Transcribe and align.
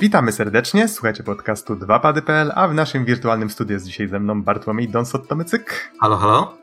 Witamy 0.00 0.32
serdecznie, 0.32 0.88
słuchajcie 0.88 1.22
podcastu 1.22 1.74
2pady.pl, 1.74 2.52
a 2.54 2.68
w 2.68 2.74
naszym 2.74 3.04
wirtualnym 3.04 3.50
studiu 3.50 3.74
jest 3.74 3.86
dzisiaj 3.86 4.08
ze 4.08 4.20
mną 4.20 4.42
Bartłomiej 4.42 4.88
Donsot-Tomycyk. 4.88 5.64
Halo, 6.00 6.16
halo. 6.16 6.54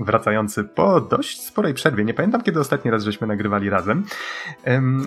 Wracający 0.00 0.64
po 0.64 1.00
dość 1.00 1.42
sporej 1.42 1.74
przerwie. 1.74 2.04
Nie 2.04 2.14
pamiętam, 2.14 2.42
kiedy 2.42 2.60
ostatni 2.60 2.90
raz 2.90 3.02
żeśmy 3.02 3.26
nagrywali 3.26 3.70
razem. 3.70 4.04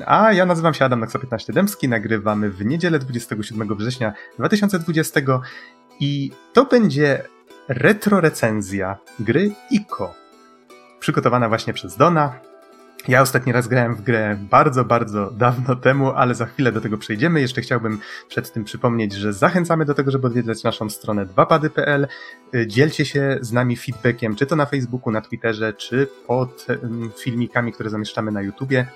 A 0.06 0.34
ja 0.34 0.46
nazywam 0.46 0.74
się 0.74 0.86
Adam 0.86 1.00
Naksa 1.00 1.20
15 1.20 1.54
Dębski. 1.54 1.90
Nagrywamy 1.90 2.50
w 2.50 2.66
niedzielę 2.66 3.00
27 3.00 3.78
września 3.78 4.14
2020 4.40 5.20
i 6.00 6.32
to 6.54 6.66
będzie 6.66 7.24
retro 7.68 8.22
recenzja 8.22 8.98
gry 9.20 9.52
ICO. 9.72 10.14
Przygotowana 11.00 11.50
właśnie 11.50 11.74
przez 11.74 11.98
Dona, 11.98 12.34
ja 13.08 13.22
ostatni 13.22 13.52
raz 13.52 13.68
grałem 13.68 13.96
w 13.96 14.02
grę 14.02 14.38
bardzo, 14.52 14.86
bardzo 14.86 15.32
dawno 15.32 15.76
temu, 15.76 16.12
ale 16.12 16.36
za 16.36 16.46
chwilę 16.46 16.72
do 16.72 16.82
tego 16.82 16.98
przejdziemy. 16.98 17.42
Jeszcze 17.42 17.62
chciałbym 17.62 18.00
przed 18.28 18.54
tym 18.54 18.64
przypomnieć, 18.64 19.14
że 19.14 19.34
zachęcamy 19.34 19.86
do 19.86 19.94
tego, 19.94 20.12
żeby 20.12 20.28
odwiedzać 20.28 20.64
naszą 20.64 20.90
stronę 20.90 21.26
2pady.pl. 21.26 22.08
Dzielcie 22.68 23.06
się 23.06 23.38
z 23.42 23.52
nami 23.52 23.78
feedbackiem, 23.78 24.36
czy 24.36 24.46
to 24.46 24.56
na 24.56 24.66
Facebooku, 24.66 25.12
na 25.12 25.22
Twitterze, 25.22 25.74
czy 25.74 26.08
pod 26.28 26.66
filmikami, 27.18 27.72
które 27.72 27.90
zamieszczamy 27.90 28.32
na 28.32 28.42
YouTubie 28.42 28.88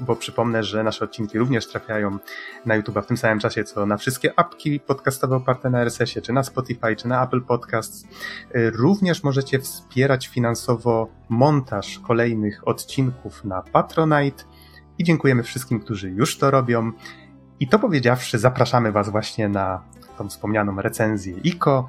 bo 0.00 0.16
przypomnę, 0.16 0.62
że 0.62 0.82
nasze 0.82 1.04
odcinki 1.04 1.38
również 1.38 1.68
trafiają 1.68 2.18
na 2.66 2.74
YouTube 2.74 2.98
w 2.98 3.06
tym 3.06 3.16
samym 3.16 3.38
czasie, 3.38 3.64
co 3.64 3.86
na 3.86 3.96
wszystkie 3.96 4.38
apki 4.38 4.80
podcastowe 4.80 5.36
oparte 5.36 5.70
na 5.70 5.80
RSS-ie, 5.80 6.22
czy 6.22 6.32
na 6.32 6.42
Spotify, 6.42 6.96
czy 6.96 7.08
na 7.08 7.24
Apple 7.24 7.42
Podcasts. 7.42 8.06
Również 8.54 9.24
możecie 9.24 9.58
wspierać 9.58 10.28
finansowo 10.28 11.08
montaż 11.28 11.98
kolejnych 11.98 12.68
odcinków 12.68 13.44
na 13.44 13.62
Patronite 13.62 14.44
i 14.98 15.04
dziękujemy 15.04 15.42
wszystkim, 15.42 15.80
którzy 15.80 16.10
już 16.10 16.38
to 16.38 16.50
robią. 16.50 16.92
I 17.60 17.68
to 17.68 17.78
powiedziawszy, 17.78 18.38
zapraszamy 18.38 18.92
Was 18.92 19.08
właśnie 19.10 19.48
na 19.48 19.82
tą 20.18 20.28
wspomnianą 20.28 20.82
recenzję 20.82 21.34
ICO. 21.44 21.88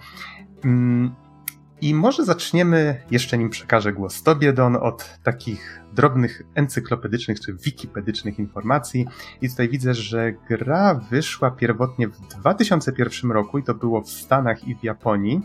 I 1.85 1.93
może 1.93 2.25
zaczniemy, 2.25 3.01
jeszcze 3.11 3.37
nim 3.37 3.49
przekażę 3.49 3.93
głos 3.93 4.23
Tobie, 4.23 4.53
Don, 4.53 4.75
od 4.75 5.19
takich 5.23 5.81
drobnych 5.93 6.41
encyklopedycznych 6.55 7.39
czy 7.39 7.53
wikipedycznych 7.53 8.39
informacji. 8.39 9.07
I 9.41 9.49
tutaj 9.49 9.69
widzę, 9.69 9.93
że 9.93 10.33
gra 10.49 10.95
wyszła 11.11 11.51
pierwotnie 11.51 12.07
w 12.07 12.19
2001 12.19 13.31
roku 13.31 13.57
i 13.57 13.63
to 13.63 13.73
było 13.73 14.01
w 14.01 14.09
Stanach 14.09 14.67
i 14.67 14.75
w 14.75 14.83
Japonii. 14.83 15.41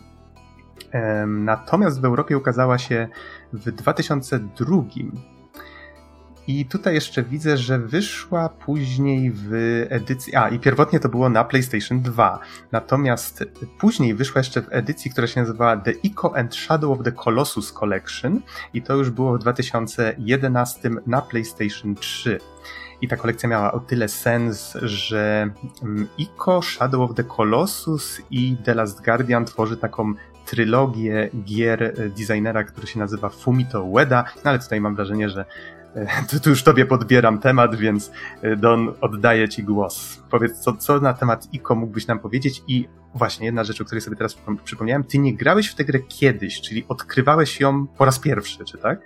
Natomiast 1.26 2.00
w 2.00 2.04
Europie 2.04 2.38
ukazała 2.38 2.78
się 2.78 3.08
w 3.52 3.70
2002 3.70 4.76
i 6.46 6.66
tutaj 6.66 6.94
jeszcze 6.94 7.22
widzę, 7.22 7.56
że 7.56 7.78
wyszła 7.78 8.48
później 8.48 9.32
w 9.34 9.52
edycji. 9.90 10.36
A, 10.36 10.48
i 10.48 10.58
pierwotnie 10.58 11.00
to 11.00 11.08
było 11.08 11.28
na 11.28 11.44
PlayStation 11.44 12.00
2. 12.00 12.38
Natomiast 12.72 13.44
później 13.78 14.14
wyszła 14.14 14.38
jeszcze 14.38 14.62
w 14.62 14.66
edycji, 14.70 15.10
która 15.10 15.26
się 15.26 15.40
nazywała 15.40 15.76
The 15.76 15.92
Eco 16.04 16.36
and 16.36 16.56
Shadow 16.56 16.98
of 16.98 17.04
the 17.04 17.12
Colossus 17.12 17.72
Collection. 17.72 18.40
I 18.74 18.82
to 18.82 18.96
już 18.96 19.10
było 19.10 19.34
w 19.34 19.38
2011 19.38 20.90
na 21.06 21.22
PlayStation 21.22 21.94
3. 21.94 22.38
I 23.00 23.08
ta 23.08 23.16
kolekcja 23.16 23.48
miała 23.48 23.72
o 23.72 23.80
tyle 23.80 24.08
sens, 24.08 24.78
że 24.82 25.50
mm, 25.82 26.08
Ico, 26.18 26.62
Shadow 26.62 27.10
of 27.10 27.16
the 27.16 27.24
Colossus 27.24 28.20
i 28.30 28.56
The 28.64 28.74
Last 28.74 29.04
Guardian 29.04 29.44
tworzy 29.44 29.76
taką 29.76 30.14
trylogię 30.46 31.30
gier 31.44 31.94
designera, 32.18 32.64
który 32.64 32.86
się 32.86 32.98
nazywa 32.98 33.28
Fumito 33.28 33.82
Ueda, 33.82 34.24
no 34.44 34.50
ale 34.50 34.58
tutaj 34.58 34.80
mam 34.80 34.94
wrażenie, 34.94 35.28
że 35.28 35.44
tu, 36.30 36.40
tu 36.40 36.50
już 36.50 36.62
tobie 36.62 36.86
podbieram 36.86 37.38
temat, 37.38 37.76
więc 37.76 38.10
e, 38.42 38.56
Don, 38.56 38.94
oddaję 39.00 39.48
ci 39.48 39.62
głos. 39.62 40.22
Powiedz, 40.30 40.58
co, 40.58 40.72
co 40.72 41.00
na 41.00 41.14
temat 41.14 41.48
ICO 41.52 41.74
mógłbyś 41.74 42.06
nam 42.06 42.18
powiedzieć 42.18 42.62
i 42.68 42.88
właśnie 43.14 43.46
jedna 43.46 43.64
rzecz, 43.64 43.80
o 43.80 43.84
której 43.84 44.00
sobie 44.00 44.16
teraz 44.16 44.36
przypomniałem, 44.64 45.04
ty 45.04 45.18
nie 45.18 45.36
grałeś 45.36 45.68
w 45.68 45.74
tę 45.74 45.84
grę 45.84 45.98
kiedyś, 45.98 46.60
czyli 46.60 46.84
odkrywałeś 46.88 47.60
ją 47.60 47.86
po 47.86 48.04
raz 48.04 48.18
pierwszy, 48.18 48.64
czy 48.64 48.78
tak? 48.78 49.00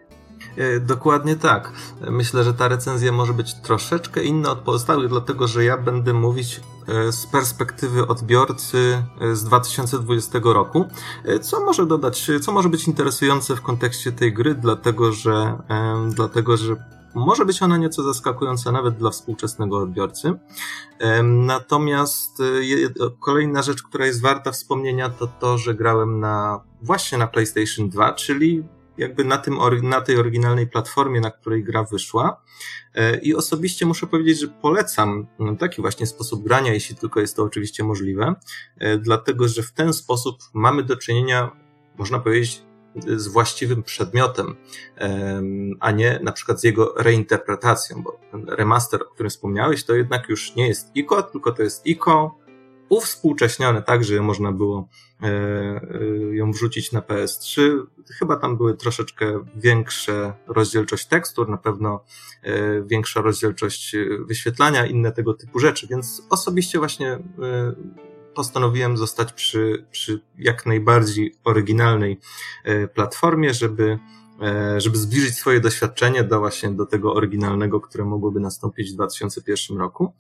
E, 0.57 0.81
dokładnie 0.81 1.37
tak. 1.37 1.73
Myślę, 2.11 2.45
że 2.45 2.55
ta 2.55 2.69
recenzja 2.69 3.13
może 3.13 3.33
być 3.33 3.55
troszeczkę 3.55 4.23
inna 4.23 4.51
od 4.51 4.59
pozostałych, 4.59 5.09
dlatego 5.09 5.49
że 5.49 5.65
ja 5.65 5.79
będę 5.79 6.13
mówić 6.13 6.61
z 7.11 7.27
perspektywy 7.27 8.07
odbiorcy 8.07 9.03
e, 9.21 9.37
z 9.37 9.45
2020 9.45 10.41
roku, 10.45 10.85
co 11.41 11.61
może 11.61 11.87
dodać, 11.87 12.31
co 12.41 12.53
może 12.53 12.69
być 12.69 12.89
interesujące 12.89 13.57
w 13.57 13.63
kontekście 13.63 14.13
tej 14.13 14.33
gry, 14.33 14.55
dlatego 14.55 15.13
że, 15.13 15.59
dlatego 16.09 16.57
że 16.57 16.77
może 17.15 17.45
być 17.45 17.63
ona 17.63 17.77
nieco 17.77 18.03
zaskakująca 18.03 18.73
nawet 18.73 18.97
dla 18.97 19.11
współczesnego 19.11 19.79
odbiorcy. 19.79 20.33
Natomiast 21.23 22.43
kolejna 23.21 23.63
rzecz, 23.63 23.83
która 23.83 24.07
jest 24.07 24.23
warta 24.23 24.53
wspomnienia, 24.53 25.11
to 25.11 25.27
to, 25.27 25.59
że 25.59 25.75
grałem 25.75 26.21
na 26.21 26.61
właśnie 26.83 27.19
na 27.19 27.27
PlayStation 27.27 27.89
2, 27.89 28.13
czyli 28.13 28.65
jakby 28.99 29.25
na, 29.25 29.39
tym, 29.39 29.59
na 29.83 30.01
tej 30.01 30.17
oryginalnej 30.17 30.67
platformie, 30.67 31.21
na 31.21 31.31
której 31.31 31.65
gra 31.65 31.85
wyszła. 31.85 32.43
E, 32.95 33.19
I 33.19 33.35
osobiście 33.35 33.87
muszę 33.87 34.07
powiedzieć, 34.07 34.41
że 34.41 34.49
polecam 34.49 35.27
no, 35.39 35.57
taki 35.57 35.83
właśnie 35.83 36.07
sposób 36.07 36.45
grania, 36.45 36.73
jeśli 36.73 36.97
tylko 36.97 37.21
jest 37.21 37.37
to 37.37 37.43
oczywiście 37.43 37.85
możliwe, 37.85 38.35
e, 38.79 38.99
dlatego 38.99 39.49
że 39.49 39.63
w 39.63 39.73
ten 39.73 39.93
sposób 39.93 40.39
mamy 40.55 40.83
do 40.83 40.97
czynienia, 40.97 41.51
można 41.99 42.19
powiedzieć, 42.19 42.63
z 43.17 43.29
właściwym 43.29 43.83
przedmiotem, 43.83 44.57
a 45.81 45.91
nie 45.91 46.21
na 46.23 46.33
przykład 46.33 46.61
z 46.61 46.65
jego 46.65 46.95
reinterpretacją, 46.97 48.03
bo 48.03 48.21
ten 48.31 48.49
remaster, 48.49 49.03
o 49.03 49.05
którym 49.05 49.31
wspomniałeś, 49.31 49.85
to 49.85 49.95
jednak 49.95 50.29
już 50.29 50.55
nie 50.57 50.69
jest 50.69 50.97
ICO, 50.97 51.23
tylko 51.23 51.53
to 51.53 51.63
jest 51.63 51.87
ICO 51.87 52.39
uwspółcześnione 52.89 53.83
tak, 53.83 54.05
że 54.05 54.21
można 54.21 54.53
było 54.53 54.89
e, 55.23 55.27
e, 55.27 56.37
ją 56.37 56.53
wrzucić 56.53 56.93
na 56.93 57.01
PS3. 57.01 57.61
Chyba 58.19 58.37
tam 58.37 58.57
były 58.57 58.77
troszeczkę 58.77 59.45
większe 59.57 60.33
rozdzielczość 60.47 61.07
tekstur, 61.07 61.49
na 61.49 61.57
pewno 61.57 62.05
e, 62.43 62.83
większa 62.83 63.21
rozdzielczość 63.21 63.97
wyświetlania, 64.27 64.87
inne 64.87 65.13
tego 65.13 65.35
typu 65.35 65.59
rzeczy, 65.59 65.87
więc 65.91 66.23
osobiście 66.31 66.79
właśnie 66.79 67.19
postanowiłem 68.35 68.97
zostać 68.97 69.33
przy, 69.33 69.87
przy 69.91 70.21
jak 70.39 70.67
najbardziej 70.67 71.35
oryginalnej 71.45 72.21
platformie, 72.95 73.55
żeby 73.55 73.99
żeby 74.77 74.97
zbliżyć 74.97 75.35
swoje 75.35 75.61
doświadczenie 75.61 76.25
do 76.25 76.39
właśnie 76.39 76.71
do 76.71 76.87
tego 76.87 77.15
oryginalnego, 77.15 77.81
które 77.81 78.05
mogłoby 78.05 78.41
nastąpić 78.41 78.91
w 78.91 78.95
2001 78.95 79.79
roku. 79.79 80.13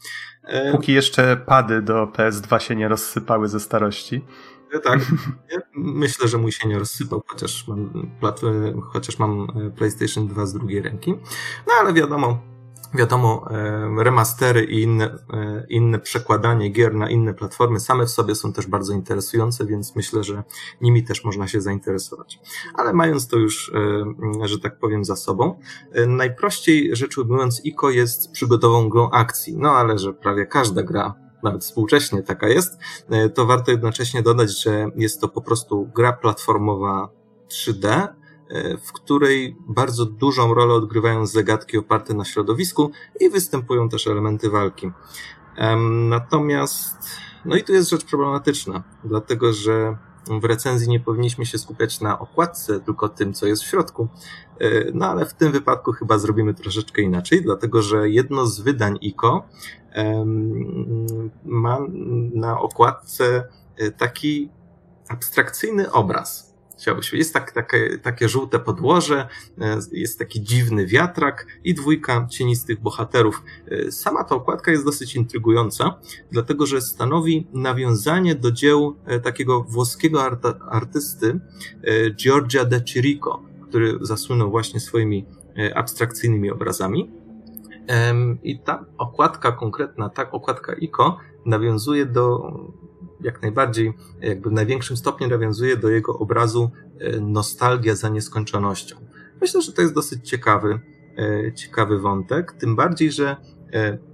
E, 0.42 0.72
Póki 0.72 0.92
jeszcze 0.92 1.36
pady 1.36 1.82
do 1.82 2.06
PS2 2.06 2.58
się 2.58 2.76
nie 2.76 2.88
rozsypały 2.88 3.48
ze 3.48 3.60
starości. 3.60 4.24
E, 4.72 4.78
tak, 4.78 5.00
myślę, 5.74 6.28
że 6.28 6.38
mój 6.38 6.52
się 6.52 6.68
nie 6.68 6.78
rozsypał, 6.78 7.22
chociaż 7.26 7.68
mam, 7.68 8.10
chociaż 8.92 9.18
mam 9.18 9.46
PlayStation 9.76 10.28
2 10.28 10.46
z 10.46 10.52
drugiej 10.52 10.82
ręki. 10.82 11.14
No 11.66 11.72
ale 11.80 11.92
wiadomo, 11.92 12.53
Wiadomo, 12.94 13.46
e, 13.50 14.04
remastery 14.04 14.64
i 14.64 14.82
inne, 14.82 15.04
e, 15.32 15.66
inne 15.68 15.98
przekładanie 15.98 16.70
gier 16.70 16.94
na 16.94 17.10
inne 17.10 17.34
platformy 17.34 17.80
same 17.80 18.06
w 18.06 18.10
sobie 18.10 18.34
są 18.34 18.52
też 18.52 18.66
bardzo 18.66 18.92
interesujące, 18.92 19.66
więc 19.66 19.96
myślę, 19.96 20.24
że 20.24 20.42
nimi 20.80 21.04
też 21.04 21.24
można 21.24 21.48
się 21.48 21.60
zainteresować. 21.60 22.40
Ale 22.74 22.92
mając 22.92 23.28
to 23.28 23.36
już, 23.36 23.72
e, 24.42 24.48
że 24.48 24.58
tak 24.58 24.78
powiem, 24.78 25.04
za 25.04 25.16
sobą, 25.16 25.58
najprościej 26.06 26.96
rzecz 26.96 27.18
ujmując, 27.18 27.64
ICO 27.64 27.90
jest 27.90 28.32
przygotową 28.32 28.88
grą 28.88 29.10
akcji. 29.10 29.56
No 29.56 29.70
ale 29.70 29.98
że 29.98 30.12
prawie 30.12 30.46
każda 30.46 30.82
gra 30.82 31.14
nawet 31.42 31.62
współcześnie 31.62 32.22
taka 32.22 32.48
jest, 32.48 32.78
to 33.34 33.46
warto 33.46 33.70
jednocześnie 33.70 34.22
dodać, 34.22 34.62
że 34.62 34.90
jest 34.96 35.20
to 35.20 35.28
po 35.28 35.42
prostu 35.42 35.90
gra 35.94 36.12
platformowa 36.12 37.08
3D, 37.48 37.86
E, 37.88 38.14
w 38.84 38.92
której 38.92 39.56
bardzo 39.68 40.06
dużą 40.06 40.54
rolę 40.54 40.74
odgrywają 40.74 41.26
zagadki 41.26 41.78
oparte 41.78 42.14
na 42.14 42.24
środowisku 42.24 42.90
i 43.20 43.30
występują 43.30 43.88
też 43.88 44.06
elementy 44.06 44.50
walki. 44.50 44.90
Natomiast, 46.08 46.96
no 47.44 47.56
i 47.56 47.64
tu 47.64 47.72
jest 47.72 47.90
rzecz 47.90 48.04
problematyczna, 48.04 48.82
dlatego 49.04 49.52
że 49.52 49.96
w 50.40 50.44
recenzji 50.44 50.88
nie 50.88 51.00
powinniśmy 51.00 51.46
się 51.46 51.58
skupiać 51.58 52.00
na 52.00 52.18
okładce, 52.18 52.80
tylko 52.80 53.08
tym, 53.08 53.32
co 53.32 53.46
jest 53.46 53.62
w 53.62 53.66
środku. 53.66 54.08
E, 54.60 54.68
no 54.94 55.06
ale 55.06 55.26
w 55.26 55.34
tym 55.34 55.52
wypadku 55.52 55.92
chyba 55.92 56.18
zrobimy 56.18 56.54
troszeczkę 56.54 57.02
inaczej, 57.02 57.42
dlatego 57.42 57.82
że 57.82 58.10
jedno 58.10 58.46
z 58.46 58.60
wydań 58.60 58.98
ICO 59.00 59.48
ma 61.44 61.78
na 62.34 62.60
okładce 62.60 63.48
e, 63.76 63.90
taki 63.90 64.50
abstrakcyjny 65.08 65.92
obraz 65.92 66.53
chciałbyś 66.78 67.12
Jest 67.12 67.34
tak, 67.34 67.52
takie, 67.52 67.98
takie 67.98 68.28
żółte 68.28 68.58
podłoże, 68.58 69.28
e, 69.60 69.78
jest 69.92 70.18
taki 70.18 70.42
dziwny 70.42 70.86
wiatrak 70.86 71.46
i 71.64 71.74
dwójka 71.74 72.26
cienistych 72.30 72.80
bohaterów. 72.80 73.42
E, 73.68 73.92
sama 73.92 74.24
ta 74.24 74.34
okładka 74.34 74.70
jest 74.70 74.84
dosyć 74.84 75.16
intrygująca, 75.16 75.98
dlatego 76.32 76.66
że 76.66 76.80
stanowi 76.80 77.46
nawiązanie 77.52 78.34
do 78.34 78.50
dzieł 78.50 78.96
e, 79.04 79.20
takiego 79.20 79.62
włoskiego 79.62 80.22
artysty 80.70 81.40
Giorgia 82.16 82.64
de 82.64 82.80
Chirico, 82.84 83.42
który 83.68 83.98
zasłynął 84.00 84.50
właśnie 84.50 84.80
swoimi 84.80 85.26
abstrakcyjnymi 85.74 86.50
obrazami. 86.50 87.10
I 88.42 88.58
ta 88.58 88.84
okładka 88.98 89.52
konkretna, 89.52 90.08
tak 90.08 90.34
okładka 90.34 90.74
ICO, 90.74 91.18
nawiązuje 91.46 92.06
do, 92.06 92.52
jak 93.24 93.42
najbardziej, 93.42 93.92
jakby 94.20 94.50
w 94.50 94.52
największym 94.52 94.96
stopniu 94.96 95.28
nawiązuje 95.28 95.76
do 95.76 95.88
jego 95.88 96.18
obrazu 96.18 96.70
nostalgia 97.20 97.94
za 97.94 98.08
nieskończonością. 98.08 98.96
Myślę, 99.40 99.62
że 99.62 99.72
to 99.72 99.82
jest 99.82 99.94
dosyć 99.94 100.28
ciekawy, 100.28 100.80
ciekawy 101.54 101.98
wątek, 101.98 102.52
tym 102.52 102.76
bardziej, 102.76 103.12
że 103.12 103.36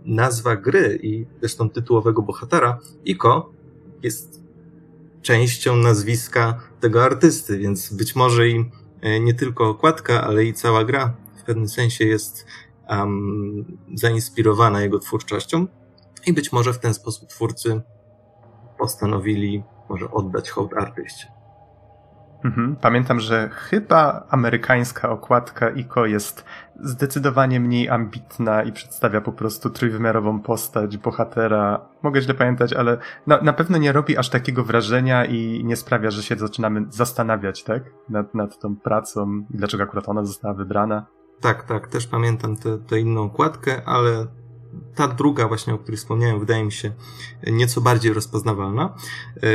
nazwa 0.04 0.56
gry 0.56 0.98
i 1.02 1.26
zresztą 1.40 1.70
tytułowego 1.70 2.22
bohatera, 2.22 2.78
Iko, 3.04 3.52
jest 4.02 4.40
częścią 5.22 5.76
nazwiska 5.76 6.62
tego 6.80 7.04
artysty, 7.04 7.58
więc 7.58 7.92
być 7.92 8.16
może 8.16 8.48
i 8.48 8.70
e, 9.00 9.20
nie 9.20 9.34
tylko 9.34 9.68
okładka, 9.68 10.24
ale 10.24 10.44
i 10.44 10.54
cała 10.54 10.84
gra 10.84 11.16
w 11.36 11.42
pewnym 11.42 11.68
sensie 11.68 12.04
jest 12.04 12.46
um, 12.88 13.78
zainspirowana 13.94 14.82
jego 14.82 14.98
twórczością 14.98 15.66
i 16.26 16.32
być 16.32 16.52
może 16.52 16.72
w 16.72 16.78
ten 16.78 16.94
sposób 16.94 17.28
twórcy 17.28 17.80
postanowili 18.80 19.62
może 19.88 20.10
oddać 20.10 20.50
hołd 20.50 20.74
artyście. 20.76 21.40
Mhm. 22.44 22.76
Pamiętam, 22.76 23.20
że 23.20 23.48
chyba 23.52 24.26
amerykańska 24.30 25.10
okładka 25.10 25.70
ICO 25.70 26.06
jest 26.06 26.44
zdecydowanie 26.80 27.60
mniej 27.60 27.88
ambitna 27.88 28.62
i 28.62 28.72
przedstawia 28.72 29.20
po 29.20 29.32
prostu 29.32 29.70
trójwymiarową 29.70 30.40
postać 30.40 30.96
bohatera. 30.96 31.88
Mogę 32.02 32.20
źle 32.20 32.34
pamiętać, 32.34 32.72
ale 32.72 32.98
na, 33.26 33.40
na 33.42 33.52
pewno 33.52 33.78
nie 33.78 33.92
robi 33.92 34.16
aż 34.16 34.28
takiego 34.28 34.64
wrażenia 34.64 35.24
i 35.24 35.64
nie 35.64 35.76
sprawia, 35.76 36.10
że 36.10 36.22
się 36.22 36.36
zaczynamy 36.36 36.84
zastanawiać, 36.90 37.64
tak? 37.64 37.82
Nad, 38.08 38.34
nad 38.34 38.58
tą 38.58 38.76
pracą 38.76 39.46
i 39.50 39.56
dlaczego 39.56 39.82
akurat 39.82 40.08
ona 40.08 40.24
została 40.24 40.54
wybrana. 40.54 41.06
Tak, 41.40 41.62
tak, 41.62 41.88
też 41.88 42.06
pamiętam 42.06 42.56
tę 42.88 43.00
inną 43.00 43.22
okładkę, 43.22 43.82
ale 43.86 44.26
ta 44.94 45.08
druga 45.08 45.48
właśnie, 45.48 45.74
o 45.74 45.78
której 45.78 45.98
wspomniałem, 45.98 46.40
wydaje 46.40 46.64
mi 46.64 46.72
się 46.72 46.92
nieco 47.46 47.80
bardziej 47.80 48.12
rozpoznawalna. 48.12 48.94
E, 49.36 49.48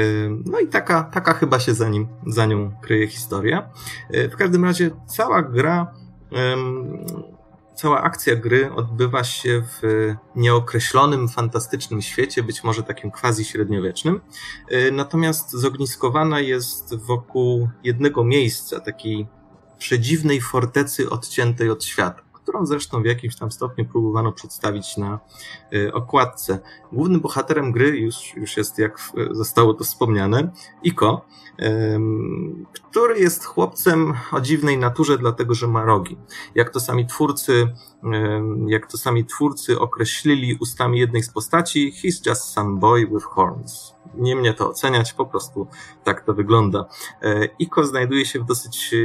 no 0.46 0.60
i 0.60 0.68
taka, 0.68 1.04
taka 1.04 1.34
chyba 1.34 1.60
się 1.60 1.74
za, 1.74 1.90
nim, 1.90 2.08
za 2.28 2.46
nią 2.46 2.72
kryje 2.82 3.08
historia. 3.08 3.70
E, 4.10 4.30
w 4.30 4.36
każdym 4.36 4.66
razie 4.66 4.92
cała 5.08 5.42
gra, 5.42 5.94
cała 7.76 8.02
akcja 8.02 8.36
gry 8.36 8.74
odbywa 8.74 9.24
się 9.24 9.64
w 9.82 10.14
nieokreślonym, 10.36 11.30
fantastycznym 11.30 12.02
świecie, 12.02 12.44
być 12.44 12.64
może 12.64 12.84
takim 12.84 13.12
quasi 13.12 13.46
średniowiecznym. 13.46 14.22
Natomiast 14.92 15.52
zogniskowana 15.52 16.40
jest 16.40 16.96
wokół 16.96 17.70
jednego 17.84 18.24
miejsca, 18.24 18.80
takiej 18.80 19.28
przedziwnej 19.78 20.42
fortecy 20.42 21.10
odciętej 21.10 21.70
od 21.70 21.84
świata 21.84 22.25
którą 22.46 22.66
zresztą 22.66 23.02
w 23.02 23.06
jakimś 23.06 23.36
tam 23.36 23.52
stopniu 23.52 23.86
próbowano 23.86 24.32
przedstawić 24.32 24.98
na 24.98 25.20
y, 25.74 25.94
okładce. 25.94 26.60
Głównym 26.94 27.22
bohaterem 27.22 27.72
gry 27.72 27.98
już, 27.98 28.36
już 28.36 28.58
jest, 28.58 28.80
jak 28.80 29.12
zostało 29.32 29.74
to 29.74 29.84
wspomniane, 29.84 30.52
Iko, 30.84 31.26
który 32.74 33.20
jest 33.20 33.46
chłopcem 33.46 34.14
o 34.32 34.42
dziwnej 34.42 34.78
naturze, 34.78 35.18
dlatego 35.18 35.54
że 35.54 35.68
ma 35.68 35.86
rogi. 35.86 36.18
Jak 36.56 36.70
to 36.70 36.80
sami 36.80 37.08
twórcy, 37.08 37.68
jak 38.68 38.92
to 38.92 38.98
sami 38.98 39.26
twórcy 39.26 39.80
określili 39.80 40.58
ustami 40.60 41.00
jednej 41.00 41.24
z 41.24 41.30
postaci, 41.30 41.94
he's 42.04 42.30
just 42.30 42.44
some 42.44 42.80
boy 42.80 43.08
with 43.08 43.26
horns 43.26 43.95
nie 44.14 44.36
mnie 44.36 44.54
to 44.54 44.70
oceniać, 44.70 45.14
po 45.14 45.26
prostu 45.26 45.68
tak 46.04 46.26
to 46.26 46.34
wygląda. 46.34 46.86
E, 47.22 47.46
Iko 47.60 47.86
znajduje 47.86 48.26
się 48.26 48.40
w 48.40 48.46
dosyć 48.46 48.94
e, 48.94 48.98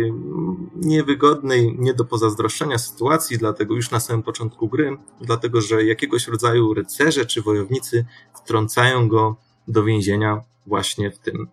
niewygodnej, 0.77 1.77
nie 1.79 1.95
do 1.95 2.05
pozazdroszczenia 2.05 2.79
sytuacji, 2.79 3.39
dlatego 3.39 3.75
już 3.75 3.91
na 3.91 4.01
samym 4.01 4.23
początku 4.23 4.69
gry, 4.69 4.97
dlatego 5.21 5.61
że 5.61 5.85
jakiegoś 5.85 6.29
rodzaju 6.29 6.75
rycerze 6.75 7.27
czy 7.27 7.43
wojownicy 7.43 8.07
wtrącają 8.35 9.09
go 9.09 9.37
do 9.69 9.85
więzienia 9.85 10.43
właśnie 10.67 11.11
w 11.11 11.19
tym, 11.19 11.49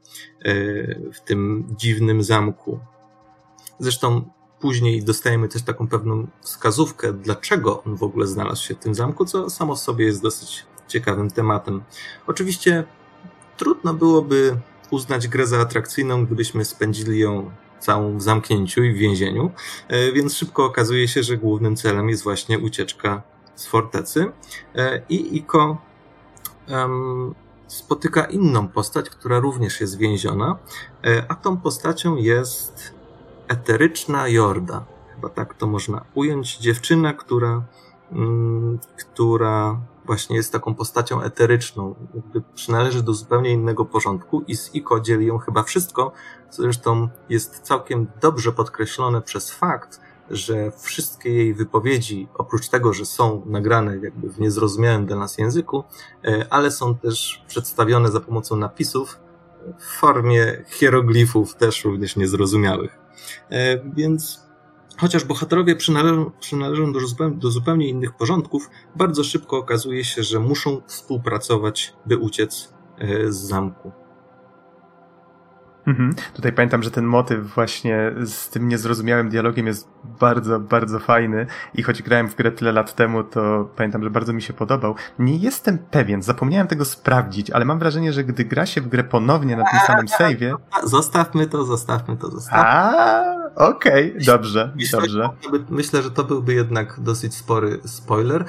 e, 0.45 0.53
w 1.11 1.21
tym 1.25 1.67
dziwnym 1.77 2.23
zamku. 2.23 2.79
Zresztą 3.79 4.29
później 4.59 5.03
dostajemy 5.03 5.47
też 5.47 5.61
taką 5.61 5.87
pewną 5.87 6.27
wskazówkę, 6.41 7.13
dlaczego 7.13 7.83
on 7.83 7.95
w 7.95 8.03
ogóle 8.03 8.27
znalazł 8.27 8.63
się 8.63 8.75
w 8.75 8.79
tym 8.79 8.95
zamku, 8.95 9.25
co 9.25 9.49
samo 9.49 9.75
w 9.75 9.79
sobie 9.79 10.05
jest 10.05 10.21
dosyć 10.21 10.65
ciekawym 10.87 11.31
tematem. 11.31 11.83
Oczywiście 12.27 12.83
trudno 13.57 13.93
byłoby 13.93 14.57
uznać 14.91 15.27
grę 15.27 15.47
za 15.47 15.59
atrakcyjną, 15.59 16.25
gdybyśmy 16.25 16.65
spędzili 16.65 17.19
ją 17.19 17.51
całą 17.79 18.17
w 18.17 18.21
zamknięciu 18.21 18.83
i 18.83 18.93
w 18.93 18.97
więzieniu, 18.97 19.51
e, 19.87 20.11
więc 20.11 20.35
szybko 20.35 20.65
okazuje 20.65 21.07
się, 21.07 21.23
że 21.23 21.37
głównym 21.37 21.75
celem 21.75 22.09
jest 22.09 22.23
właśnie 22.23 22.59
ucieczka 22.59 23.21
z 23.55 23.67
fortecy. 23.67 24.31
E, 24.75 25.01
I 25.09 25.37
Iko 25.37 25.77
um, 26.69 27.35
spotyka 27.67 28.25
inną 28.25 28.67
postać, 28.67 29.09
która 29.09 29.39
również 29.39 29.81
jest 29.81 29.97
więziona, 29.97 30.57
e, 31.05 31.23
a 31.29 31.35
tą 31.35 31.57
postacią 31.57 32.15
jest 32.15 32.93
eteryczna 33.47 34.27
Jorda. 34.27 34.85
Chyba 35.15 35.29
tak 35.29 35.53
to 35.53 35.67
można 35.67 36.05
ująć. 36.13 36.57
Dziewczyna, 36.57 37.13
która, 37.13 37.63
mm, 38.11 38.79
która 38.97 39.79
właśnie 40.07 40.35
jest 40.35 40.51
taką 40.51 40.75
postacią 40.75 41.21
eteryczną, 41.21 41.95
jakby 42.15 42.41
przynależy 42.55 43.03
do 43.03 43.13
zupełnie 43.13 43.51
innego 43.51 43.85
porządku 43.85 44.43
i 44.47 44.55
z 44.55 44.75
Iko 44.75 44.99
dzieli 44.99 45.25
ją 45.25 45.37
chyba 45.37 45.63
wszystko, 45.63 46.11
co 46.49 46.61
zresztą 46.61 47.09
jest 47.29 47.59
całkiem 47.59 48.07
dobrze 48.21 48.51
podkreślone 48.51 49.21
przez 49.21 49.51
fakt, 49.51 50.01
że 50.29 50.71
wszystkie 50.71 51.33
jej 51.33 51.53
wypowiedzi, 51.53 52.27
oprócz 52.33 52.69
tego, 52.69 52.93
że 52.93 53.05
są 53.05 53.41
nagrane 53.45 53.97
jakby 53.97 54.29
w 54.29 54.39
niezrozumiałym 54.39 55.05
dla 55.05 55.17
nas 55.17 55.37
języku, 55.37 55.83
e, 56.25 56.45
ale 56.49 56.71
są 56.71 56.97
też 56.97 57.43
przedstawione 57.47 58.11
za 58.11 58.19
pomocą 58.19 58.55
napisów 58.55 59.19
w 59.79 59.99
formie 59.99 60.63
hieroglifów 60.67 61.55
też 61.55 61.85
również 61.85 62.15
niezrozumiałych. 62.15 62.99
E, 63.49 63.77
więc 63.93 64.46
Chociaż 64.97 65.23
bohaterowie 65.23 65.75
przynależą, 65.75 66.31
przynależą 66.39 66.93
do, 66.93 66.99
do, 67.29 67.51
zupełnie 67.51 67.89
innych 67.89 68.13
porządków, 68.13 68.69
bardzo 68.95 69.23
szybko 69.23 69.57
okazuje 69.57 70.03
się, 70.03 70.23
że 70.23 70.39
muszą 70.39 70.81
współpracować, 70.87 71.93
by 72.05 72.17
uciec 72.17 72.73
e, 72.97 73.31
z 73.31 73.35
zamku. 73.35 73.91
Mhm. 75.87 76.15
Tutaj 76.33 76.53
pamiętam, 76.53 76.83
że 76.83 76.91
ten 76.91 77.05
motyw 77.05 77.53
właśnie 77.55 78.11
z 78.25 78.49
tym 78.49 78.67
niezrozumiałym 78.67 79.29
dialogiem 79.29 79.67
jest 79.67 79.89
bardzo, 80.19 80.59
bardzo 80.59 80.99
fajny 80.99 81.47
i 81.73 81.83
choć 81.83 82.03
grałem 82.03 82.27
w 82.27 82.35
grę 82.35 82.51
tyle 82.51 82.71
lat 82.71 82.95
temu, 82.95 83.23
to 83.23 83.69
pamiętam, 83.75 84.03
że 84.03 84.09
bardzo 84.09 84.33
mi 84.33 84.41
się 84.41 84.53
podobał. 84.53 84.95
Nie 85.19 85.37
jestem 85.37 85.77
pewien, 85.77 86.21
zapomniałem 86.21 86.67
tego 86.67 86.85
sprawdzić, 86.85 87.51
ale 87.51 87.65
mam 87.65 87.79
wrażenie, 87.79 88.13
że 88.13 88.23
gdy 88.23 88.45
gra 88.45 88.65
się 88.65 88.81
w 88.81 88.87
grę 88.87 89.03
ponownie 89.03 89.55
na 89.55 89.63
tym 89.71 89.79
samym 89.87 90.05
save'ie... 90.19 90.55
Zostawmy 90.83 91.47
to, 91.47 91.63
zostawmy 91.63 92.17
to, 92.17 92.31
zostawmy. 92.31 92.63
A, 92.63 93.23
okej, 93.55 94.11
okay, 94.11 94.25
dobrze, 94.25 94.73
myślę, 94.75 94.99
dobrze. 94.99 95.29
Że 95.43 95.59
myślę, 95.69 96.01
że 96.01 96.11
to 96.11 96.23
byłby 96.23 96.53
jednak 96.53 96.99
dosyć 96.99 97.35
spory 97.35 97.79
spoiler. 97.85 98.45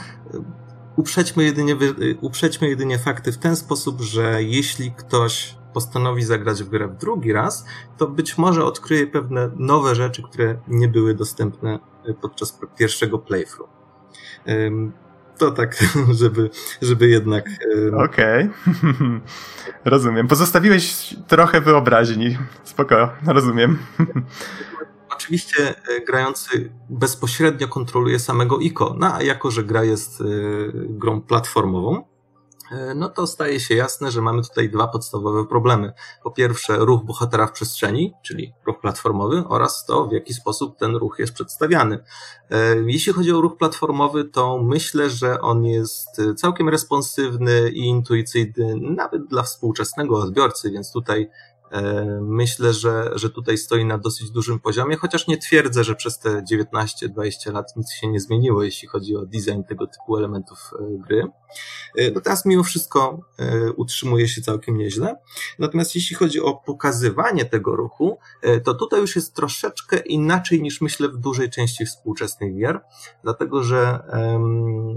Uprzedźmy 0.97 1.45
jedynie, 1.45 1.77
uprzedźmy 2.21 2.69
jedynie 2.69 2.99
fakty 2.99 3.33
w 3.33 3.39
ten 3.39 3.57
sposób, 3.57 4.01
że 4.01 4.43
jeśli 4.43 4.93
ktoś 4.93 5.58
postanowi 5.79 6.23
zagrać 6.23 6.63
w 6.63 6.69
grę 6.69 6.89
w 6.89 6.97
drugi 6.97 7.33
raz, 7.33 7.65
to 7.97 8.07
być 8.07 8.39
może 8.39 8.65
odkryje 8.65 9.07
pewne 9.07 9.51
nowe 9.57 9.95
rzeczy, 9.95 10.23
które 10.23 10.59
nie 10.69 10.89
były 10.89 11.15
dostępne 11.15 11.79
e, 12.05 12.15
podczas 12.15 12.59
pierwszego 12.79 13.19
playthrough. 13.19 13.71
To 15.39 15.51
tak, 15.51 15.77
żeby, 16.21 16.51
żeby 16.83 17.09
jednak. 17.09 17.45
Okej. 18.05 18.51
Okay. 18.51 19.21
rozumiem. 19.95 20.29
Pozostawiłeś 20.29 21.17
trochę 21.29 21.61
wyobraźni. 21.61 22.39
Spoko, 22.65 23.11
rozumiem. 23.27 23.79
Oczywiście 25.15 25.69
e, 25.69 26.01
grający 26.01 26.73
bezpośrednio 26.91 27.69
kontroluje 27.69 28.19
samego 28.19 28.59
ICO, 28.59 28.97
no 28.99 29.15
a 29.15 29.23
jako, 29.23 29.51
że 29.51 29.65
gra 29.65 29.85
jest 29.85 30.21
e, 30.21 30.25
grą 30.75 31.21
platformową, 31.21 32.05
no 32.95 33.09
to 33.09 33.27
staje 33.27 33.61
się 33.61 33.75
jasne, 33.75 34.11
że 34.11 34.23
mamy 34.23 34.43
tutaj 34.43 34.71
dwa 34.71 34.89
podstawowe 34.89 35.47
problemy. 35.47 35.93
Po 36.23 36.31
pierwsze, 36.31 36.77
ruch 36.77 37.05
bohatera 37.05 37.47
w 37.47 37.53
przestrzeni, 37.53 38.15
czyli 38.25 38.53
ruch 38.67 38.81
platformowy, 38.81 39.45
oraz 39.49 39.85
to, 39.87 40.07
w 40.07 40.13
jaki 40.13 40.35
sposób 40.35 40.79
ten 40.79 40.97
ruch 40.97 41.19
jest 41.19 41.33
przedstawiany. 41.33 42.05
E, 42.51 42.77
jeśli 42.87 43.13
chodzi 43.13 43.33
o 43.33 43.41
ruch 43.41 43.57
platformowy, 43.57 44.25
to 44.25 44.59
myślę, 44.63 45.11
że 45.11 45.41
on 45.41 45.65
jest 45.65 46.21
całkiem 46.37 46.69
responsywny 46.69 47.71
i 47.71 47.81
intuicyjny, 47.81 48.75
nawet 48.81 49.27
dla 49.27 49.43
współczesnego 49.43 50.19
odbiorcy, 50.19 50.71
więc 50.71 50.93
tutaj 50.93 51.29
E, 51.29 51.48
myślę, 52.21 52.73
że, 52.73 53.11
że 53.15 53.31
tutaj 53.31 53.59
stoi 53.59 53.85
na 53.85 53.99
dosyć 53.99 54.31
dużym 54.31 54.61
poziomie, 54.61 54.97
chociaż 54.97 55.27
nie 55.27 55.39
twierdzę, 55.39 55.85
że 55.85 55.95
przez 55.95 56.19
te 56.19 56.43
19-20 56.53 57.53
lat 57.53 57.77
nic 57.77 57.93
się 57.93 58.07
nie 58.07 58.21
zmieniło, 58.21 58.63
jeśli 58.63 58.89
chodzi 58.89 59.17
o 59.17 59.27
design 59.27 59.63
tego 59.69 59.87
typu 59.87 60.17
elementów 60.17 60.59
e, 60.81 60.99
gry. 61.09 61.27
E, 61.97 62.11
natomiast 62.11 62.47
mimo 62.47 62.63
wszystko 62.63 63.21
utrzymuje 63.77 64.29
się 64.29 64.43
całkiem 64.43 64.77
nieźle. 64.77 65.17
Natomiast 65.59 65.95
jeśli 65.95 66.17
chodzi 66.17 66.41
o 66.41 66.55
pokazywanie 66.55 67.45
tego 67.45 67.77
ruchu, 67.77 68.19
to 68.65 68.75
tutaj 68.75 69.01
już 69.01 69.17
jest 69.17 69.35
troszeczkę 69.35 69.99
inaczej 69.99 70.63
niż 70.63 70.81
myślę 70.81 71.09
w 71.09 71.17
dużej 71.17 71.51
części 71.51 71.87
współczesnych 71.87 72.57
gier, 72.57 72.81
dlatego 73.23 73.63
że 73.63 74.01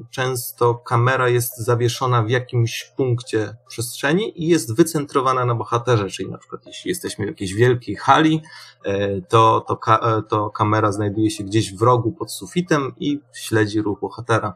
często 0.10 0.76
kamera 0.76 1.30
jest 1.30 1.58
zawieszona 1.58 2.24
w 2.24 2.30
jakimś 2.30 2.94
punkcie 2.98 3.56
przestrzeni 3.68 4.44
i 4.44 4.48
jest 4.48 4.76
wycentrowana 4.76 5.46
na 5.46 5.56
bohaterze, 5.56 6.10
czyli 6.10 6.32
na 6.32 6.38
przykład 6.38 6.61
jeśli 6.66 6.90
jesteśmy 6.90 7.26
w 7.26 7.28
jakiejś 7.28 7.54
wielkiej 7.54 7.96
hali, 7.96 8.42
e, 8.86 9.22
to, 9.22 9.66
to, 9.68 9.80
e, 10.18 10.24
to 10.24 10.50
kamera 10.50 10.92
znajduje 10.92 11.32
się 11.32 11.44
gdzieś 11.44 11.76
w 11.76 11.82
rogu 11.82 12.12
pod 12.12 12.32
sufitem 12.32 12.94
i 13.00 13.20
śledzi 13.34 13.82
ruch 13.82 14.00
bohatera. 14.00 14.54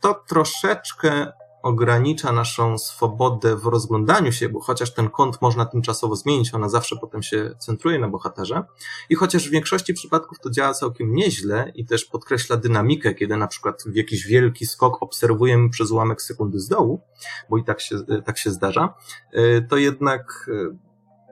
To 0.00 0.22
troszeczkę 0.28 1.32
ogranicza 1.66 2.32
naszą 2.32 2.78
swobodę 2.78 3.56
w 3.56 3.66
rozglądaniu 3.66 4.32
się, 4.32 4.48
bo 4.48 4.60
chociaż 4.60 4.94
ten 4.94 5.10
kąt 5.10 5.42
można 5.42 5.66
tymczasowo 5.66 6.16
zmienić, 6.16 6.54
ona 6.54 6.68
zawsze 6.68 6.96
potem 6.96 7.22
się 7.22 7.54
centruje 7.58 7.98
na 7.98 8.08
bohaterze. 8.08 8.64
I 9.10 9.14
chociaż 9.14 9.48
w 9.48 9.50
większości 9.50 9.94
przypadków 9.94 10.38
to 10.40 10.50
działa 10.50 10.74
całkiem 10.74 11.14
nieźle 11.14 11.72
i 11.74 11.86
też 11.86 12.04
podkreśla 12.04 12.56
dynamikę, 12.56 13.14
kiedy 13.14 13.36
na 13.36 13.46
przykład 13.46 13.82
w 13.86 13.96
jakiś 13.96 14.26
wielki 14.26 14.66
skok 14.66 15.02
obserwujemy 15.02 15.70
przez 15.70 15.90
ułamek 15.90 16.22
sekundy 16.22 16.60
z 16.60 16.68
dołu, 16.68 17.00
bo 17.50 17.58
i 17.58 17.64
tak 17.64 17.80
się, 17.80 17.96
tak 18.24 18.38
się 18.38 18.50
zdarza, 18.50 18.94
e, 19.32 19.62
to 19.62 19.76
jednak 19.76 20.50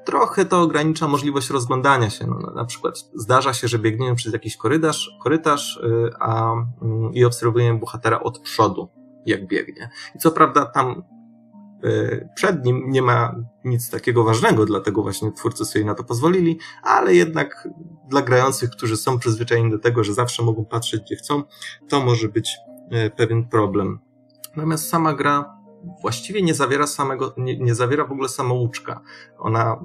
trochę 0.07 0.45
to 0.45 0.61
ogranicza 0.61 1.09
możliwość 1.09 1.51
rozglądania 1.51 2.11
się. 2.11 2.27
No, 2.27 2.53
na 2.55 2.65
przykład 2.65 2.95
zdarza 3.15 3.55
się, 3.55 3.69
że 3.69 3.79
biegniemy 3.79 4.17
przez 4.17 4.33
jakiś 4.33 4.57
korytarz, 4.57 5.11
korytarz 5.23 5.77
y, 5.77 6.11
a, 6.21 6.53
mm, 6.53 7.15
i 7.15 7.25
obserwujemy 7.25 7.79
bohatera 7.79 8.21
od 8.21 8.39
przodu, 8.39 8.89
jak 9.27 9.47
biegnie. 9.47 9.91
I 10.15 10.19
co 10.19 10.31
prawda 10.31 10.67
tam 10.67 11.03
y, 11.85 12.29
przed 12.35 12.65
nim 12.65 12.91
nie 12.91 13.03
ma 13.03 13.35
nic 13.65 13.91
takiego 13.91 14.25
ważnego, 14.25 14.67
dlatego 14.67 15.03
właśnie 15.03 15.33
twórcy 15.33 15.65
sobie 15.65 15.85
na 15.85 15.95
to 15.95 16.05
pozwolili, 16.05 16.59
ale 16.83 17.15
jednak 17.15 17.69
dla 18.09 18.23
grających, 18.23 18.71
którzy 18.71 18.97
są 18.97 19.19
przyzwyczajeni 19.19 19.71
do 19.71 19.79
tego, 19.79 20.05
że 20.05 20.15
zawsze 20.15 20.43
mogą 20.43 20.65
patrzeć 20.65 21.03
gdzie 21.03 21.17
chcą, 21.17 21.43
to 21.89 22.01
może 22.01 22.29
być 22.29 22.57
y, 23.07 23.11
pewien 23.11 23.49
problem. 23.49 23.99
Natomiast 24.57 24.89
sama 24.89 25.15
gra 25.15 25.64
właściwie 26.03 26.43
nie 26.43 26.55
zawiera 26.55 26.87
samego, 26.87 27.35
nie, 27.37 27.59
nie 27.59 27.75
zawiera 27.75 28.05
w 28.05 28.13
ogóle 28.13 28.29
samouczka. 28.29 29.01
Ona 29.39 29.81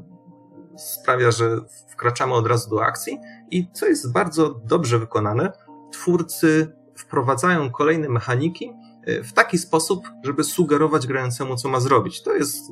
sprawia, 0.78 1.32
że 1.32 1.62
wkraczamy 1.92 2.34
od 2.34 2.48
razu 2.48 2.70
do 2.70 2.84
akcji 2.84 3.18
i 3.52 3.68
co 3.74 3.86
jest 3.86 4.14
bardzo 4.14 4.50
dobrze 4.50 5.00
wykonane, 5.00 5.52
twórcy 5.92 6.76
wprowadzają 6.96 7.72
kolejne 7.72 8.10
mechaniki 8.10 8.72
e, 9.06 9.24
w 9.24 9.34
taki 9.34 9.58
sposób, 9.58 10.08
żeby 10.24 10.44
sugerować 10.44 11.08
grającemu, 11.08 11.56
co 11.56 11.70
ma 11.70 11.80
zrobić. 11.80 12.24
To 12.24 12.36
jest, 12.36 12.72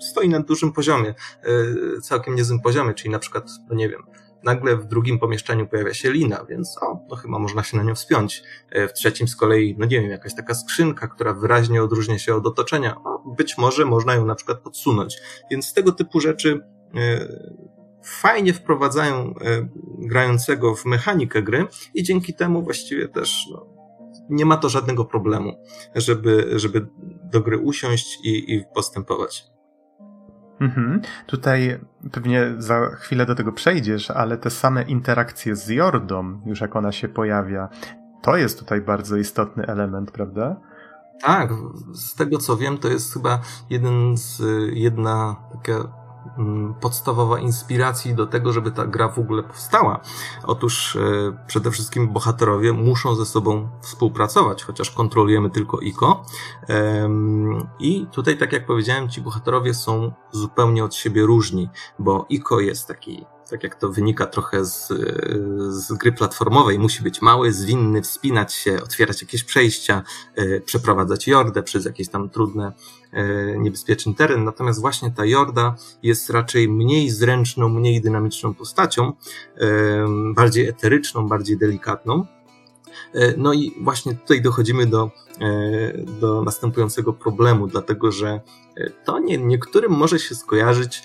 stoi 0.00 0.28
na 0.28 0.40
dużym 0.40 0.72
poziomie, 0.72 1.14
e, 1.42 2.00
całkiem 2.00 2.34
niezłym 2.34 2.60
poziomie, 2.60 2.94
czyli 2.94 3.10
na 3.10 3.18
przykład, 3.18 3.44
no 3.68 3.74
nie 3.74 3.88
wiem, 3.88 4.02
nagle 4.44 4.76
w 4.76 4.86
drugim 4.86 5.18
pomieszczeniu 5.18 5.66
pojawia 5.66 5.94
się 5.94 6.12
lina, 6.12 6.44
więc 6.48 6.78
o, 6.82 7.00
no 7.08 7.16
chyba 7.16 7.38
można 7.38 7.62
się 7.62 7.76
na 7.76 7.82
nią 7.82 7.94
wspiąć. 7.94 8.42
E, 8.70 8.88
w 8.88 8.92
trzecim 8.92 9.28
z 9.28 9.36
kolei, 9.36 9.76
no 9.78 9.86
nie 9.86 10.00
wiem, 10.00 10.10
jakaś 10.10 10.34
taka 10.34 10.54
skrzynka, 10.54 11.08
która 11.08 11.34
wyraźnie 11.34 11.82
odróżnia 11.82 12.18
się 12.18 12.34
od 12.34 12.46
otoczenia. 12.46 12.96
O, 13.04 13.34
być 13.36 13.58
może 13.58 13.84
można 13.84 14.14
ją 14.14 14.26
na 14.26 14.34
przykład 14.34 14.60
podsunąć. 14.60 15.18
Więc 15.50 15.72
tego 15.72 15.92
typu 15.92 16.20
rzeczy 16.20 16.60
e, 16.96 17.28
fajnie 18.04 18.52
wprowadzają 18.52 19.14
e, 19.16 19.68
grającego 19.98 20.74
w 20.74 20.84
mechanikę 20.84 21.42
gry 21.42 21.66
i 21.94 22.02
dzięki 22.02 22.34
temu 22.34 22.62
właściwie 22.62 23.08
też 23.08 23.46
no, 23.52 23.66
nie 24.30 24.44
ma 24.44 24.56
to 24.56 24.68
żadnego 24.68 25.04
problemu, 25.04 25.64
żeby, 25.94 26.50
żeby 26.56 26.86
do 27.32 27.40
gry 27.40 27.58
usiąść 27.58 28.18
i, 28.24 28.54
i 28.54 28.64
postępować. 28.74 29.49
Mhm. 30.60 31.02
Tutaj 31.26 31.80
pewnie 32.12 32.54
za 32.58 32.86
chwilę 32.86 33.26
do 33.26 33.34
tego 33.34 33.52
przejdziesz, 33.52 34.10
ale 34.10 34.38
te 34.38 34.50
same 34.50 34.82
interakcje 34.82 35.56
z 35.56 35.68
Jordą, 35.68 36.40
już 36.46 36.60
jak 36.60 36.76
ona 36.76 36.92
się 36.92 37.08
pojawia, 37.08 37.68
to 38.22 38.36
jest 38.36 38.58
tutaj 38.58 38.80
bardzo 38.80 39.16
istotny 39.16 39.66
element, 39.66 40.10
prawda? 40.10 40.56
Tak, 41.22 41.50
z 41.92 42.14
tego 42.14 42.38
co 42.38 42.56
wiem, 42.56 42.78
to 42.78 42.88
jest 42.88 43.12
chyba 43.12 43.40
jeden 43.70 44.16
z, 44.16 44.42
jedna 44.72 45.36
taka 45.52 45.92
podstawowa 46.80 47.38
inspiracji 47.38 48.14
do 48.14 48.26
tego, 48.26 48.52
żeby 48.52 48.70
ta 48.70 48.86
gra 48.86 49.08
w 49.08 49.18
ogóle 49.18 49.42
powstała. 49.42 50.00
Otóż 50.44 50.96
e, 50.96 51.00
przede 51.46 51.70
wszystkim 51.70 52.08
bohaterowie 52.08 52.72
muszą 52.72 53.14
ze 53.14 53.26
sobą 53.26 53.68
współpracować, 53.80 54.64
chociaż 54.64 54.90
kontrolujemy 54.90 55.50
tylko 55.50 55.80
ICO. 55.80 56.24
I 57.78 58.06
tutaj, 58.12 58.38
tak 58.38 58.52
jak 58.52 58.66
powiedziałem, 58.66 59.08
ci 59.08 59.20
bohaterowie 59.20 59.74
są 59.74 60.12
zupełnie 60.32 60.84
od 60.84 60.94
siebie 60.94 61.22
różni, 61.22 61.68
bo 61.98 62.26
ICO 62.28 62.60
jest 62.60 62.88
taki 62.88 63.26
tak 63.50 63.62
jak 63.64 63.74
to 63.74 63.88
wynika 63.88 64.26
trochę 64.26 64.64
z, 64.64 64.88
z 65.70 65.92
gry 65.92 66.12
platformowej, 66.12 66.78
musi 66.78 67.02
być 67.02 67.22
mały, 67.22 67.52
zwinny, 67.52 68.02
wspinać 68.02 68.54
się, 68.54 68.82
otwierać 68.82 69.22
jakieś 69.22 69.44
przejścia, 69.44 70.02
e, 70.34 70.60
przeprowadzać 70.60 71.26
jordę 71.26 71.62
przez 71.62 71.84
jakieś 71.84 72.08
tam 72.08 72.30
trudne, 72.30 72.72
e, 73.12 73.58
niebezpieczny 73.58 74.14
teren. 74.14 74.44
Natomiast 74.44 74.80
właśnie 74.80 75.10
ta 75.10 75.24
jorda 75.24 75.74
jest 76.02 76.30
raczej 76.30 76.68
mniej 76.68 77.10
zręczną, 77.10 77.68
mniej 77.68 78.00
dynamiczną 78.00 78.54
postacią, 78.54 79.12
e, 79.56 80.06
bardziej 80.34 80.68
eteryczną, 80.68 81.28
bardziej 81.28 81.58
delikatną. 81.58 82.26
No 83.36 83.52
i 83.52 83.74
właśnie 83.80 84.14
tutaj 84.14 84.42
dochodzimy 84.42 84.86
do, 84.86 85.10
do 86.20 86.42
następującego 86.42 87.12
problemu, 87.12 87.66
dlatego 87.66 88.12
że 88.12 88.40
to 89.04 89.18
nie, 89.18 89.38
niektórym 89.38 89.92
może 89.92 90.18
się 90.18 90.34
skojarzyć 90.34 91.02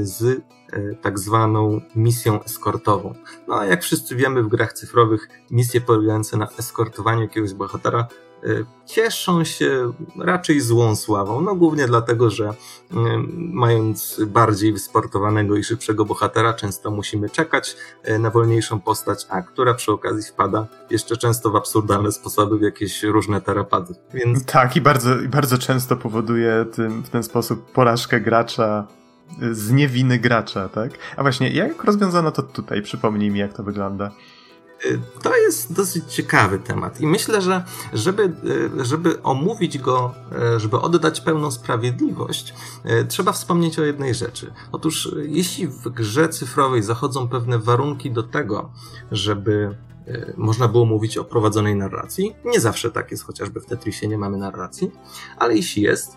z 0.00 0.42
E, 0.72 0.94
tak 0.94 1.18
zwaną 1.18 1.80
misją 1.96 2.44
eskortową. 2.44 3.14
No 3.48 3.54
a 3.54 3.66
jak 3.66 3.82
wszyscy 3.82 4.16
wiemy 4.16 4.42
w 4.42 4.48
grach 4.48 4.72
cyfrowych, 4.72 5.28
misje 5.50 5.80
polegające 5.80 6.36
na 6.36 6.48
eskortowaniu 6.58 7.22
jakiegoś 7.22 7.54
bohatera 7.54 8.00
e, 8.00 8.06
cieszą 8.86 9.44
się 9.44 9.92
raczej 10.18 10.60
złą 10.60 10.96
sławą. 10.96 11.40
No 11.40 11.54
głównie 11.54 11.86
dlatego, 11.86 12.30
że 12.30 12.48
e, 12.48 12.54
mając 13.36 14.20
bardziej 14.26 14.72
wysportowanego 14.72 15.56
i 15.56 15.64
szybszego 15.64 16.04
bohatera, 16.04 16.54
często 16.54 16.90
musimy 16.90 17.30
czekać 17.30 17.76
na 18.18 18.30
wolniejszą 18.30 18.80
postać, 18.80 19.26
a 19.28 19.42
która 19.42 19.74
przy 19.74 19.92
okazji 19.92 20.32
wpada 20.32 20.66
jeszcze 20.90 21.16
często 21.16 21.50
w 21.50 21.56
absurdalne 21.56 22.12
sposoby, 22.12 22.58
w 22.58 22.62
jakieś 22.62 23.02
różne 23.02 23.40
terapady. 23.40 23.94
Więc... 24.14 24.44
Tak, 24.44 24.76
i 24.76 24.80
bardzo, 24.80 25.20
i 25.20 25.28
bardzo 25.28 25.58
często 25.58 25.96
powoduje 25.96 26.66
tym, 26.74 27.02
w 27.02 27.08
ten 27.08 27.22
sposób 27.22 27.72
porażkę 27.72 28.20
gracza 28.20 28.86
z 29.52 29.70
niewiny 29.70 30.18
gracza, 30.18 30.68
tak? 30.68 30.92
A 31.16 31.22
właśnie, 31.22 31.50
jak 31.50 31.84
rozwiązano 31.84 32.30
to 32.30 32.42
tutaj? 32.42 32.82
Przypomnij 32.82 33.30
mi, 33.30 33.38
jak 33.38 33.52
to 33.52 33.62
wygląda. 33.62 34.10
To 35.22 35.36
jest 35.36 35.72
dosyć 35.72 36.04
ciekawy 36.04 36.58
temat 36.58 37.00
i 37.00 37.06
myślę, 37.06 37.42
że 37.42 37.64
żeby, 37.92 38.22
y, 38.80 38.84
żeby 38.84 39.22
omówić 39.22 39.78
go, 39.78 40.14
y, 40.56 40.60
żeby 40.60 40.80
oddać 40.80 41.20
pełną 41.20 41.50
sprawiedliwość, 41.50 42.54
trzeba 43.08 43.32
wspomnieć 43.32 43.78
o 43.78 43.84
jednej 43.84 44.14
rzeczy. 44.14 44.52
Otóż, 44.72 45.14
jeśli 45.22 45.68
w 45.68 45.88
grze 45.88 46.28
cyfrowej 46.28 46.82
zachodzą 46.82 47.28
pewne 47.28 47.58
warunki 47.58 48.10
do 48.10 48.22
tego, 48.22 48.70
żeby 49.12 49.76
można 50.36 50.68
było 50.68 50.84
mówić 50.86 51.18
o 51.18 51.24
prowadzonej 51.24 51.76
narracji, 51.76 52.34
nie 52.44 52.60
zawsze 52.60 52.90
tak 52.90 53.10
jest, 53.10 53.24
chociażby 53.24 53.60
w 53.60 53.66
Tetrisie 53.66 54.08
nie 54.08 54.18
mamy 54.18 54.36
narracji, 54.36 54.90
ale 55.38 55.56
jeśli 55.56 55.82
jest, 55.82 56.16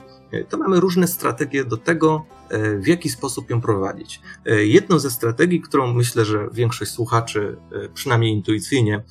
to 0.50 0.58
mamy 0.58 0.79
różne 0.79 1.08
strategie 1.08 1.65
do 1.65 1.77
tego, 1.77 2.25
e, 2.50 2.77
w 2.77 2.88
jaki 2.88 3.10
sposób 3.10 3.50
ją 3.50 3.62
prowadzić. 3.62 4.22
E, 4.46 4.65
jedną 4.65 5.00
ze 5.00 5.12
strategii, 5.12 5.62
którą 5.62 5.94
myślę, 5.94 6.25
że 6.25 6.50
większość 6.51 6.91
słuchaczy, 6.91 7.58
e, 7.72 7.89
przynajmniej 7.89 8.32
intuicyjnie, 8.32 9.03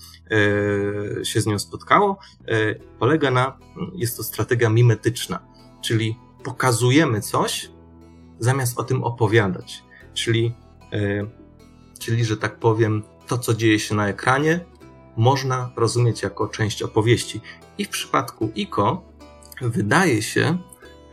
się 1.22 1.40
z 1.40 1.46
nią 1.46 1.58
spotkało, 1.58 2.18
polega 2.98 3.30
na, 3.30 3.58
jest 3.94 4.16
to 4.16 4.22
strategia 4.22 4.70
mimetyczna, 4.70 5.38
czyli 5.82 6.16
pokazujemy 6.42 7.20
coś, 7.20 7.70
zamiast 8.38 8.78
o 8.78 8.84
tym 8.84 9.04
opowiadać. 9.04 9.84
Czyli, 10.14 10.54
czyli, 11.98 12.24
że 12.24 12.36
tak 12.36 12.58
powiem, 12.58 13.02
to, 13.26 13.38
co 13.38 13.54
dzieje 13.54 13.78
się 13.78 13.94
na 13.94 14.08
ekranie, 14.08 14.60
można 15.16 15.70
rozumieć 15.76 16.22
jako 16.22 16.48
część 16.48 16.82
opowieści. 16.82 17.40
I 17.78 17.84
w 17.84 17.88
przypadku 17.88 18.50
ICO 18.54 19.02
wydaje 19.60 20.22
się, 20.22 20.58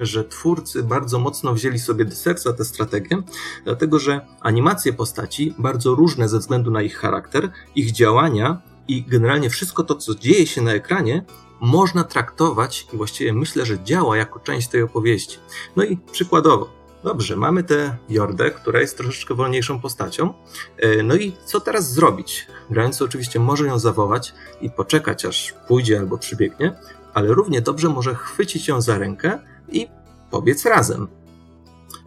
że 0.01 0.23
twórcy 0.23 0.83
bardzo 0.83 1.19
mocno 1.19 1.53
wzięli 1.53 1.79
sobie 1.79 2.05
do 2.05 2.15
serca 2.15 2.53
tę 2.53 2.65
strategię, 2.65 3.23
dlatego 3.63 3.99
że 3.99 4.25
animacje 4.39 4.93
postaci, 4.93 5.55
bardzo 5.57 5.95
różne 5.95 6.29
ze 6.29 6.39
względu 6.39 6.71
na 6.71 6.81
ich 6.81 6.97
charakter, 6.97 7.51
ich 7.75 7.91
działania 7.91 8.61
i 8.87 9.03
generalnie 9.03 9.49
wszystko 9.49 9.83
to, 9.83 9.95
co 9.95 10.15
dzieje 10.15 10.47
się 10.47 10.61
na 10.61 10.73
ekranie, 10.73 11.25
można 11.61 12.03
traktować 12.03 12.87
i 12.93 12.97
właściwie 12.97 13.33
myślę, 13.33 13.65
że 13.65 13.83
działa 13.83 14.17
jako 14.17 14.39
część 14.39 14.67
tej 14.67 14.81
opowieści. 14.81 15.37
No 15.75 15.83
i 15.83 15.97
przykładowo, 16.11 16.69
dobrze, 17.03 17.35
mamy 17.35 17.63
tę 17.63 17.97
Jordę, 18.09 18.51
która 18.51 18.79
jest 18.79 18.97
troszeczkę 18.97 19.33
wolniejszą 19.33 19.81
postacią. 19.81 20.33
E, 20.77 21.03
no 21.03 21.15
i 21.15 21.33
co 21.45 21.59
teraz 21.59 21.91
zrobić? 21.91 22.47
Grający 22.69 23.03
oczywiście 23.03 23.39
może 23.39 23.67
ją 23.67 23.79
zawołać 23.79 24.33
i 24.61 24.69
poczekać, 24.69 25.25
aż 25.25 25.53
pójdzie 25.67 25.99
albo 25.99 26.17
przybiegnie, 26.17 26.75
ale 27.13 27.27
równie 27.27 27.61
dobrze 27.61 27.89
może 27.89 28.15
chwycić 28.15 28.67
ją 28.67 28.81
za 28.81 28.97
rękę 28.97 29.39
i 29.71 29.87
pobiec 30.31 30.65
razem. 30.65 31.07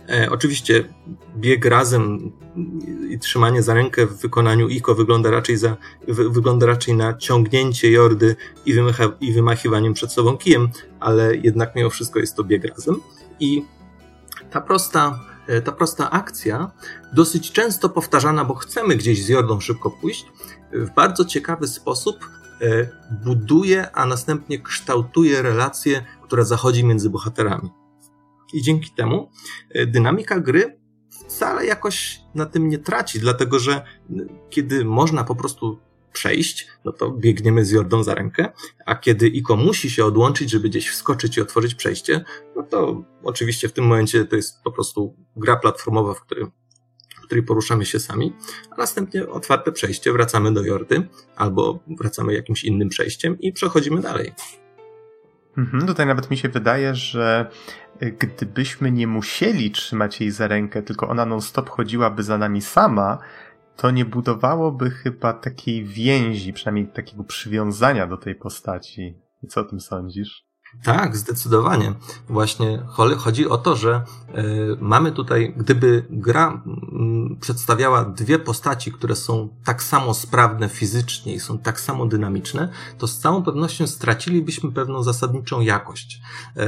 E, 0.08 0.30
oczywiście 0.30 0.84
bieg 1.36 1.64
razem 1.64 2.32
i 3.08 3.18
trzymanie 3.18 3.62
za 3.62 3.74
rękę 3.74 4.06
w 4.06 4.20
wykonaniu 4.20 4.68
Iko 4.68 4.94
wygląda 4.94 5.30
raczej, 5.30 5.56
za, 5.56 5.76
wy, 6.08 6.30
wygląda 6.30 6.66
raczej 6.66 6.94
na 6.94 7.14
ciągnięcie 7.14 7.90
jordy 7.90 8.36
i, 8.66 8.74
wymacha, 8.74 9.04
i 9.20 9.32
wymachiwaniem 9.32 9.94
przed 9.94 10.12
sobą 10.12 10.36
kijem, 10.36 10.68
ale 11.00 11.36
jednak 11.36 11.76
mimo 11.76 11.90
wszystko 11.90 12.18
jest 12.18 12.36
to 12.36 12.44
bieg 12.44 12.64
razem. 12.64 13.00
I 13.40 13.64
ta 14.50 14.60
prosta, 14.60 15.20
e, 15.46 15.60
ta 15.60 15.72
prosta 15.72 16.10
akcja, 16.10 16.70
dosyć 17.12 17.52
często 17.52 17.88
powtarzana, 17.88 18.44
bo 18.44 18.54
chcemy 18.54 18.96
gdzieś 18.96 19.24
z 19.24 19.28
jordą 19.28 19.60
szybko 19.60 19.90
pójść, 19.90 20.26
w 20.72 20.94
bardzo 20.94 21.24
ciekawy 21.24 21.68
sposób 21.68 22.28
e, 22.60 22.88
buduje, 23.24 23.90
a 23.92 24.06
następnie 24.06 24.62
kształtuje 24.62 25.42
relację, 25.42 26.04
która 26.34 26.44
zachodzi 26.44 26.84
między 26.84 27.10
bohaterami. 27.10 27.70
I 28.52 28.62
dzięki 28.62 28.90
temu 28.90 29.30
e, 29.70 29.86
dynamika 29.86 30.40
gry 30.40 30.80
wcale 31.10 31.66
jakoś 31.66 32.20
na 32.34 32.46
tym 32.46 32.68
nie 32.68 32.78
traci, 32.78 33.20
dlatego 33.20 33.58
że 33.58 33.84
kiedy 34.50 34.84
można 34.84 35.24
po 35.24 35.34
prostu 35.34 35.78
przejść, 36.12 36.68
no 36.84 36.92
to 36.92 37.10
biegniemy 37.10 37.64
z 37.64 37.70
Jordą 37.70 38.02
za 38.02 38.14
rękę, 38.14 38.52
a 38.86 38.94
kiedy 38.94 39.28
Iko 39.28 39.56
musi 39.56 39.90
się 39.90 40.04
odłączyć, 40.04 40.50
żeby 40.50 40.68
gdzieś 40.68 40.88
wskoczyć 40.88 41.36
i 41.36 41.40
otworzyć 41.40 41.74
przejście, 41.74 42.24
no 42.56 42.62
to 42.62 43.04
oczywiście 43.22 43.68
w 43.68 43.72
tym 43.72 43.84
momencie 43.84 44.24
to 44.24 44.36
jest 44.36 44.62
po 44.62 44.72
prostu 44.72 45.16
gra 45.36 45.56
platformowa, 45.56 46.14
w 46.14 46.20
której, 46.20 46.44
w 47.16 47.20
której 47.26 47.44
poruszamy 47.44 47.86
się 47.86 48.00
sami, 48.00 48.32
a 48.70 48.76
następnie 48.76 49.28
otwarte 49.28 49.72
przejście, 49.72 50.12
wracamy 50.12 50.54
do 50.54 50.64
Jordy 50.64 51.08
albo 51.36 51.78
wracamy 51.98 52.34
jakimś 52.34 52.64
innym 52.64 52.88
przejściem 52.88 53.40
i 53.40 53.52
przechodzimy 53.52 54.00
dalej. 54.00 54.32
Mhm, 55.58 55.86
tutaj 55.86 56.06
nawet 56.06 56.30
mi 56.30 56.36
się 56.36 56.48
wydaje, 56.48 56.94
że 56.94 57.50
gdybyśmy 58.00 58.90
nie 58.90 59.06
musieli 59.06 59.70
trzymać 59.70 60.20
jej 60.20 60.30
za 60.30 60.48
rękę, 60.48 60.82
tylko 60.82 61.08
ona 61.08 61.26
non-stop 61.26 61.70
chodziłaby 61.70 62.22
za 62.22 62.38
nami 62.38 62.62
sama, 62.62 63.18
to 63.76 63.90
nie 63.90 64.04
budowałoby 64.04 64.90
chyba 64.90 65.32
takiej 65.32 65.84
więzi, 65.84 66.52
przynajmniej 66.52 66.86
takiego 66.86 67.24
przywiązania 67.24 68.06
do 68.06 68.16
tej 68.16 68.34
postaci. 68.34 69.18
Co 69.48 69.60
o 69.60 69.64
tym 69.64 69.80
sądzisz? 69.80 70.43
Tak, 70.82 71.16
zdecydowanie. 71.16 71.92
Właśnie 72.28 72.82
chodzi 73.18 73.48
o 73.48 73.58
to, 73.58 73.76
że 73.76 74.02
y, 74.38 74.76
mamy 74.80 75.12
tutaj, 75.12 75.54
gdyby 75.56 76.06
gra 76.10 76.62
przedstawiała 77.40 78.04
dwie 78.04 78.38
postaci, 78.38 78.92
które 78.92 79.16
są 79.16 79.48
tak 79.64 79.82
samo 79.82 80.14
sprawne 80.14 80.68
fizycznie 80.68 81.34
i 81.34 81.40
są 81.40 81.58
tak 81.58 81.80
samo 81.80 82.06
dynamiczne, 82.06 82.68
to 82.98 83.06
z 83.06 83.18
całą 83.18 83.42
pewnością 83.42 83.86
stracilibyśmy 83.86 84.72
pewną 84.72 85.02
zasadniczą 85.02 85.60
jakość. 85.60 86.20
Y, 86.56 86.60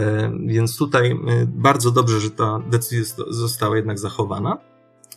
więc 0.47 0.77
tutaj 0.77 1.21
bardzo 1.47 1.91
dobrze, 1.91 2.21
że 2.21 2.31
ta 2.31 2.59
decyzja 2.71 3.25
została 3.29 3.77
jednak 3.77 3.99
zachowana. 3.99 4.59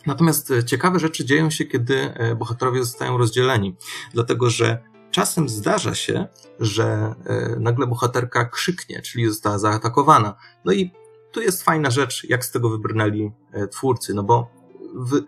Natomiast 0.06 0.52
ciekawe 0.66 0.98
rzeczy 0.98 1.24
dzieją 1.24 1.50
się, 1.50 1.64
kiedy 1.64 2.14
bohaterowie 2.38 2.84
zostają 2.84 3.18
rozdzieleni, 3.18 3.76
dlatego 4.14 4.50
że 4.50 4.89
Czasem 5.10 5.48
zdarza 5.48 5.94
się, 5.94 6.26
że 6.60 7.14
e, 7.26 7.56
nagle 7.60 7.86
bohaterka 7.86 8.44
krzyknie, 8.44 9.02
czyli 9.02 9.28
została 9.28 9.58
zaatakowana. 9.58 10.34
No 10.64 10.72
i 10.72 10.92
tu 11.32 11.40
jest 11.40 11.62
fajna 11.62 11.90
rzecz, 11.90 12.24
jak 12.28 12.44
z 12.44 12.50
tego 12.50 12.70
wybrnęli 12.70 13.32
e, 13.52 13.68
twórcy, 13.68 14.14
no 14.14 14.22
bo 14.22 14.50
w 14.96 15.22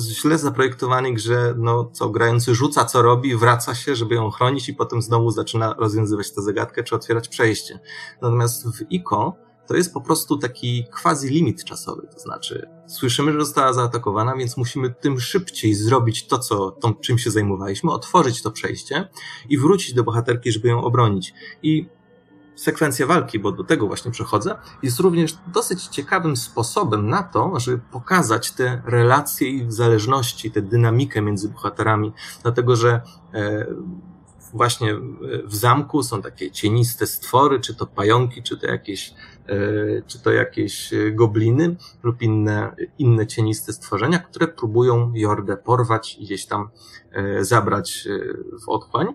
źle 0.00 0.38
zaprojektowanej 0.38 1.14
grze, 1.14 1.54
no 1.56 1.90
co 1.92 2.10
grający 2.10 2.54
rzuca, 2.54 2.84
co 2.84 3.02
robi, 3.02 3.36
wraca 3.36 3.74
się, 3.74 3.96
żeby 3.96 4.14
ją 4.14 4.30
chronić 4.30 4.68
i 4.68 4.74
potem 4.74 5.02
znowu 5.02 5.30
zaczyna 5.30 5.74
rozwiązywać 5.78 6.30
tę 6.30 6.42
zagadkę, 6.42 6.84
czy 6.84 6.94
otwierać 6.94 7.28
przejście. 7.28 7.80
Natomiast 8.22 8.68
w 8.68 8.92
ICO 8.92 9.36
to 9.66 9.74
jest 9.76 9.94
po 9.94 10.00
prostu 10.00 10.38
taki 10.38 10.84
quasi 11.02 11.28
limit 11.28 11.64
czasowy. 11.64 12.08
To 12.12 12.18
znaczy, 12.18 12.68
słyszymy, 12.86 13.32
że 13.32 13.40
została 13.40 13.72
zaatakowana, 13.72 14.36
więc 14.36 14.56
musimy 14.56 14.94
tym 15.00 15.20
szybciej 15.20 15.74
zrobić 15.74 16.26
to, 16.26 16.38
co, 16.38 16.70
tą, 16.70 16.94
czym 16.94 17.18
się 17.18 17.30
zajmowaliśmy, 17.30 17.92
otworzyć 17.92 18.42
to 18.42 18.50
przejście 18.50 19.08
i 19.48 19.58
wrócić 19.58 19.94
do 19.94 20.04
bohaterki, 20.04 20.52
żeby 20.52 20.68
ją 20.68 20.84
obronić. 20.84 21.34
I 21.62 21.88
sekwencja 22.56 23.06
walki, 23.06 23.38
bo 23.38 23.52
do 23.52 23.64
tego 23.64 23.86
właśnie 23.86 24.10
przechodzę, 24.10 24.58
jest 24.82 25.00
również 25.00 25.34
dosyć 25.46 25.86
ciekawym 25.86 26.36
sposobem 26.36 27.08
na 27.08 27.22
to, 27.22 27.60
żeby 27.60 27.78
pokazać 27.92 28.50
te 28.52 28.82
relacje 28.86 29.48
i 29.48 29.66
zależności, 29.68 30.50
tę 30.50 30.62
dynamikę 30.62 31.22
między 31.22 31.48
bohaterami, 31.48 32.12
dlatego 32.42 32.76
że 32.76 33.00
e, 33.34 33.66
właśnie 34.52 34.94
w 35.44 35.54
zamku 35.54 36.02
są 36.02 36.22
takie 36.22 36.50
cieniste 36.50 37.06
stwory, 37.06 37.60
czy 37.60 37.74
to 37.74 37.86
pająki, 37.86 38.42
czy 38.42 38.58
to 38.58 38.66
jakieś 38.66 39.14
E, 39.14 39.33
czy 40.06 40.22
to 40.22 40.32
jakieś 40.32 40.92
e, 40.92 41.12
gobliny 41.12 41.76
lub 42.02 42.22
inne, 42.22 42.76
inne 42.98 43.26
cieniste 43.26 43.72
stworzenia, 43.72 44.18
które 44.18 44.48
próbują 44.48 45.12
Jordę 45.14 45.56
porwać 45.56 46.16
i 46.18 46.24
gdzieś 46.24 46.46
tam 46.46 46.68
e, 47.12 47.44
zabrać 47.44 48.08
w 48.64 48.68
otchłań. 48.68 49.06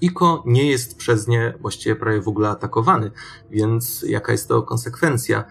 Iko 0.00 0.42
nie 0.46 0.70
jest 0.70 0.96
przez 0.96 1.28
nie 1.28 1.54
właściwie 1.60 1.96
prawie 1.96 2.20
w 2.20 2.28
ogóle 2.28 2.48
atakowany, 2.48 3.10
więc 3.50 4.04
jaka 4.08 4.32
jest 4.32 4.48
to 4.48 4.62
konsekwencja? 4.62 5.44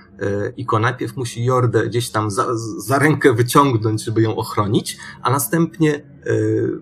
Iko 0.57 0.79
najpierw 0.79 1.17
musi 1.17 1.45
Jordę 1.45 1.87
gdzieś 1.87 2.09
tam 2.09 2.31
za, 2.31 2.47
za 2.77 2.99
rękę 2.99 3.33
wyciągnąć, 3.33 4.03
żeby 4.03 4.21
ją 4.21 4.35
ochronić, 4.35 4.97
a 5.21 5.29
następnie, 5.29 6.03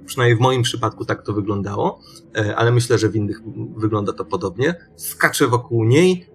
przynajmniej 0.06 0.38
w 0.38 0.42
moim 0.42 0.62
przypadku 0.62 1.06
tak 1.06 1.26
to 1.26 1.34
wyglądało, 1.34 2.00
ale 2.56 2.72
myślę, 2.72 2.98
że 2.98 3.10
w 3.10 3.16
innych 3.16 3.42
wygląda 3.78 4.14
to 4.14 4.26
podobnie, 4.26 4.76
skacze 4.96 5.48
wokół 5.48 5.86
niej, 5.86 6.35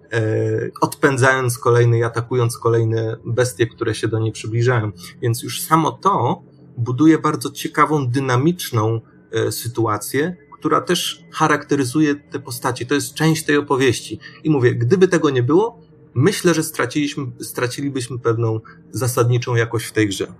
odpędzając 0.81 1.57
kolejne 1.57 1.99
i 1.99 2.03
atakując 2.03 2.57
kolejne 2.57 3.17
bestie, 3.25 3.67
które 3.67 3.95
się 3.95 4.07
do 4.07 4.19
niej 4.19 4.31
przybliżają. 4.31 4.91
Więc 5.21 5.43
już 5.43 5.61
samo 5.61 5.91
to 5.91 6.43
buduje 6.77 7.17
bardzo 7.17 7.51
ciekawą, 7.51 8.07
dynamiczną 8.07 9.01
e, 9.31 9.51
sytuację, 9.51 10.35
która 10.53 10.81
też 10.81 11.25
charakteryzuje 11.31 12.15
te 12.15 12.39
postaci. 12.39 12.85
To 12.85 12.95
jest 12.95 13.13
część 13.13 13.43
tej 13.43 13.57
opowieści. 13.57 14.19
I 14.43 14.49
mówię, 14.49 14.75
gdyby 14.75 15.07
tego 15.07 15.29
nie 15.29 15.43
było, 15.43 15.81
myślę, 16.13 16.53
że 16.53 16.63
straciliśmy, 16.63 17.25
stracilibyśmy 17.41 18.19
pewną 18.19 18.59
zasadniczą 18.91 19.55
jakość 19.55 19.85
w 19.85 19.91
tej 19.91 20.07
grze. 20.07 20.33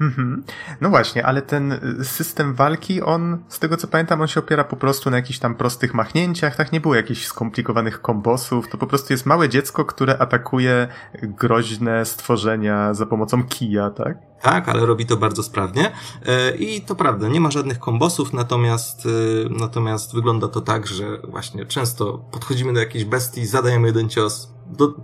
Mhm. 0.00 0.44
No 0.80 0.90
właśnie, 0.90 1.26
ale 1.26 1.42
ten 1.42 1.72
y, 1.72 2.04
system 2.04 2.54
walki, 2.54 3.02
on, 3.02 3.38
z 3.48 3.58
tego 3.58 3.76
co 3.76 3.88
pamiętam, 3.88 4.20
on 4.20 4.26
się 4.26 4.40
opiera 4.40 4.64
po 4.64 4.76
prostu 4.76 5.10
na 5.10 5.16
jakichś 5.16 5.38
tam 5.38 5.54
prostych 5.54 5.94
machnięciach, 5.94 6.56
tak 6.56 6.72
nie 6.72 6.80
było 6.80 6.94
jakichś 6.94 7.26
skomplikowanych 7.26 8.00
kombosów, 8.00 8.68
to 8.68 8.78
po 8.78 8.86
prostu 8.86 9.12
jest 9.12 9.26
małe 9.26 9.48
dziecko, 9.48 9.84
które 9.84 10.18
atakuje 10.18 10.88
groźne 11.22 12.04
stworzenia 12.04 12.94
za 12.94 13.06
pomocą 13.06 13.44
kija, 13.44 13.90
tak? 13.90 14.18
Tak, 14.40 14.68
ale 14.68 14.86
robi 14.86 15.06
to 15.06 15.16
bardzo 15.16 15.42
sprawnie. 15.42 15.92
E, 16.26 16.56
I 16.56 16.80
to 16.80 16.94
prawda, 16.94 17.28
nie 17.28 17.40
ma 17.40 17.50
żadnych 17.50 17.78
kombosów, 17.78 18.32
natomiast, 18.32 19.06
e, 19.06 19.08
natomiast 19.50 20.14
wygląda 20.14 20.48
to 20.48 20.60
tak, 20.60 20.86
że 20.86 21.18
właśnie 21.28 21.66
często 21.66 22.18
podchodzimy 22.18 22.72
do 22.72 22.80
jakiejś 22.80 23.04
bestii, 23.04 23.46
zadajemy 23.46 23.86
jeden 23.86 24.08
cios, 24.08 24.54
do, 24.66 24.94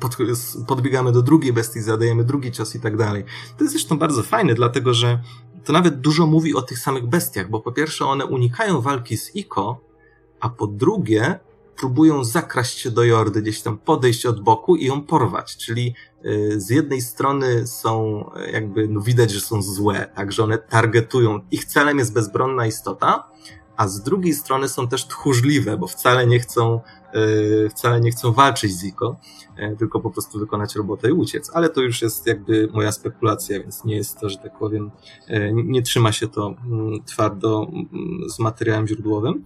pod, 0.00 0.16
podbiegamy 0.66 1.12
do 1.12 1.22
drugiej 1.22 1.52
bestii, 1.52 1.80
zadajemy 1.80 2.24
drugi 2.24 2.52
cios 2.52 2.74
i 2.74 2.80
tak 2.80 2.96
dalej. 2.96 3.24
To 3.56 3.64
jest 3.64 3.72
zresztą 3.72 3.98
bardzo 3.98 4.22
fajne, 4.22 4.54
dlatego 4.54 4.94
że 4.94 5.22
to 5.64 5.72
nawet 5.72 6.00
dużo 6.00 6.26
mówi 6.26 6.54
o 6.54 6.62
tych 6.62 6.78
samych 6.78 7.06
bestiach, 7.06 7.50
bo 7.50 7.60
po 7.60 7.72
pierwsze 7.72 8.06
one 8.06 8.26
unikają 8.26 8.80
walki 8.80 9.16
z 9.16 9.36
Iko, 9.36 9.80
a 10.40 10.48
po 10.48 10.66
drugie 10.66 11.38
próbują 11.76 12.24
zakraść 12.24 12.78
się 12.78 12.90
do 12.90 13.04
Jordy, 13.04 13.42
gdzieś 13.42 13.62
tam 13.62 13.78
podejść 13.78 14.26
od 14.26 14.40
boku 14.40 14.76
i 14.76 14.86
ją 14.86 15.02
porwać, 15.02 15.56
czyli 15.56 15.94
y, 16.24 16.60
z 16.60 16.70
jednej 16.70 17.00
strony 17.00 17.66
są 17.66 18.24
y, 18.36 18.50
jakby, 18.50 18.88
no 18.88 19.00
widać, 19.00 19.30
że 19.30 19.40
są 19.40 19.62
złe, 19.62 20.10
także 20.14 20.44
one 20.44 20.58
targetują, 20.58 21.40
ich 21.50 21.64
celem 21.64 21.98
jest 21.98 22.12
bezbronna 22.12 22.66
istota, 22.66 23.28
a 23.76 23.88
z 23.88 24.02
drugiej 24.02 24.34
strony 24.34 24.68
są 24.68 24.88
też 24.88 25.06
tchórzliwe, 25.06 25.76
bo 25.76 25.86
wcale 25.86 26.26
nie 26.26 26.40
chcą, 26.40 26.80
wcale 27.70 28.00
nie 28.00 28.10
chcą 28.10 28.32
walczyć 28.32 28.72
z 28.72 28.84
Iko, 28.84 29.16
e, 29.56 29.76
tylko 29.76 30.00
po 30.00 30.10
prostu 30.10 30.38
wykonać 30.38 30.76
robotę 30.76 31.08
i 31.08 31.12
uciec. 31.12 31.50
Ale 31.54 31.68
to 31.68 31.80
już 31.80 32.02
jest 32.02 32.26
jakby 32.26 32.68
moja 32.72 32.92
spekulacja, 32.92 33.60
więc 33.60 33.84
nie 33.84 33.96
jest 33.96 34.20
to, 34.20 34.28
że 34.28 34.38
tak 34.38 34.58
powiem, 34.58 34.90
e, 35.28 35.52
nie 35.52 35.82
trzyma 35.82 36.12
się 36.12 36.28
to 36.28 36.54
mm, 36.66 37.04
twardo 37.04 37.66
mm, 37.72 37.88
z 38.30 38.38
materiałem 38.38 38.86
źródłowym. 38.88 39.44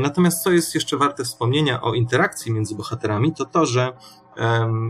Natomiast 0.00 0.42
co 0.42 0.50
jest 0.50 0.74
jeszcze 0.74 0.96
warte 0.96 1.24
wspomnienia 1.24 1.82
o 1.82 1.94
interakcji 1.94 2.52
między 2.52 2.74
bohaterami, 2.74 3.32
to 3.32 3.44
to, 3.44 3.66
że 3.66 3.92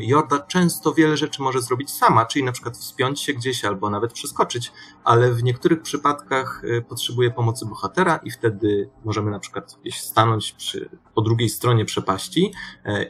Jorda 0.00 0.38
często 0.38 0.94
wiele 0.94 1.16
rzeczy 1.16 1.42
może 1.42 1.60
zrobić 1.62 1.90
sama, 1.90 2.26
czyli 2.26 2.44
na 2.44 2.52
przykład 2.52 2.76
wspiąć 2.76 3.20
się 3.20 3.34
gdzieś 3.34 3.64
albo 3.64 3.90
nawet 3.90 4.12
przeskoczyć, 4.12 4.72
ale 5.04 5.32
w 5.32 5.42
niektórych 5.42 5.82
przypadkach 5.82 6.62
potrzebuje 6.88 7.30
pomocy 7.30 7.66
bohatera 7.66 8.16
i 8.16 8.30
wtedy 8.30 8.90
możemy 9.04 9.30
na 9.30 9.38
przykład 9.38 9.78
gdzieś 9.82 10.00
stanąć 10.00 10.52
przy, 10.52 10.90
po 11.14 11.22
drugiej 11.22 11.48
stronie 11.48 11.84
przepaści 11.84 12.15
przepaści 12.16 12.52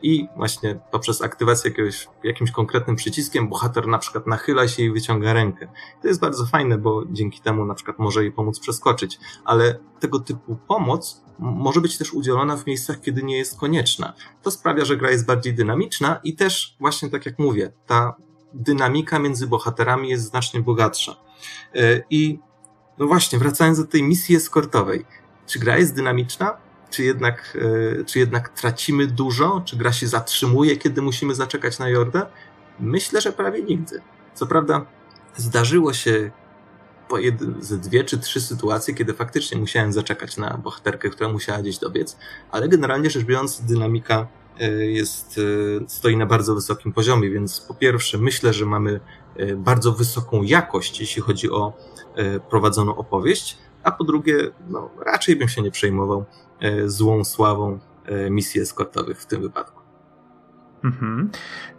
i 0.02 0.28
właśnie 0.36 0.78
poprzez 0.90 1.22
aktywację 1.22 1.70
jakiegoś, 1.70 2.08
jakimś 2.24 2.50
konkretnym 2.50 2.96
przyciskiem 2.96 3.48
bohater 3.48 3.86
na 3.86 3.98
przykład 3.98 4.26
nachyla 4.26 4.68
się 4.68 4.82
i 4.82 4.90
wyciąga 4.90 5.32
rękę. 5.32 5.68
To 6.02 6.08
jest 6.08 6.20
bardzo 6.20 6.46
fajne, 6.46 6.78
bo 6.78 7.02
dzięki 7.10 7.40
temu 7.40 7.64
na 7.64 7.74
przykład 7.74 7.98
może 7.98 8.22
jej 8.22 8.32
pomóc 8.32 8.60
przeskoczyć, 8.60 9.18
ale 9.44 9.78
tego 10.00 10.20
typu 10.20 10.56
pomoc 10.68 11.22
może 11.38 11.80
być 11.80 11.98
też 11.98 12.12
udzielona 12.12 12.56
w 12.56 12.66
miejscach, 12.66 13.00
kiedy 13.00 13.22
nie 13.22 13.38
jest 13.38 13.58
konieczna. 13.60 14.12
To 14.42 14.50
sprawia, 14.50 14.84
że 14.84 14.96
gra 14.96 15.10
jest 15.10 15.26
bardziej 15.26 15.54
dynamiczna 15.54 16.20
i 16.24 16.36
też 16.36 16.76
właśnie 16.80 17.10
tak 17.10 17.26
jak 17.26 17.38
mówię, 17.38 17.72
ta 17.86 18.14
dynamika 18.54 19.18
między 19.18 19.46
bohaterami 19.46 20.08
jest 20.08 20.24
znacznie 20.24 20.60
bogatsza. 20.60 21.16
E, 21.74 22.02
I 22.10 22.38
no 22.98 23.06
właśnie, 23.06 23.38
wracając 23.38 23.78
do 23.78 23.86
tej 23.86 24.02
misji 24.02 24.36
eskortowej. 24.36 25.04
Czy 25.46 25.58
gra 25.58 25.78
jest 25.78 25.94
dynamiczna? 25.94 26.65
Czy 26.96 27.04
jednak, 27.04 27.59
e, 28.00 28.04
czy 28.04 28.18
jednak 28.18 28.48
tracimy 28.48 29.06
dużo? 29.06 29.62
Czy 29.64 29.76
gra 29.76 29.92
się 29.92 30.06
zatrzymuje, 30.06 30.76
kiedy 30.76 31.02
musimy 31.02 31.35
zaczekać 31.35 31.78
na 31.78 31.88
Jordę? 31.88 32.26
Myślę, 32.80 33.20
że 33.20 33.32
prawie 33.32 33.62
nigdy. 33.62 34.00
Co 34.35 34.46
prawda, 34.46 34.87
zdarzyło 35.37 35.92
się 35.92 36.30
po 37.09 37.16
ze 37.61 37.78
dwie 37.78 38.04
czy 38.04 38.18
trzy 38.18 38.40
sytuacje, 38.40 38.94
kiedy 38.94 39.14
faktycznie 39.14 39.59
musiałem 39.59 39.92
zaczekać 39.92 40.37
na 40.37 40.59
bohaterkę, 40.59 41.11
która 41.11 41.32
musiała 41.32 41.59
gdzieś 41.59 41.78
dobiec, 41.78 42.16
ale 42.50 42.68
generalnie 42.68 43.11
rzecz 43.11 43.24
biorąc, 43.24 43.61
dynamika 43.61 44.26
e, 44.61 44.70
jest, 44.72 45.40
e, 45.82 45.88
stoi 45.88 46.16
na 46.16 46.26
bardzo 46.26 46.54
wysokim 46.54 46.92
poziomie, 46.92 47.30
więc 47.30 47.61
po 47.61 47.74
pierwsze 47.74 48.18
myślę, 48.18 48.52
że 48.52 48.66
mamy 48.66 49.00
bardzo 49.56 49.92
wysoką 49.92 50.42
jakość, 50.42 51.00
jeśli 51.00 51.22
chodzi 51.22 51.50
o 51.50 51.72
prowadzoną 52.50 52.96
opowieść, 52.96 53.59
a 53.87 53.90
po 53.90 54.05
drugie, 54.05 54.51
no, 54.68 54.90
raczej 55.07 55.37
bym 55.37 55.49
się 55.49 55.62
nie 55.62 55.70
przejmował 55.70 56.25
złą 56.87 57.25
sławą 57.25 57.79
misji 58.31 58.61
eskortowych 58.61 59.20
w 59.20 59.27
tym 59.27 59.42
wypadku. 59.42 59.87
Mhm. 60.85 61.31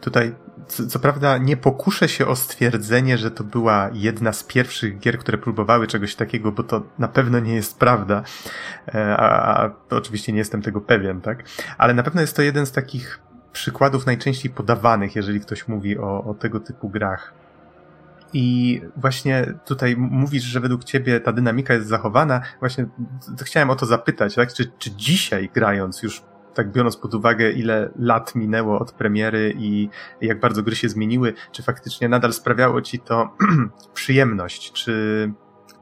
Tutaj, 0.01 0.35
co, 0.67 0.87
co, 0.87 0.99
prawda, 0.99 1.37
nie 1.37 1.57
pokuszę 1.57 2.09
się 2.09 2.27
o 2.27 2.35
stwierdzenie, 2.35 3.17
że 3.17 3.31
to 3.31 3.43
była 3.43 3.89
jedna 3.93 4.33
z 4.33 4.43
pierwszych 4.43 4.99
gier, 4.99 5.19
które 5.19 5.37
próbowały 5.37 5.87
czegoś 5.87 6.15
takiego, 6.15 6.51
bo 6.51 6.63
to 6.63 6.81
na 6.99 7.07
pewno 7.07 7.39
nie 7.39 7.55
jest 7.55 7.79
prawda. 7.79 8.23
E, 8.87 9.17
a, 9.17 9.63
a 9.63 9.71
oczywiście 9.89 10.31
nie 10.31 10.37
jestem 10.37 10.61
tego 10.61 10.81
pewien, 10.81 11.21
tak? 11.21 11.43
Ale 11.77 11.93
na 11.93 12.03
pewno 12.03 12.21
jest 12.21 12.35
to 12.35 12.41
jeden 12.41 12.65
z 12.65 12.71
takich 12.71 13.19
przykładów 13.51 14.05
najczęściej 14.05 14.51
podawanych, 14.51 15.15
jeżeli 15.15 15.39
ktoś 15.39 15.67
mówi 15.67 15.97
o, 15.97 16.23
o 16.23 16.33
tego 16.33 16.59
typu 16.59 16.89
grach. 16.89 17.33
I 18.33 18.81
właśnie 18.95 19.53
tutaj 19.65 19.95
mówisz, 19.97 20.43
że 20.43 20.59
według 20.59 20.83
ciebie 20.83 21.19
ta 21.19 21.31
dynamika 21.33 21.73
jest 21.73 21.87
zachowana. 21.87 22.41
Właśnie 22.59 22.85
chciałem 23.41 23.69
o 23.69 23.75
to 23.75 23.85
zapytać, 23.85 24.35
tak? 24.35 24.53
Czy, 24.53 24.71
czy 24.77 24.91
dzisiaj 24.91 25.49
grając 25.53 26.03
już 26.03 26.23
tak 26.53 26.71
biorąc 26.71 26.97
pod 26.97 27.13
uwagę, 27.13 27.51
ile 27.51 27.89
lat 27.99 28.35
minęło 28.35 28.79
od 28.79 28.91
premiery 28.91 29.53
i 29.57 29.89
jak 30.21 30.39
bardzo 30.39 30.63
gry 30.63 30.75
się 30.75 30.89
zmieniły, 30.89 31.33
czy 31.51 31.63
faktycznie 31.63 32.09
nadal 32.09 32.33
sprawiało 32.33 32.81
ci 32.81 32.99
to 32.99 33.29
przyjemność, 33.93 34.71
czy, 34.71 35.31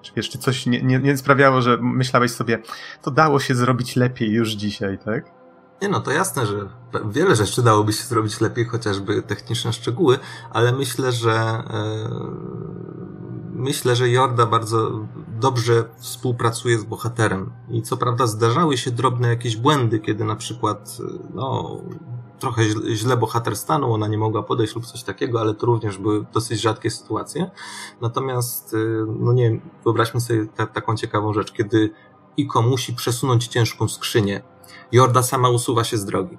czy 0.02 0.14
wiesz, 0.16 0.30
czy 0.30 0.38
coś 0.38 0.66
nie, 0.66 0.84
nie, 0.84 1.00
nie 1.00 1.18
sprawiało, 1.18 1.62
że 1.62 1.78
myślałeś 1.82 2.32
sobie, 2.32 2.60
to 3.02 3.12
dało 3.12 3.40
się 3.40 3.56
zrobić 3.56 3.96
lepiej 3.96 4.32
już 4.32 4.50
dzisiaj, 4.50 4.98
tak? 5.06 5.35
Nie 5.82 5.90
no, 5.90 6.00
to 6.00 6.12
jasne, 6.12 6.46
że 6.46 6.70
wiele 7.06 7.36
rzeczy 7.36 7.62
dałoby 7.62 7.94
się 7.94 8.04
zrobić 8.04 8.42
lepiej, 8.42 8.66
chociażby 8.66 9.22
techniczne 9.22 9.74
szczegóły, 9.74 10.20
ale 10.50 10.72
myślę, 10.72 11.12
że 11.12 11.64
yy 11.70 13.06
myślę, 13.56 13.96
że 13.96 14.10
Jorda 14.10 14.46
bardzo 14.46 14.92
dobrze 15.40 15.90
współpracuje 15.98 16.80
z 16.80 16.84
bohaterem. 16.84 17.52
I 17.70 17.82
co 17.82 17.98
prawda 17.98 18.28
zdarzały 18.28 18.78
się 18.78 18.92
drobne 18.92 19.28
jakieś 19.28 19.58
błędy, 19.58 20.00
kiedy 20.00 20.24
na 20.24 20.36
przykład, 20.36 20.98
no, 21.34 21.78
trochę 22.40 22.64
źle 22.96 23.18
bohater 23.18 23.56
stanął, 23.56 23.94
ona 23.94 24.08
nie 24.08 24.18
mogła 24.18 24.44
podejść 24.44 24.76
lub 24.76 24.86
coś 24.86 25.04
takiego, 25.04 25.42
ale 25.42 25.54
to 25.54 25.66
również 25.66 25.98
były 25.98 26.26
dosyć 26.34 26.62
rzadkie 26.62 26.92
sytuacje. 26.92 27.52
Natomiast, 28.02 28.74
y, 28.74 29.06
no 29.20 29.34
nie 29.34 29.50
wiem, 29.50 29.62
wyobraźmy 29.84 30.22
sobie 30.22 30.46
ta, 30.46 30.68
taką 30.68 30.96
ciekawą 30.96 31.34
rzecz, 31.34 31.52
kiedy 31.52 31.90
Iko 32.38 32.62
musi 32.62 32.94
przesunąć 32.94 33.48
ciężką 33.48 33.88
skrzynię. 33.88 34.42
Jorda 34.92 35.24
sama 35.24 35.50
usuwa 35.50 35.84
się 35.84 35.98
z 35.98 36.06
drogi. 36.06 36.38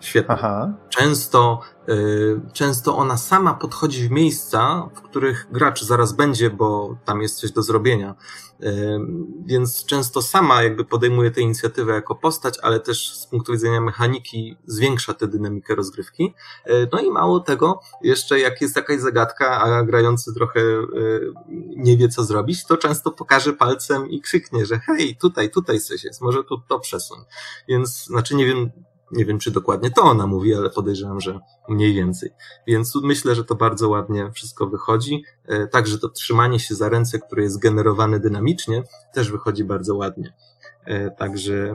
Świetnie. 0.00 0.34
Aha. 0.34 0.72
Często, 0.88 1.60
y, 1.88 2.40
często 2.52 2.96
ona 2.96 3.16
sama 3.16 3.54
podchodzi 3.54 4.08
w 4.08 4.10
miejsca, 4.10 4.88
w 4.94 5.02
których 5.02 5.46
gracz 5.52 5.84
zaraz 5.84 6.12
będzie, 6.12 6.50
bo 6.50 6.96
tam 7.04 7.22
jest 7.22 7.36
coś 7.36 7.52
do 7.52 7.62
zrobienia. 7.62 8.14
Y, 8.62 8.98
więc 9.46 9.84
często 9.84 10.22
sama 10.22 10.62
jakby 10.62 10.84
podejmuje 10.84 11.30
tę 11.30 11.40
inicjatywę 11.40 11.92
jako 11.92 12.14
postać, 12.14 12.58
ale 12.62 12.80
też 12.80 13.16
z 13.16 13.26
punktu 13.26 13.52
widzenia 13.52 13.80
mechaniki 13.80 14.56
zwiększa 14.66 15.14
tę 15.14 15.28
dynamikę 15.28 15.74
rozgrywki. 15.74 16.34
Y, 16.66 16.88
no 16.92 17.00
i 17.00 17.10
mało 17.10 17.40
tego, 17.40 17.80
jeszcze 18.02 18.40
jak 18.40 18.60
jest 18.60 18.76
jakaś 18.76 19.00
zagadka, 19.00 19.60
a 19.60 19.82
grający 19.82 20.34
trochę 20.34 20.60
nie 21.76 21.96
wie 21.96 22.08
co 22.08 22.24
zrobić, 22.24 22.64
to 22.64 22.76
często 22.76 23.10
pokaże 23.10 23.52
palcem 23.52 24.10
i 24.10 24.20
krzyknie, 24.20 24.66
że 24.66 24.78
hej, 24.78 25.16
tutaj, 25.16 25.50
tutaj 25.50 25.80
coś 25.80 26.04
jest, 26.04 26.20
może 26.20 26.44
tu 26.44 26.58
to 26.68 26.80
przesuń. 26.80 27.18
Więc, 27.68 28.04
znaczy 28.04 28.34
nie 28.36 28.46
wiem, 28.46 28.70
nie 29.12 29.24
wiem, 29.24 29.38
czy 29.38 29.50
dokładnie 29.50 29.90
to 29.90 30.02
ona 30.02 30.26
mówi, 30.26 30.54
ale 30.54 30.70
podejrzewam, 30.70 31.20
że 31.20 31.40
mniej 31.68 31.94
więcej. 31.94 32.30
Więc 32.66 32.94
myślę, 33.02 33.34
że 33.34 33.44
to 33.44 33.54
bardzo 33.54 33.88
ładnie 33.88 34.30
wszystko 34.34 34.66
wychodzi. 34.66 35.24
E, 35.44 35.66
także 35.66 35.98
to 35.98 36.08
trzymanie 36.08 36.60
się 36.60 36.74
za 36.74 36.88
ręce, 36.88 37.18
które 37.18 37.42
jest 37.42 37.58
generowane 37.58 38.20
dynamicznie, 38.20 38.82
też 39.14 39.30
wychodzi 39.30 39.64
bardzo 39.64 39.96
ładnie. 39.96 40.32
E, 40.84 41.10
także 41.10 41.74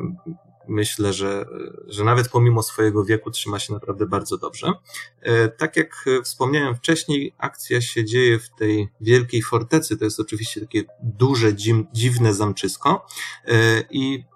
myślę, 0.68 1.14
że, 1.14 1.46
że 1.88 2.04
nawet 2.04 2.30
pomimo 2.30 2.64
swojego 2.64 3.06
wieku 3.06 3.32
trzyma 3.32 3.60
się 3.60 3.74
naprawdę 3.74 4.06
bardzo 4.06 4.38
dobrze. 4.38 4.74
E, 5.22 5.50
tak 5.50 5.78
jak 5.78 6.06
wspomniałem 6.24 6.76
wcześniej, 6.76 7.36
akcja 7.38 7.82
się 7.82 8.06
dzieje 8.06 8.40
w 8.40 8.50
tej 8.50 8.90
wielkiej 9.02 9.42
fortecy. 9.42 9.98
To 9.98 10.06
jest 10.06 10.20
oczywiście 10.20 10.62
takie 10.62 10.84
duże, 11.04 11.56
dziwne 11.94 12.34
zamczysko. 12.34 13.06
I 13.90 14.31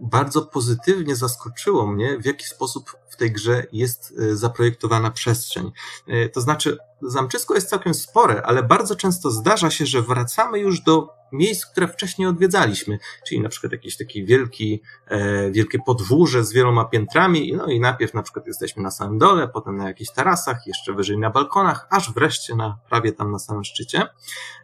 bardzo 0.00 0.42
pozytywnie 0.42 1.16
zaskoczyło 1.16 1.86
mnie, 1.86 2.18
w 2.18 2.24
jaki 2.24 2.44
sposób 2.44 2.96
w 3.08 3.16
tej 3.16 3.32
grze 3.32 3.66
jest 3.72 4.14
e, 4.18 4.36
zaprojektowana 4.36 5.10
przestrzeń. 5.10 5.72
E, 6.06 6.28
to 6.28 6.40
znaczy, 6.40 6.78
zamczysko 7.02 7.54
jest 7.54 7.68
całkiem 7.68 7.94
spore, 7.94 8.42
ale 8.42 8.62
bardzo 8.62 8.96
często 8.96 9.30
zdarza 9.30 9.70
się, 9.70 9.86
że 9.86 10.02
wracamy 10.02 10.58
już 10.58 10.80
do 10.80 11.20
miejsc, 11.32 11.66
które 11.66 11.88
wcześniej 11.88 12.28
odwiedzaliśmy, 12.28 12.98
czyli 13.26 13.40
na 13.40 13.48
przykład 13.48 13.72
jakieś 13.72 13.96
takie 13.96 14.24
wielki, 14.24 14.82
e, 15.06 15.50
wielkie 15.50 15.78
podwórze 15.86 16.44
z 16.44 16.52
wieloma 16.52 16.84
piętrami, 16.84 17.52
no 17.52 17.66
i 17.66 17.80
najpierw 17.80 18.14
na 18.14 18.22
przykład 18.22 18.46
jesteśmy 18.46 18.82
na 18.82 18.90
samym 18.90 19.18
dole, 19.18 19.48
potem 19.48 19.76
na 19.76 19.88
jakichś 19.88 20.10
tarasach, 20.10 20.66
jeszcze 20.66 20.92
wyżej 20.92 21.18
na 21.18 21.30
balkonach, 21.30 21.86
aż 21.90 22.12
wreszcie 22.12 22.54
na 22.54 22.78
prawie 22.88 23.12
tam 23.12 23.32
na 23.32 23.38
samym 23.38 23.64
szczycie 23.64 24.06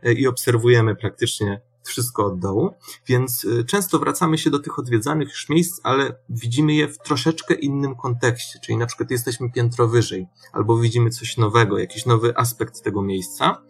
e, 0.02 0.12
i 0.12 0.26
obserwujemy 0.26 0.96
praktycznie 0.96 1.60
wszystko 1.86 2.26
od 2.26 2.38
dołu, 2.38 2.70
więc 3.06 3.44
y, 3.44 3.64
często 3.64 3.98
wracamy 3.98 4.38
się 4.38 4.50
do 4.50 4.58
tych 4.58 4.78
odwiedzanych 4.78 5.28
już 5.28 5.48
miejsc, 5.48 5.80
ale 5.82 6.16
widzimy 6.28 6.74
je 6.74 6.88
w 6.88 6.98
troszeczkę 6.98 7.54
innym 7.54 7.96
kontekście, 7.96 8.58
czyli 8.64 8.78
na 8.78 8.86
przykład 8.86 9.10
jesteśmy 9.10 9.52
piętro 9.52 9.88
wyżej, 9.88 10.26
albo 10.52 10.78
widzimy 10.78 11.10
coś 11.10 11.36
nowego, 11.36 11.78
jakiś 11.78 12.06
nowy 12.06 12.36
aspekt 12.36 12.82
tego 12.82 13.02
miejsca. 13.02 13.62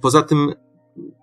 Poza 0.00 0.22
tym 0.22 0.54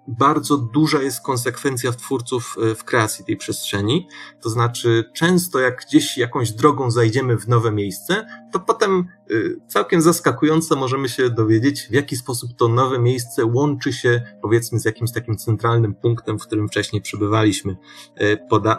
bardzo 0.08 0.58
duża 0.58 1.02
jest 1.02 1.22
konsekwencja 1.22 1.92
twórców 1.92 2.56
e, 2.72 2.76
w 2.76 2.84
kreacji 2.84 3.26
tej 3.26 3.38
przestrzeni. 3.38 4.08
To 4.42 4.50
znaczy, 4.50 5.12
często 5.14 5.60
jak 5.60 5.86
gdzieś 5.88 6.18
jakąś 6.18 6.52
drogą 6.52 6.92
zajdziemy 6.92 7.38
w 7.38 7.48
nowe 7.48 7.72
miejsce, 7.72 8.28
to 8.52 8.60
potem 8.60 9.00
e, 9.00 9.34
całkiem 9.68 10.02
zaskakująco 10.02 10.76
możemy 10.76 11.10
się 11.10 11.30
dowiedzieć, 11.30 11.82
w 11.82 11.92
jaki 11.92 12.16
sposób 12.16 12.50
to 12.58 12.68
nowe 12.68 13.00
miejsce 13.00 13.46
łączy 13.46 13.94
się, 13.94 14.22
powiedzmy, 14.42 14.80
z 14.80 14.86
jakimś 14.86 15.12
takim 15.12 15.38
centralnym 15.38 15.96
punktem, 15.96 16.40
w 16.40 16.44
którym 16.44 16.68
wcześniej 16.68 17.02
przebywaliśmy. 17.02 17.78
E, 18.16 18.38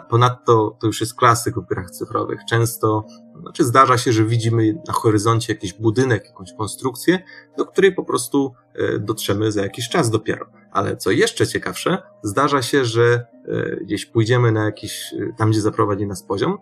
ponadto 0.09 0.77
to 0.79 0.87
już 0.87 1.01
jest 1.01 1.15
klasyk 1.15 1.55
w 1.55 1.67
grach 1.67 1.91
cyfrowych. 1.91 2.39
Często, 2.49 3.05
znaczy 3.41 3.63
zdarza 3.63 3.97
się, 3.97 4.13
że 4.13 4.25
widzimy 4.25 4.81
na 4.87 4.93
horyzoncie 4.93 5.53
jakiś 5.53 5.73
budynek, 5.73 6.25
jakąś 6.25 6.53
konstrukcję, 6.53 7.23
do 7.57 7.65
której 7.65 7.95
po 7.95 8.03
prostu 8.03 8.53
dotrzemy 8.99 9.51
za 9.51 9.61
jakiś 9.61 9.89
czas 9.89 10.09
dopiero. 10.09 10.49
Ale 10.71 10.97
co 10.97 11.11
jeszcze 11.17 11.47
ciekawsze, 11.47 11.97
zdarza 12.23 12.61
się, 12.61 12.85
że 12.85 13.25
e, 13.47 13.75
gdzieś 13.75 14.05
pójdziemy 14.05 14.51
na 14.51 14.65
jakiś, 14.65 15.13
e, 15.13 15.33
tam 15.37 15.51
gdzie 15.51 15.61
zaprowadzi 15.61 16.07
nas 16.07 16.23
poziom, 16.23 16.57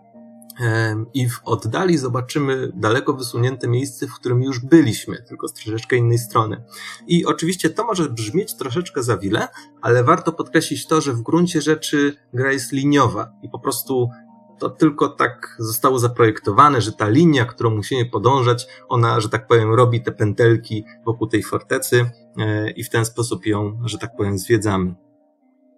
e, 0.60 1.04
i 1.14 1.28
w 1.28 1.40
oddali 1.44 1.98
zobaczymy 1.98 2.72
daleko 2.74 3.12
wysunięte 3.12 3.68
miejsce, 3.68 4.06
w 4.06 4.14
którym 4.14 4.42
już 4.42 4.58
byliśmy, 4.58 5.22
tylko 5.28 5.48
z 5.48 5.52
troszeczkę 5.52 5.96
innej 5.96 6.18
strony. 6.18 6.64
I 7.06 7.26
oczywiście 7.26 7.70
to 7.70 7.84
może 7.84 8.08
brzmieć 8.08 8.54
troszeczkę 8.54 9.02
za 9.02 9.16
wiele, 9.16 9.48
ale 9.82 10.04
warto 10.04 10.32
podkreślić 10.32 10.86
to, 10.86 11.00
że 11.00 11.12
w 11.12 11.22
gruncie 11.22 11.62
rzeczy 11.62 12.16
gra 12.32 12.52
jest 12.52 12.72
liniowa 12.72 13.32
i 13.42 13.48
po 13.48 13.58
prostu 13.58 14.10
to 14.58 14.70
tylko 14.70 15.08
tak 15.08 15.56
zostało 15.58 15.98
zaprojektowane, 15.98 16.80
że 16.80 16.92
ta 16.92 17.08
linia, 17.08 17.44
którą 17.44 17.70
musimy 17.70 18.06
podążać, 18.06 18.66
ona, 18.88 19.20
że 19.20 19.28
tak 19.28 19.46
powiem, 19.46 19.74
robi 19.74 20.02
te 20.02 20.12
pętelki 20.12 20.84
wokół 21.04 21.26
tej 21.26 21.42
fortecy 21.42 22.10
e, 22.38 22.70
i 22.70 22.84
w 22.84 22.90
ten 22.90 23.04
sposób 23.04 23.46
ją, 23.46 23.80
że 23.84 23.98
tak 23.98 24.16
powiem, 24.16 24.38
zwiedzamy. 24.38 24.94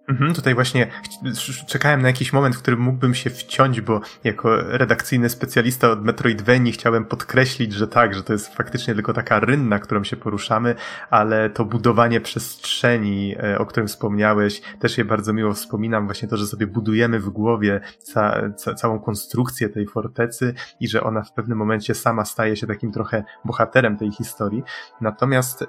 Mhm, 0.09 0.33
tutaj 0.33 0.55
właśnie 0.55 0.87
czekałem 1.67 2.01
na 2.01 2.07
jakiś 2.07 2.33
moment, 2.33 2.55
w 2.55 2.59
którym 2.59 2.79
mógłbym 2.79 3.15
się 3.15 3.29
wciąć, 3.29 3.81
bo 3.81 4.01
jako 4.23 4.55
redakcyjny 4.55 5.29
specjalista 5.29 5.91
od 5.91 6.05
Metroidvanii 6.05 6.71
chciałem 6.71 7.05
podkreślić, 7.05 7.73
że 7.73 7.87
tak, 7.87 8.15
że 8.15 8.23
to 8.23 8.33
jest 8.33 8.55
faktycznie 8.55 8.95
tylko 8.95 9.13
taka 9.13 9.39
rynna, 9.39 9.79
którą 9.79 10.03
się 10.03 10.17
poruszamy, 10.17 10.75
ale 11.09 11.49
to 11.49 11.65
budowanie 11.65 12.21
przestrzeni, 12.21 13.35
e, 13.43 13.57
o 13.57 13.65
którym 13.65 13.87
wspomniałeś, 13.87 14.61
też 14.79 14.97
je 14.97 15.05
bardzo 15.05 15.33
miło 15.33 15.53
wspominam, 15.53 16.05
właśnie 16.05 16.27
to, 16.27 16.37
że 16.37 16.47
sobie 16.47 16.67
budujemy 16.67 17.19
w 17.19 17.29
głowie 17.29 17.81
ca 17.99 18.41
ca 18.57 18.73
całą 18.73 18.99
konstrukcję 18.99 19.69
tej 19.69 19.87
fortecy 19.87 20.53
i 20.79 20.87
że 20.87 21.03
ona 21.03 21.23
w 21.23 21.33
pewnym 21.33 21.57
momencie 21.57 21.95
sama 21.95 22.25
staje 22.25 22.55
się 22.55 22.67
takim 22.67 22.91
trochę 22.91 23.23
bohaterem 23.45 23.97
tej 23.97 24.11
historii. 24.11 24.63
Natomiast 25.01 25.61
y, 25.61 25.67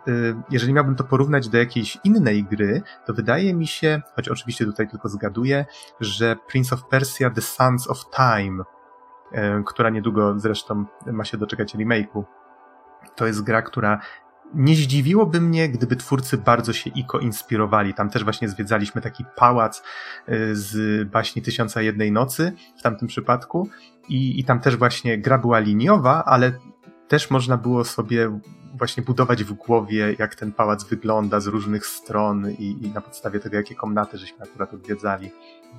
jeżeli 0.50 0.72
miałbym 0.72 0.96
to 0.96 1.04
porównać 1.04 1.48
do 1.48 1.58
jakiejś 1.58 1.98
innej 2.04 2.44
gry, 2.44 2.82
to 3.06 3.14
wydaje 3.14 3.54
mi 3.54 3.66
się, 3.66 4.02
choć 4.16 4.29
oczywiście 4.30 4.64
tutaj 4.64 4.88
tylko 4.88 5.08
zgaduję, 5.08 5.66
że 6.00 6.36
Prince 6.48 6.72
of 6.72 6.84
Persia 6.84 7.30
The 7.30 7.40
Sands 7.40 7.90
of 7.90 8.04
Time, 8.16 8.64
e, 9.32 9.62
która 9.66 9.90
niedługo 9.90 10.38
zresztą 10.38 10.84
ma 11.06 11.24
się 11.24 11.38
doczekać 11.38 11.74
remake'u, 11.74 12.22
to 13.16 13.26
jest 13.26 13.42
gra, 13.42 13.62
która 13.62 14.00
nie 14.54 14.74
zdziwiłoby 14.74 15.40
mnie, 15.40 15.68
gdyby 15.68 15.96
twórcy 15.96 16.38
bardzo 16.38 16.72
się 16.72 16.90
Iko 16.90 17.18
inspirowali. 17.18 17.94
Tam 17.94 18.10
też 18.10 18.24
właśnie 18.24 18.48
zwiedzaliśmy 18.48 19.00
taki 19.00 19.24
pałac 19.36 19.82
e, 20.26 20.54
z 20.54 21.08
baśni 21.08 21.42
Tysiąca 21.42 21.82
Jednej 21.82 22.12
Nocy 22.12 22.52
w 22.78 22.82
tamtym 22.82 23.08
przypadku 23.08 23.68
i, 24.08 24.40
i 24.40 24.44
tam 24.44 24.60
też 24.60 24.76
właśnie 24.76 25.18
gra 25.18 25.38
była 25.38 25.58
liniowa, 25.58 26.24
ale 26.24 26.52
też 27.10 27.30
można 27.30 27.56
było 27.56 27.84
sobie 27.84 28.40
właśnie 28.74 29.02
budować 29.02 29.44
w 29.44 29.52
głowie, 29.52 30.16
jak 30.18 30.34
ten 30.34 30.52
pałac 30.52 30.84
wygląda 30.84 31.40
z 31.40 31.46
różnych 31.46 31.86
stron 31.86 32.50
i, 32.50 32.76
i 32.82 32.90
na 32.90 33.00
podstawie 33.00 33.40
tego, 33.40 33.56
jakie 33.56 33.74
komnaty 33.74 34.18
żeśmy 34.18 34.42
akurat 34.42 34.74
odwiedzali. 34.74 35.30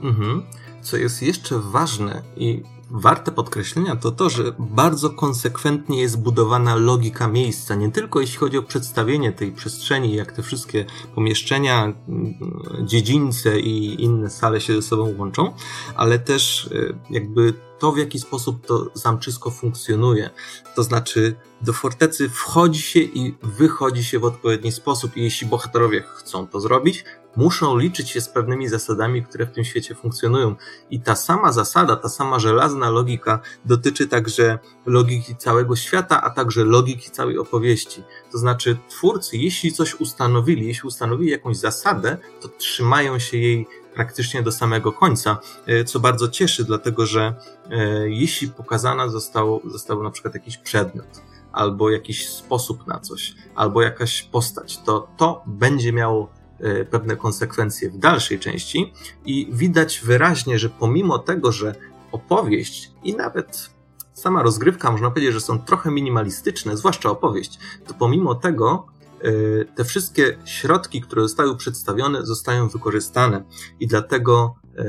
Mhm. 0.01 0.43
Co 0.81 0.97
jest 0.97 1.21
jeszcze 1.21 1.59
ważne 1.59 2.21
i 2.35 2.63
warte 2.93 3.31
podkreślenia, 3.31 3.95
to 3.95 4.11
to, 4.11 4.29
że 4.29 4.43
bardzo 4.59 5.09
konsekwentnie 5.09 6.01
jest 6.01 6.21
budowana 6.21 6.75
logika 6.75 7.27
miejsca. 7.27 7.75
Nie 7.75 7.91
tylko 7.91 8.21
jeśli 8.21 8.37
chodzi 8.37 8.57
o 8.57 8.63
przedstawienie 8.63 9.31
tej 9.31 9.51
przestrzeni, 9.51 10.15
jak 10.15 10.31
te 10.31 10.43
wszystkie 10.43 10.85
pomieszczenia, 11.15 11.83
mm, 11.83 12.33
dziedzińce 12.81 13.59
i 13.59 14.03
inne 14.03 14.29
sale 14.29 14.61
się 14.61 14.73
ze 14.73 14.81
sobą 14.81 15.13
łączą, 15.17 15.53
ale 15.95 16.19
też 16.19 16.69
e, 16.71 16.93
jakby 17.09 17.53
to, 17.79 17.91
w 17.91 17.97
jaki 17.97 18.19
sposób 18.19 18.65
to 18.65 18.87
zamczysko 18.93 19.51
funkcjonuje. 19.51 20.29
To 20.75 20.83
znaczy, 20.83 21.35
do 21.61 21.73
fortecy 21.73 22.29
wchodzi 22.29 22.81
się 22.81 22.99
i 22.99 23.35
wychodzi 23.43 24.03
się 24.03 24.19
w 24.19 24.25
odpowiedni 24.25 24.71
sposób, 24.71 25.17
i 25.17 25.23
jeśli 25.23 25.47
bohaterowie 25.47 26.03
chcą 26.15 26.47
to 26.47 26.59
zrobić, 26.59 27.05
muszą 27.35 27.77
liczyć 27.77 28.09
się 28.09 28.21
z 28.21 28.29
pewnymi 28.29 28.67
zasadami, 28.67 29.23
które 29.23 29.45
w 29.45 29.51
tym 29.51 29.63
świecie 29.63 29.95
funkcjonują. 29.95 30.55
I 30.89 30.99
ta 30.99 31.15
sama 31.15 31.51
zasada, 31.51 31.95
ta 31.95 32.09
sama 32.09 32.39
żelazna 32.39 32.89
logika 32.89 33.39
dotyczy 33.65 34.07
także 34.07 34.59
logiki 34.85 35.35
całego 35.35 35.75
świata, 35.75 36.21
a 36.21 36.29
także 36.29 36.63
logiki 36.63 37.11
całej 37.11 37.37
opowieści. 37.37 38.03
To 38.31 38.37
znaczy, 38.37 38.77
twórcy, 38.89 39.37
jeśli 39.37 39.71
coś 39.71 39.95
ustanowili, 39.95 40.67
jeśli 40.67 40.87
ustanowili 40.87 41.31
jakąś 41.31 41.57
zasadę, 41.57 42.17
to 42.41 42.47
trzymają 42.47 43.19
się 43.19 43.37
jej 43.37 43.67
praktycznie 43.93 44.43
do 44.43 44.51
samego 44.51 44.91
końca, 44.91 45.37
e, 45.65 45.83
co 45.83 45.99
bardzo 45.99 46.27
cieszy, 46.27 46.63
dlatego 46.63 47.05
że 47.05 47.35
e, 47.71 48.09
jeśli 48.09 48.47
pokazana 48.47 49.09
zostało, 49.09 49.61
został 49.65 50.03
na 50.03 50.11
przykład 50.11 50.33
jakiś 50.33 50.57
przedmiot, 50.57 51.21
albo 51.51 51.89
jakiś 51.89 52.29
sposób 52.29 52.87
na 52.87 52.99
coś, 52.99 53.35
albo 53.55 53.81
jakaś 53.81 54.23
postać, 54.23 54.77
to 54.77 55.07
to 55.17 55.43
będzie 55.47 55.93
miało 55.93 56.40
pewne 56.89 57.15
konsekwencje 57.15 57.89
w 57.89 57.97
dalszej 57.97 58.39
części 58.39 58.93
i 59.25 59.49
widać 59.51 60.01
wyraźnie, 60.03 60.59
że 60.59 60.69
pomimo 60.69 61.19
tego, 61.19 61.51
że 61.51 61.75
opowieść 62.11 62.91
i 63.03 63.15
nawet 63.15 63.69
sama 64.13 64.43
rozgrywka, 64.43 64.91
można 64.91 65.11
powiedzieć, 65.11 65.33
że 65.33 65.41
są 65.41 65.59
trochę 65.59 65.91
minimalistyczne, 65.91 66.77
zwłaszcza 66.77 67.09
opowieść, 67.09 67.59
to 67.87 67.93
pomimo 67.93 68.35
tego 68.35 68.85
E, 69.23 69.65
te 69.65 69.83
wszystkie 69.83 70.37
środki, 70.45 71.01
które 71.01 71.21
zostały 71.21 71.57
przedstawione, 71.57 72.25
zostają 72.25 72.67
wykorzystane. 72.67 73.43
I 73.79 73.87
dlatego 73.87 74.55
e, 74.77 74.83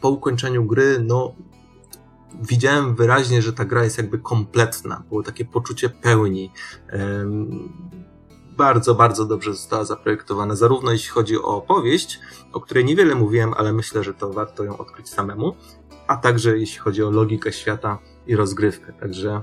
po 0.00 0.10
ukończeniu 0.10 0.64
gry, 0.64 0.98
no, 1.06 1.34
widziałem 2.42 2.94
wyraźnie, 2.94 3.42
że 3.42 3.52
ta 3.52 3.64
gra 3.64 3.84
jest 3.84 3.98
jakby 3.98 4.18
kompletna. 4.18 5.02
Było 5.08 5.22
takie 5.22 5.44
poczucie 5.44 5.88
pełni. 5.88 6.50
Bardzo, 8.58 8.94
bardzo 8.94 9.24
dobrze 9.24 9.54
została 9.54 9.84
zaprojektowana, 9.84 10.56
zarówno 10.56 10.92
jeśli 10.92 11.10
chodzi 11.10 11.36
o 11.36 11.42
opowieść, 11.42 12.20
o 12.52 12.60
której 12.60 12.84
niewiele 12.84 13.14
mówiłem, 13.14 13.54
ale 13.56 13.72
myślę, 13.72 14.04
że 14.04 14.14
to 14.14 14.32
warto 14.32 14.64
ją 14.64 14.78
odkryć 14.78 15.08
samemu, 15.08 15.56
a 16.06 16.16
także 16.16 16.58
jeśli 16.58 16.78
chodzi 16.78 17.02
o 17.02 17.10
logikę 17.10 17.52
świata 17.52 17.98
i 18.26 18.36
rozgrywkę. 18.36 18.92
Także 18.92 19.42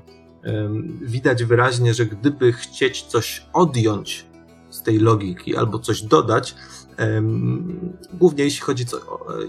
widać 1.01 1.43
wyraźnie, 1.43 1.93
że 1.93 2.05
gdyby 2.05 2.53
chcieć 2.53 3.03
coś 3.03 3.45
odjąć 3.53 4.25
z 4.69 4.83
tej 4.83 4.99
logiki 4.99 5.57
albo 5.57 5.79
coś 5.79 6.01
dodać, 6.01 6.55
głównie 8.13 8.43
jeśli 8.43 8.61
chodzi, 8.61 8.85
co, 8.85 8.97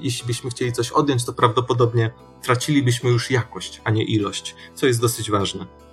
jeśli 0.01 0.27
byśmy 0.27 0.51
chcieli 0.51 0.73
coś 0.73 0.91
odjąć, 0.91 1.25
to 1.25 1.33
prawdopodobnie 1.33 2.11
tracilibyśmy 2.43 3.11
już 3.11 3.31
jakość, 3.31 3.81
a 3.85 3.91
nie 3.91 4.05
ilość, 4.05 4.57
co 4.75 4.87
jest 4.87 5.01
dosyć 5.01 5.31
ważne. 5.31 5.86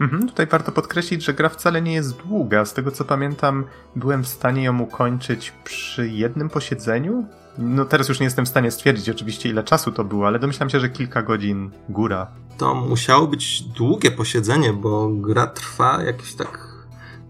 Mhm, 0.00 0.28
tutaj 0.28 0.46
warto 0.46 0.72
podkreślić, 0.72 1.24
że 1.24 1.34
gra 1.34 1.48
wcale 1.48 1.82
nie 1.82 1.94
jest 1.94 2.16
długa. 2.16 2.64
Z 2.64 2.74
tego 2.74 2.90
co 2.90 3.04
pamiętam, 3.04 3.64
byłem 3.96 4.24
w 4.24 4.28
stanie 4.28 4.64
ją 4.64 4.78
ukończyć 4.80 5.52
przy 5.64 6.08
jednym 6.08 6.48
posiedzeniu. 6.48 7.26
No 7.58 7.84
teraz 7.84 8.08
już 8.08 8.20
nie 8.20 8.24
jestem 8.24 8.44
w 8.44 8.48
stanie 8.48 8.70
stwierdzić 8.70 9.10
oczywiście 9.10 9.48
ile 9.48 9.64
czasu 9.64 9.92
to 9.92 10.04
było, 10.04 10.26
ale 10.26 10.38
domyślam 10.38 10.70
się, 10.70 10.80
że 10.80 10.88
kilka 10.88 11.22
godzin 11.22 11.70
góra. 11.88 12.26
To 12.58 12.74
musiało 12.74 13.26
być 13.26 13.62
długie 13.62 14.10
posiedzenie, 14.10 14.72
bo 14.72 15.08
gra 15.08 15.46
trwa 15.46 16.02
jakieś 16.02 16.34
tak 16.34 16.68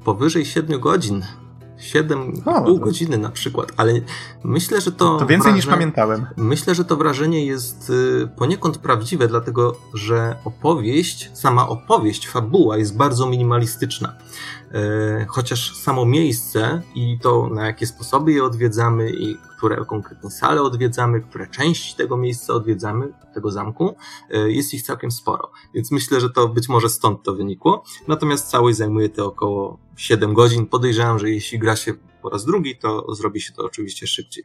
powyżej 0.05 0.45
7 0.45 0.81
godzin. 0.81 1.25
7,5 1.81 2.81
godziny 2.81 3.19
na 3.19 3.31
przykład, 3.31 3.73
ale 3.77 3.93
myślę, 4.45 4.81
że 4.81 4.93
to. 4.93 5.19
To 5.19 5.19
więcej 5.19 5.39
wrażenie, 5.39 5.57
niż 5.57 5.67
pamiętałem. 5.67 6.27
Myślę, 6.37 6.75
że 6.75 6.85
to 6.85 6.97
wrażenie 6.97 7.47
jest 7.47 7.91
y, 7.91 8.29
poniekąd 8.37 8.79
prawdziwe, 8.79 9.29
dlatego 9.29 9.77
że 9.95 10.37
opowieść, 10.45 11.31
sama 11.35 11.69
opowieść, 11.69 12.29
fabuła 12.29 12.77
jest 12.77 12.97
bardzo 12.97 13.27
minimalistyczna. 13.27 14.17
E, 14.75 15.27
chociaż 15.29 15.77
samo 15.77 16.07
miejsce 16.07 16.83
i 16.95 17.19
to 17.23 17.49
na 17.55 17.67
jakie 17.67 17.87
sposoby 17.87 18.33
je 18.33 18.45
odwiedzamy 18.45 19.11
i 19.11 19.37
które 19.59 19.85
konkretne 19.85 20.31
sale 20.31 20.63
odwiedzamy, 20.63 21.21
które 21.21 21.47
części 21.47 21.97
tego 21.97 22.17
miejsca 22.17 22.53
odwiedzamy, 22.53 23.13
tego 23.35 23.51
zamku, 23.51 23.97
e, 24.31 24.51
jest 24.51 24.75
ich 24.75 24.83
całkiem 24.83 25.11
sporo. 25.11 25.51
Więc 25.75 25.93
myślę, 25.93 26.21
że 26.21 26.31
to 26.31 26.49
być 26.49 26.69
może 26.69 26.89
stąd 26.89 27.23
to 27.23 27.35
wynikło. 27.35 27.85
Natomiast 28.09 28.51
całość 28.51 28.79
zajmuje 28.79 29.09
to 29.09 29.27
około 29.27 29.79
7 29.97 30.35
godzin. 30.35 30.67
Podejrzewam, 30.67 31.19
że 31.19 31.31
jeśli 31.31 31.59
gra 31.59 31.77
się 31.77 31.95
po 32.23 32.31
raz 32.31 32.45
drugi, 32.45 32.77
to 32.77 33.15
zrobi 33.15 33.41
się 33.41 33.53
to 33.53 33.65
oczywiście 33.65 34.07
szybciej. 34.07 34.45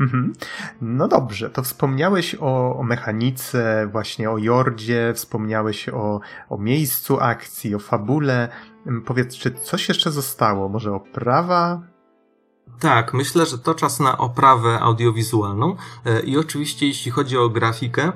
Mhm. 0.00 0.32
No 0.80 1.08
dobrze, 1.08 1.50
to 1.50 1.62
wspomniałeś 1.62 2.36
o, 2.40 2.76
o, 2.76 2.82
mechanice, 2.82 3.88
właśnie 3.92 4.30
o 4.30 4.38
Jordzie, 4.38 5.12
wspomniałeś 5.14 5.88
o, 5.88 6.20
o 6.48 6.58
miejscu 6.58 7.20
akcji, 7.20 7.74
o 7.74 7.78
fabule. 7.78 8.48
Powiedz, 9.04 9.36
czy 9.36 9.50
coś 9.50 9.88
jeszcze 9.88 10.10
zostało? 10.10 10.68
Może 10.68 10.94
oprawa? 10.94 11.93
Tak, 12.80 13.14
myślę, 13.14 13.46
że 13.46 13.58
to 13.58 13.74
czas 13.74 14.00
na 14.00 14.18
oprawę 14.18 14.80
audiowizualną 14.80 15.76
e, 16.04 16.20
i 16.20 16.38
oczywiście 16.38 16.86
jeśli 16.86 17.10
chodzi 17.10 17.38
o 17.38 17.48
grafikę, 17.48 18.12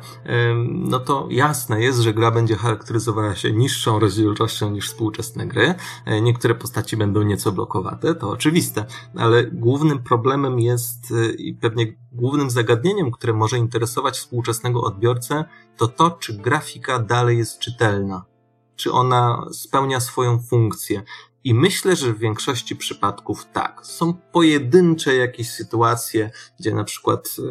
no 0.64 1.00
to 1.00 1.28
jasne 1.30 1.82
jest, 1.82 2.00
że 2.00 2.14
gra 2.14 2.30
będzie 2.30 2.56
charakteryzowała 2.56 3.34
się 3.34 3.52
niższą 3.52 3.98
rozdzielczością 3.98 4.70
niż 4.70 4.88
współczesne 4.88 5.46
gry. 5.46 5.74
E, 6.04 6.20
niektóre 6.20 6.54
postaci 6.54 6.96
będą 6.96 7.22
nieco 7.22 7.52
blokowate, 7.52 8.14
to 8.14 8.30
oczywiste, 8.30 8.84
ale 9.16 9.44
głównym 9.44 9.98
problemem 9.98 10.60
jest 10.60 11.12
e, 11.12 11.32
i 11.32 11.54
pewnie 11.54 11.86
głównym 12.12 12.50
zagadnieniem, 12.50 13.10
które 13.10 13.32
może 13.32 13.58
interesować 13.58 14.18
współczesnego 14.18 14.82
odbiorcę, 14.82 15.44
to 15.76 15.88
to, 15.88 16.10
czy 16.10 16.36
grafika 16.36 16.98
dalej 16.98 17.38
jest 17.38 17.58
czytelna 17.58 18.24
czy 18.78 18.92
ona 18.92 19.46
spełnia 19.52 20.00
swoją 20.00 20.38
funkcję. 20.42 21.02
I 21.44 21.54
myślę, 21.54 21.96
że 21.96 22.12
w 22.12 22.18
większości 22.18 22.76
przypadków 22.76 23.46
tak. 23.52 23.80
Są 23.86 24.14
pojedyncze 24.32 25.16
jakieś 25.16 25.50
sytuacje, 25.50 26.30
gdzie 26.60 26.74
na 26.74 26.84
przykład 26.84 27.36
yy, 27.38 27.44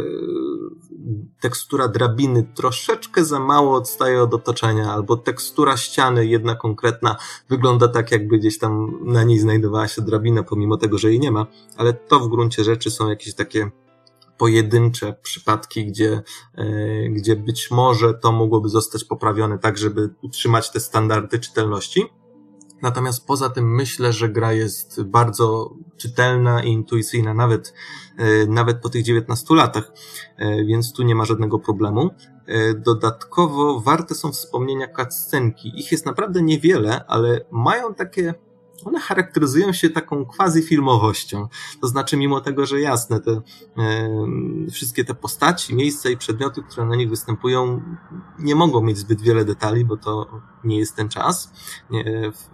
tekstura 1.40 1.88
drabiny 1.88 2.44
troszeczkę 2.56 3.26
za 3.26 3.40
mało 3.40 3.76
odstaje 3.76 4.22
od 4.22 4.34
otoczenia, 4.34 4.94
albo 4.94 5.18
tekstura 5.18 5.78
ściany, 5.78 6.26
jedna 6.26 6.56
konkretna, 6.56 7.16
wygląda 7.50 7.88
tak, 7.88 8.12
jakby 8.12 8.38
gdzieś 8.38 8.58
tam 8.58 9.00
na 9.06 9.24
niej 9.24 9.40
znajdowała 9.40 9.88
się 9.88 10.02
drabina, 10.02 10.44
pomimo 10.44 10.78
tego, 10.78 10.98
że 10.98 11.10
jej 11.10 11.20
nie 11.20 11.32
ma. 11.32 11.48
Ale 11.78 11.94
to 11.94 12.20
w 12.20 12.30
gruncie 12.30 12.64
rzeczy 12.64 12.92
są 12.92 13.10
jakieś 13.10 13.36
takie 13.36 13.72
pojedyncze 14.38 15.16
przypadki, 15.22 15.86
gdzie, 15.86 16.22
yy, 16.58 17.10
gdzie 17.10 17.36
być 17.36 17.72
może 17.72 18.14
to 18.14 18.32
mogłoby 18.32 18.70
zostać 18.70 19.04
poprawione 19.04 19.60
tak, 19.60 19.78
żeby 19.78 20.10
utrzymać 20.22 20.72
te 20.72 20.80
standardy 20.80 21.40
czytelności. 21.40 22.06
Natomiast 22.82 23.28
poza 23.28 23.50
tym 23.50 23.76
myślę, 23.76 24.14
że 24.14 24.30
gra 24.30 24.54
jest 24.54 25.04
bardzo 25.04 25.74
czytelna 25.98 26.64
i 26.64 26.70
intuicyjna, 26.70 27.34
nawet, 27.34 27.74
e, 28.18 28.46
nawet 28.46 28.82
po 28.82 28.90
tych 28.90 29.04
19 29.04 29.56
latach, 29.56 29.92
e, 30.38 30.66
więc 30.66 30.94
tu 30.94 31.04
nie 31.04 31.16
ma 31.16 31.26
żadnego 31.26 31.60
problemu. 31.60 32.10
E, 32.46 32.74
dodatkowo 32.74 33.80
warte 33.80 34.16
są 34.16 34.32
wspomnienia 34.32 34.88
cutscenki. 34.88 35.80
Ich 35.80 35.92
jest 35.92 36.06
naprawdę 36.06 36.42
niewiele, 36.42 37.06
ale 37.06 37.46
mają 37.52 37.94
takie 37.94 38.34
one 38.86 39.00
charakteryzują 39.00 39.74
się 39.74 39.90
taką 39.90 40.26
quasi-filmowością. 40.26 41.48
To 41.82 41.88
znaczy, 41.88 42.18
mimo 42.18 42.42
tego, 42.42 42.66
że 42.66 42.82
jasne, 42.82 43.20
te 43.20 43.32
e, 43.78 44.10
wszystkie 44.72 45.06
te 45.06 45.14
postaci, 45.14 45.76
miejsca 45.76 46.10
i 46.10 46.18
przedmioty, 46.18 46.64
które 46.64 46.86
na 46.86 46.96
nich 46.96 47.10
występują, 47.10 47.82
nie 48.40 48.56
mogą 48.56 48.82
mieć 48.82 48.98
zbyt 48.98 49.22
wiele 49.22 49.46
detali, 49.46 49.86
bo 49.86 49.98
to 49.98 50.42
nie 50.64 50.80
jest 50.80 50.96
ten 50.96 51.10
czas 51.10 51.52
nie, 51.90 52.32
w, 52.32 52.50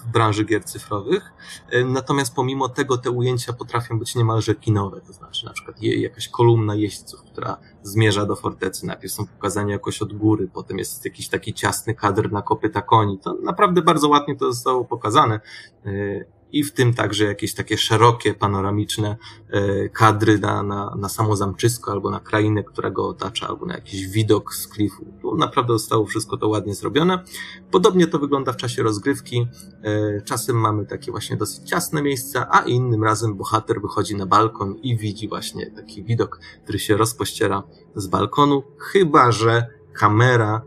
w 0.00 0.12
branży 0.12 0.44
gier 0.44 0.64
cyfrowych. 0.64 1.32
E, 1.70 1.84
natomiast 1.84 2.34
pomimo 2.34 2.68
tego 2.68 2.98
te 2.98 3.10
ujęcia 3.10 3.52
potrafią 3.52 3.98
być 3.98 4.14
niemalże 4.14 4.54
kinowe. 4.54 5.00
To 5.00 5.12
znaczy, 5.12 5.46
na 5.46 5.52
przykład 5.52 5.82
je, 5.82 6.02
jakaś 6.02 6.28
kolumna 6.28 6.74
jeźdźców, 6.74 7.22
która 7.22 7.56
zmierza 7.82 8.26
do 8.26 8.36
fortecy. 8.36 8.86
Najpierw 8.86 9.12
są 9.12 9.26
pokazania 9.26 9.72
jakoś 9.72 10.02
od 10.02 10.12
góry, 10.12 10.48
potem 10.54 10.78
jest 10.78 11.04
jakiś 11.04 11.28
taki 11.28 11.54
ciasny 11.54 11.94
kadr 11.94 12.32
na 12.32 12.42
kopyta 12.42 12.82
koni. 12.82 13.18
To 13.18 13.34
naprawdę 13.42 13.82
bardzo 13.82 14.08
ładnie 14.08 14.36
to 14.36 14.52
zostało 14.52 14.84
pokazane. 14.84 15.40
Y, 15.86 16.34
i 16.54 16.64
w 16.64 16.72
tym 16.72 16.94
także 16.94 17.24
jakieś 17.24 17.54
takie 17.54 17.78
szerokie, 17.78 18.34
panoramiczne 18.34 19.16
e, 19.50 19.88
kadry 19.88 20.38
na, 20.38 20.62
na, 20.62 20.94
na 20.98 21.08
samo 21.08 21.36
zamczysko, 21.36 21.92
albo 21.92 22.10
na 22.10 22.20
krainę, 22.20 22.64
która 22.64 22.90
go 22.90 23.08
otacza, 23.08 23.48
albo 23.48 23.66
na 23.66 23.74
jakiś 23.74 24.06
widok 24.06 24.54
z 24.54 24.68
klifu. 24.68 25.04
Tu 25.22 25.36
naprawdę 25.36 25.72
zostało 25.72 26.06
wszystko 26.06 26.36
to 26.36 26.48
ładnie 26.48 26.74
zrobione. 26.74 27.24
Podobnie 27.70 28.06
to 28.06 28.18
wygląda 28.18 28.52
w 28.52 28.56
czasie 28.56 28.82
rozgrywki. 28.82 29.48
E, 29.82 30.20
czasem 30.20 30.56
mamy 30.56 30.86
takie 30.86 31.10
właśnie 31.10 31.36
dosyć 31.36 31.68
ciasne 31.68 32.02
miejsca, 32.02 32.48
a 32.50 32.60
innym 32.60 33.04
razem 33.04 33.34
bohater 33.36 33.80
wychodzi 33.80 34.16
na 34.16 34.26
balkon 34.26 34.74
i 34.82 34.96
widzi 34.96 35.28
właśnie 35.28 35.70
taki 35.70 36.04
widok, 36.04 36.40
który 36.62 36.78
się 36.78 36.96
rozpościera 36.96 37.62
z 37.94 38.06
balkonu, 38.06 38.62
chyba 38.78 39.32
że 39.32 39.66
kamera 39.92 40.62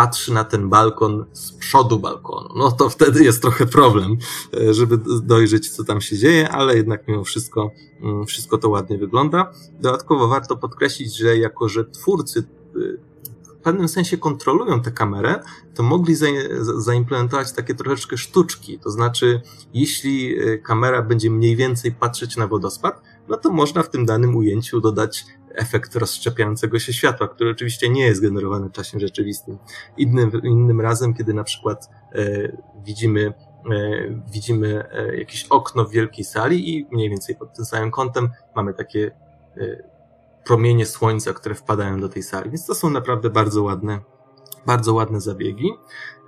patrzy 0.00 0.32
na 0.32 0.44
ten 0.44 0.68
balkon 0.68 1.24
z 1.32 1.52
przodu 1.52 1.98
balkonu. 1.98 2.48
No 2.56 2.72
to 2.72 2.88
wtedy 2.88 3.24
jest 3.24 3.42
trochę 3.42 3.66
problem, 3.66 4.16
e, 4.54 4.74
żeby 4.74 4.98
dojrzeć, 5.22 5.70
co 5.70 5.84
tam 5.84 6.00
się 6.00 6.18
dzieje, 6.18 6.48
ale 6.48 6.76
jednak 6.76 7.08
mimo 7.08 7.24
wszystko, 7.24 7.70
mm, 8.02 8.26
wszystko 8.26 8.58
to 8.58 8.68
ładnie 8.68 8.98
wygląda. 8.98 9.52
Dodatkowo 9.80 10.28
warto 10.28 10.56
podkreślić, 10.56 11.16
że 11.16 11.38
jako, 11.38 11.68
że 11.68 11.84
twórcy 11.84 12.38
e, 12.40 13.10
w 13.60 13.62
pewnym 13.62 13.88
sensie 13.88 14.18
kontrolują 14.18 14.82
tę 14.82 14.90
kamerę, 14.90 15.42
to 15.74 15.82
mogli 15.82 16.14
zaimplementować 16.76 17.52
takie 17.52 17.74
troszeczkę 17.74 18.16
sztuczki. 18.16 18.78
To 18.78 18.90
znaczy, 18.90 19.40
jeśli 19.74 20.38
e, 20.38 20.58
kamera 20.58 21.02
będzie 21.02 21.30
mniej 21.30 21.56
więcej 21.56 21.92
patrzeć 21.92 22.36
na 22.36 22.46
wodospad, 22.46 23.02
no 23.28 23.36
to 23.36 23.50
można 23.50 23.82
w 23.82 23.90
tym 23.90 24.06
danym 24.06 24.36
ujęciu 24.36 24.80
dodać 24.80 25.26
efekt 25.54 25.96
rozszczepiającego 25.96 26.78
się 26.78 26.92
światła, 26.92 27.28
który 27.28 27.50
oczywiście 27.50 27.88
nie 27.88 28.06
jest 28.06 28.22
generowany 28.22 28.68
w 28.68 28.72
czasie 28.72 29.00
rzeczywistym. 29.00 29.58
Innym, 29.96 30.30
innym 30.44 30.80
razem, 30.80 31.14
kiedy 31.14 31.34
na 31.34 31.44
przykład 31.44 31.88
e, 32.14 32.52
widzimy 32.84 33.32
e, 33.70 34.22
widzimy 34.32 34.88
e, 34.92 35.16
jakieś 35.16 35.46
okno 35.46 35.84
w 35.84 35.90
wielkiej 35.90 36.24
sali 36.24 36.78
i 36.78 36.86
mniej 36.92 37.10
więcej 37.10 37.36
pod 37.36 37.54
tym 37.54 37.64
samym 37.64 37.90
kątem 37.90 38.30
mamy 38.56 38.74
takie 38.74 39.10
e, 39.56 39.90
promienie 40.44 40.86
słońca, 40.86 41.32
które 41.32 41.54
wpadają 41.54 42.00
do 42.00 42.08
tej 42.08 42.22
sali. 42.22 42.50
Więc 42.50 42.66
to 42.66 42.74
są 42.74 42.90
naprawdę 42.90 43.30
bardzo 43.30 43.62
ładne, 43.62 44.00
bardzo 44.66 44.94
ładne 44.94 45.20
zabiegi. 45.20 45.70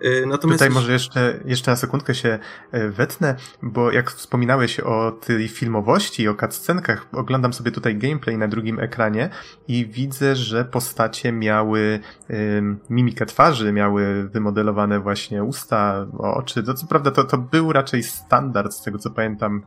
E, 0.01 0.27
natomiast 0.27 0.59
Tutaj 0.59 0.71
może 0.71 0.92
jeszcze, 0.92 1.40
jeszcze 1.45 1.71
na 1.71 1.77
sekundkę 1.77 2.14
się 2.14 2.38
e, 2.73 2.88
wetnę, 2.88 3.37
bo 3.62 3.92
jak 3.92 4.11
wspominałeś 4.11 4.81
o 4.81 5.12
tej 5.12 5.49
filmowości, 5.49 6.29
o 6.29 6.35
cutscenkach, 6.35 7.07
oglądam 7.12 7.53
sobie 7.53 7.71
tutaj 7.71 7.97
gameplay 7.97 8.38
na 8.38 8.49
drugim 8.49 8.81
ekranie 8.81 9.31
i 9.68 9.87
widzę, 9.87 10.37
że 10.37 10.64
postacie 10.64 11.33
miały 11.33 12.01
um, 12.31 12.81
mimikę 12.90 13.27
twarzy, 13.27 13.73
miały 13.73 14.29
wymodelowane 14.29 15.01
właśnie 15.01 15.45
usta, 15.45 16.07
oczy. 16.18 16.62
To 16.62 16.75
co 16.75 16.87
prawda 16.87 17.11
to, 17.11 17.25
to 17.25 17.38
był 17.38 17.73
raczej 17.73 18.03
standard, 18.03 18.73
z 18.73 18.83
tego 18.83 18.99
co 18.99 19.11
pamiętam, 19.11 19.62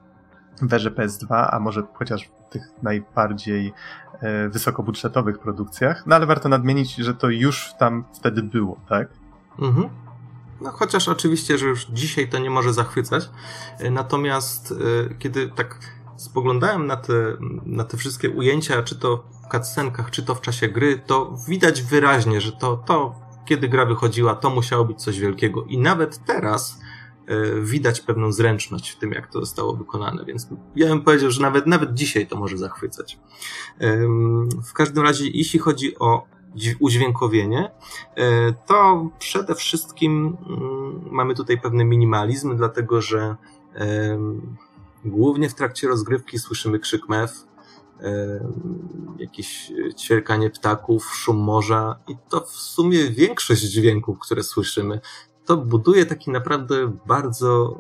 w 0.62 0.74
erze 0.74 0.92
PS2, 0.92 1.48
a 1.52 1.60
może 1.60 1.84
chociaż 1.94 2.24
w 2.24 2.52
tych 2.52 2.64
najbardziej 2.84 3.74
e, 4.22 4.50
wysokobudżetowych 4.50 5.40
produkcjach. 5.40 6.04
No 6.08 6.16
ale 6.16 6.26
warto 6.26 6.50
nadmienić, 6.50 6.96
że 6.96 7.14
to 7.14 7.30
już 7.30 7.74
tam 7.80 8.06
wtedy 8.14 8.44
było, 8.44 8.80
tak? 8.90 9.08
Mhm. 9.60 9.90
No, 10.62 10.72
chociaż 10.72 11.08
oczywiście, 11.08 11.58
że 11.58 11.66
już 11.66 11.86
dzisiaj 11.86 12.30
to 12.30 12.40
nie 12.40 12.50
może 12.50 12.74
zachwycać. 12.74 13.30
E, 13.80 13.92
natomiast 13.92 14.72
e, 14.72 15.16
kiedy 15.16 15.50
tak 15.50 15.80
spoglądałem 16.18 16.88
na 16.88 16.98
te, 16.98 17.14
na 17.66 17.84
te 17.84 17.98
wszystkie 17.98 18.30
ujęcia, 18.30 18.84
czy 18.84 18.96
to 19.00 19.24
w 19.48 19.52
cutscenkach, 19.52 20.12
czy 20.12 20.24
to 20.24 20.36
w 20.36 20.42
czasie 20.42 20.68
gry, 20.68 21.02
to 21.06 21.38
widać 21.48 21.82
wyraźnie, 21.82 22.42
że 22.42 22.52
to, 22.52 22.78
to 22.78 23.16
kiedy 23.46 23.70
gra 23.70 23.86
wychodziła, 23.86 24.36
to 24.36 24.50
musiało 24.50 24.86
być 24.86 25.02
coś 25.02 25.20
wielkiego. 25.20 25.64
I 25.64 25.78
nawet 25.78 26.26
teraz 26.26 26.80
widać 27.62 28.02
pewną 28.02 28.32
zręczność 28.32 28.90
w 28.90 28.98
tym, 29.00 29.12
jak 29.12 29.32
to 29.32 29.40
zostało 29.40 29.76
wykonane, 29.76 30.26
więc 30.26 30.48
ja 30.76 30.88
bym 30.88 31.02
powiedział, 31.02 31.32
że 31.32 31.42
nawet, 31.42 31.68
nawet 31.68 31.94
dzisiaj 31.94 32.28
to 32.28 32.36
może 32.36 32.58
zachwycać. 32.58 33.20
W 34.66 34.74
każdym 34.74 35.04
razie, 35.04 35.28
jeśli 35.28 35.60
chodzi 35.60 36.00
o 36.00 36.28
udźwiękowienie, 36.80 37.72
e, 38.16 38.54
to 38.54 39.10
przede 39.20 39.56
wszystkim 39.56 40.38
mm, 40.50 41.10
mamy 41.12 41.36
tutaj 41.36 41.62
pewny 41.62 41.86
minimalizm, 41.86 42.58
dlatego 42.58 43.02
że 43.02 43.36
głównie 45.06 45.50
w 45.50 45.56
trakcie 45.56 45.88
rozgrywki 45.88 46.40
słyszymy 46.40 46.80
krzyk 46.80 47.10
mew, 47.10 47.46
jakieś 49.18 49.72
ćwierkanie 49.98 50.50
ptaków, 50.50 51.16
szum 51.16 51.38
morza 51.38 52.00
i 52.08 52.16
to 52.30 52.42
w 52.42 52.50
sumie 52.50 53.10
większość 53.10 53.62
dźwięków, 53.62 54.20
które 54.20 54.44
słyszymy, 54.44 55.00
to 55.46 55.58
buduje 55.58 56.06
taki 56.06 56.32
naprawdę 56.32 56.92
bardzo 57.06 57.78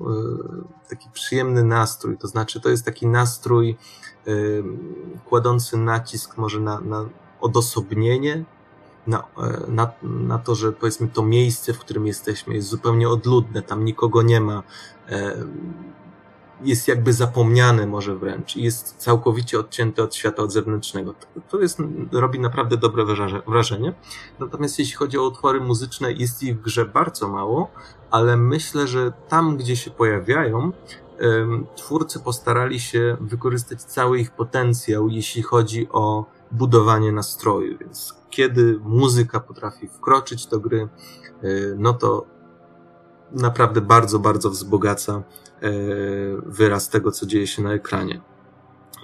e, 0.86 0.90
taki 0.90 1.10
przyjemny 1.14 1.64
nastrój. 1.64 2.18
To 2.18 2.28
znaczy, 2.28 2.62
to 2.62 2.70
jest 2.70 2.86
taki 2.86 3.08
nastrój 3.08 3.78
kładący 5.26 5.78
nacisk 5.78 6.38
może 6.38 6.60
na, 6.60 6.80
na 6.80 7.06
odosobnienie 7.42 8.46
na, 9.08 9.24
e, 9.38 9.72
na, 9.72 9.92
na 10.04 10.38
to, 10.38 10.56
że 10.56 10.72
powiedzmy 10.72 11.08
to 11.08 11.24
miejsce, 11.24 11.74
w 11.74 11.80
którym 11.80 12.08
jesteśmy, 12.08 12.56
jest 12.56 12.68
zupełnie 12.68 13.10
odludne, 13.10 13.62
tam 13.62 13.86
nikogo 13.86 14.22
nie 14.22 14.42
ma, 14.42 14.64
e, 15.10 15.36
jest 16.62 16.88
jakby 16.88 17.14
zapomniane 17.14 17.88
może 17.88 18.16
wręcz 18.16 18.56
i 18.56 18.64
jest 18.64 18.96
całkowicie 18.98 19.60
odcięte 19.60 20.04
od 20.04 20.16
świata 20.16 20.44
od 20.44 20.52
zewnętrznego. 20.52 21.14
To 21.50 21.62
jest, 21.62 21.80
robi 22.12 22.40
naprawdę 22.40 22.78
dobre 22.78 23.06
wrażenie. 23.48 23.94
Natomiast 24.40 24.80
jeśli 24.80 24.96
chodzi 24.96 25.18
o 25.18 25.28
utwory 25.28 25.62
muzyczne, 25.62 26.14
jest 26.14 26.44
ich 26.44 26.58
w 26.58 26.62
grze 26.62 26.86
bardzo 26.86 27.28
mało, 27.28 27.72
ale 28.12 28.38
myślę, 28.38 28.88
że 28.88 29.14
tam, 29.30 29.58
gdzie 29.58 29.76
się 29.76 29.92
pojawiają, 29.92 30.72
twórcy 31.76 32.20
postarali 32.20 32.80
się 32.80 33.18
wykorzystać 33.22 33.84
cały 33.84 34.20
ich 34.20 34.32
potencjał, 34.32 35.10
jeśli 35.10 35.42
chodzi 35.42 35.88
o 35.92 36.26
budowanie 36.52 37.12
nastroju, 37.12 37.78
więc 37.78 38.16
kiedy 38.30 38.80
muzyka 38.84 39.40
potrafi 39.40 39.88
wkroczyć 39.88 40.48
do 40.48 40.60
gry, 40.60 40.82
e, 40.82 41.48
no 41.78 41.94
to 41.94 42.26
naprawdę 43.32 43.82
bardzo, 43.82 44.20
bardzo 44.20 44.50
wzbogaca 44.50 45.24
wyraz 46.46 46.90
tego, 46.90 47.12
co 47.12 47.26
dzieje 47.26 47.48
się 47.48 47.62
na 47.62 47.74
ekranie. 47.74 48.22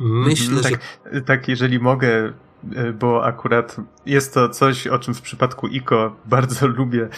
Myślę, 0.01 0.55
mhm, 0.55 0.63
tak, 0.63 0.81
że. 1.13 1.21
Tak, 1.21 1.47
jeżeli 1.47 1.79
mogę, 1.79 2.33
e, 2.75 2.93
bo 2.93 3.25
akurat 3.25 3.77
jest 4.05 4.33
to 4.33 4.49
coś, 4.49 4.87
o 4.87 4.99
czym 4.99 5.13
w 5.13 5.21
przypadku 5.21 5.67
ICO 5.67 6.15
bardzo 6.25 6.67
lubię 6.77 7.09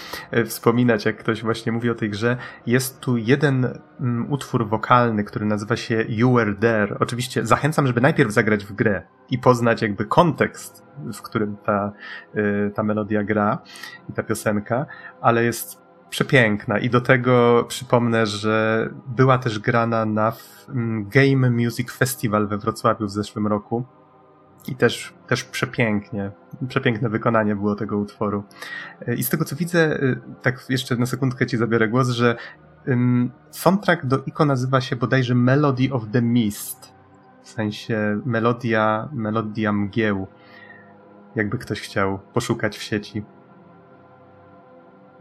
wspominać, 0.46 1.06
jak 1.06 1.18
ktoś 1.18 1.44
właśnie 1.44 1.72
mówi 1.72 1.90
o 1.90 1.96
tej 1.96 2.10
grze. 2.10 2.38
Jest 2.66 3.00
tu 3.00 3.18
jeden 3.18 3.80
mm, 4.00 4.32
utwór 4.32 4.70
wokalny, 4.70 5.24
który 5.24 5.46
nazywa 5.46 5.76
się 5.76 6.06
You 6.10 6.34
Were 6.34 6.56
There. 6.56 6.98
Oczywiście 7.00 7.46
zachęcam, 7.46 7.88
żeby 7.88 8.02
najpierw 8.02 8.32
zagrać 8.32 8.66
w 8.66 8.74
grę 8.74 9.04
i 9.30 9.38
poznać 9.38 9.82
jakby 9.82 10.06
kontekst 10.06 10.84
w 11.14 11.22
którym 11.22 11.58
ta, 11.66 11.92
ta 12.76 12.84
melodia 12.84 13.24
gra 13.24 13.62
i 14.10 14.14
ta 14.14 14.24
piosenka, 14.24 14.86
ale 15.22 15.44
jest 15.44 15.83
przepiękna 16.14 16.80
i 16.80 16.90
do 16.90 17.02
tego 17.02 17.66
przypomnę, 17.68 18.26
że 18.26 18.90
była 19.08 19.38
też 19.38 19.60
grana 19.60 20.06
na 20.06 20.34
mm, 20.70 21.10
Game 21.10 21.50
Music 21.50 21.92
Festival 21.92 22.48
we 22.48 22.58
Wrocławiu 22.58 23.06
w 23.06 23.12
zeszłym 23.12 23.48
roku 23.48 23.84
i 24.68 24.76
też, 24.76 25.14
też 25.28 25.44
przepięknie, 25.44 26.32
przepiękne 26.68 27.10
wykonanie 27.10 27.56
było 27.56 27.76
tego 27.76 27.98
utworu. 27.98 28.44
Y, 29.08 29.16
I 29.16 29.24
z 29.24 29.30
tego 29.30 29.46
co 29.46 29.56
widzę, 29.56 30.04
y, 30.04 30.20
tak 30.42 30.66
jeszcze 30.70 30.96
na 30.96 31.06
sekundkę 31.06 31.46
ci 31.46 31.58
zabiorę 31.58 31.88
głos, 31.88 32.10
że 32.10 32.36
soundtrack 33.52 34.06
do 34.06 34.24
Iko 34.26 34.46
nazywa 34.46 34.82
się 34.82 34.96
bodajże 34.96 35.36
Melody 35.36 35.94
of 35.94 36.04
the 36.12 36.22
Mist, 36.22 36.94
w 37.42 37.50
sensie 37.50 38.22
melodia, 38.26 39.10
melodia 39.14 39.74
mgieł 39.74 40.28
jakby 41.36 41.58
ktoś 41.58 41.82
chciał 41.82 42.20
poszukać 42.34 42.78
w 42.78 42.84
sieci. 42.84 43.24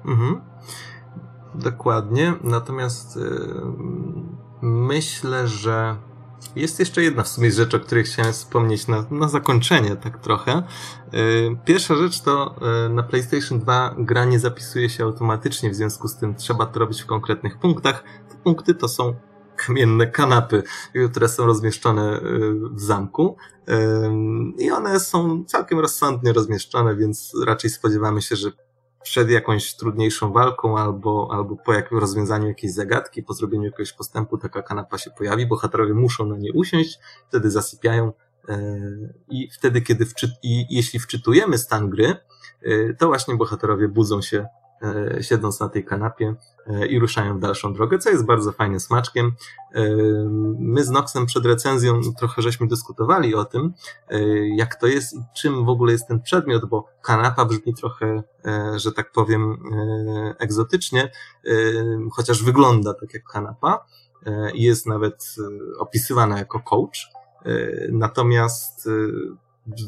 Mhm. 0.04 0.40
Dokładnie. 1.54 2.34
Natomiast 2.42 3.18
myślę, 4.62 5.48
że 5.48 5.96
jest 6.56 6.78
jeszcze 6.80 7.02
jedna 7.02 7.22
w 7.22 7.28
sumie 7.28 7.50
rzecz, 7.50 7.74
o 7.74 7.80
której 7.80 8.04
chciałem 8.04 8.32
wspomnieć 8.32 8.88
na, 8.88 9.04
na 9.10 9.28
zakończenie, 9.28 9.96
tak 9.96 10.18
trochę. 10.18 10.62
Pierwsza 11.64 11.96
rzecz 11.96 12.20
to 12.20 12.54
na 12.90 13.02
PlayStation 13.02 13.58
2 13.58 13.94
gra 13.98 14.24
nie 14.24 14.38
zapisuje 14.38 14.90
się 14.90 15.04
automatycznie, 15.04 15.70
w 15.70 15.74
związku 15.74 16.08
z 16.08 16.16
tym 16.16 16.34
trzeba 16.34 16.66
to 16.66 16.80
robić 16.80 17.02
w 17.02 17.06
konkretnych 17.06 17.58
punktach. 17.58 18.04
Te 18.28 18.36
punkty 18.36 18.74
to 18.74 18.88
są 18.88 19.14
kamienne 19.56 20.06
kanapy, 20.06 20.62
które 21.10 21.28
są 21.28 21.46
rozmieszczone 21.46 22.20
w 22.72 22.80
zamku. 22.80 23.36
I 24.58 24.70
one 24.70 25.00
są 25.00 25.44
całkiem 25.44 25.78
rozsądnie 25.78 26.32
rozmieszczone, 26.32 26.96
więc 26.96 27.32
raczej 27.46 27.70
spodziewamy 27.70 28.22
się, 28.22 28.36
że 28.36 28.52
przed 29.02 29.30
jakąś 29.30 29.74
trudniejszą 29.74 30.32
walką 30.32 30.78
albo, 30.78 31.28
albo 31.32 31.56
po 31.56 31.72
jakimś 31.72 32.00
rozwiązaniu 32.00 32.48
jakiejś 32.48 32.72
zagadki, 32.72 33.22
po 33.22 33.34
zrobieniu 33.34 33.64
jakiegoś 33.64 33.92
postępu 33.92 34.38
taka 34.38 34.62
kanapa 34.62 34.98
się 34.98 35.10
pojawi, 35.10 35.46
bohaterowie 35.46 35.94
muszą 35.94 36.26
na 36.26 36.36
nie 36.36 36.52
usiąść, 36.52 36.98
wtedy 37.28 37.50
zasypiają 37.50 38.12
i 39.28 39.50
wtedy, 39.50 39.82
kiedy 39.82 40.04
wczy- 40.04 40.32
i 40.42 40.66
jeśli 40.76 41.00
wczytujemy 41.00 41.58
stan 41.58 41.90
gry, 41.90 42.16
to 42.98 43.06
właśnie 43.06 43.34
bohaterowie 43.36 43.88
budzą 43.88 44.22
się 44.22 44.46
E, 44.61 44.61
siedząc 45.20 45.60
na 45.60 45.68
tej 45.68 45.84
kanapie 45.84 46.34
e, 46.66 46.86
i 46.86 46.98
ruszają 46.98 47.36
w 47.36 47.40
dalszą 47.40 47.74
drogę, 47.74 47.98
co 47.98 48.10
jest 48.10 48.26
bardzo 48.26 48.52
fajnym 48.52 48.80
smaczkiem. 48.80 49.32
E, 49.74 49.82
my 50.58 50.84
z 50.84 50.90
Noxem 50.90 51.26
przed 51.26 51.46
recenzją 51.46 52.00
trochę 52.18 52.42
żeśmy 52.42 52.66
dyskutowali 52.66 53.34
o 53.34 53.44
tym, 53.44 53.72
jak 54.56 54.74
to 54.74 54.86
jest 54.86 55.14
i 55.14 55.18
czym 55.36 55.64
w 55.64 55.68
ogóle 55.68 55.92
jest 55.92 56.08
ten 56.08 56.20
przedmiot, 56.20 56.64
bo 56.64 56.88
kanapa 57.02 57.44
brzmi 57.44 57.74
trochę, 57.74 58.22
że 58.76 58.92
tak 58.92 59.12
powiem, 59.12 59.56
egzotycznie, 60.38 61.12
chociaż 62.12 62.44
wygląda 62.44 62.94
tak 62.94 63.14
jak 63.14 63.22
kanapa 63.24 63.86
i 64.54 64.62
jest 64.62 64.86
nawet 64.86 65.36
opisywana 65.78 66.38
jako 66.38 66.60
coach. 66.60 66.98
Natomiast 67.92 68.88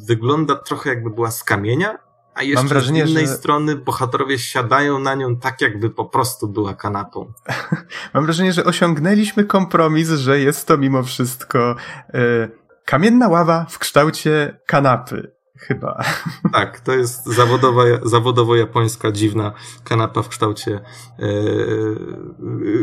wygląda 0.07 0.55
trochę 0.57 0.91
jakby 0.91 1.11
była 1.11 1.31
z 1.31 1.45
kamienia, 1.45 1.99
a 2.35 2.43
jeszcze 2.43 2.57
Mam 2.57 2.69
wrażenie, 2.69 3.07
z 3.07 3.11
innej 3.11 3.27
że... 3.27 3.33
strony 3.33 3.77
bohaterowie 3.77 4.39
siadają 4.39 4.99
na 4.99 5.15
nią 5.15 5.37
tak, 5.37 5.61
jakby 5.61 5.91
po 5.91 6.05
prostu 6.05 6.49
była 6.49 6.75
kanapą. 6.75 7.33
Mam 8.15 8.25
wrażenie, 8.25 8.53
że 8.53 8.65
osiągnęliśmy 8.65 9.45
kompromis, 9.45 10.09
że 10.09 10.41
jest 10.41 10.67
to 10.67 10.79
mimo 10.79 11.03
wszystko 11.03 11.77
e, 12.15 12.49
kamienna 12.85 13.29
ława 13.29 13.67
w 13.69 13.79
kształcie 13.79 14.61
kanapy. 14.67 15.35
Chyba. 15.59 16.05
Tak, 16.53 16.81
to 16.81 16.93
jest 16.93 17.27
zawodowa, 17.27 17.83
zawodowo 18.03 18.57
japońska 18.57 19.13
dziwna 19.13 19.53
kanapa 19.85 20.23
w 20.23 20.29
kształcie 20.29 20.75
e, 20.75 21.25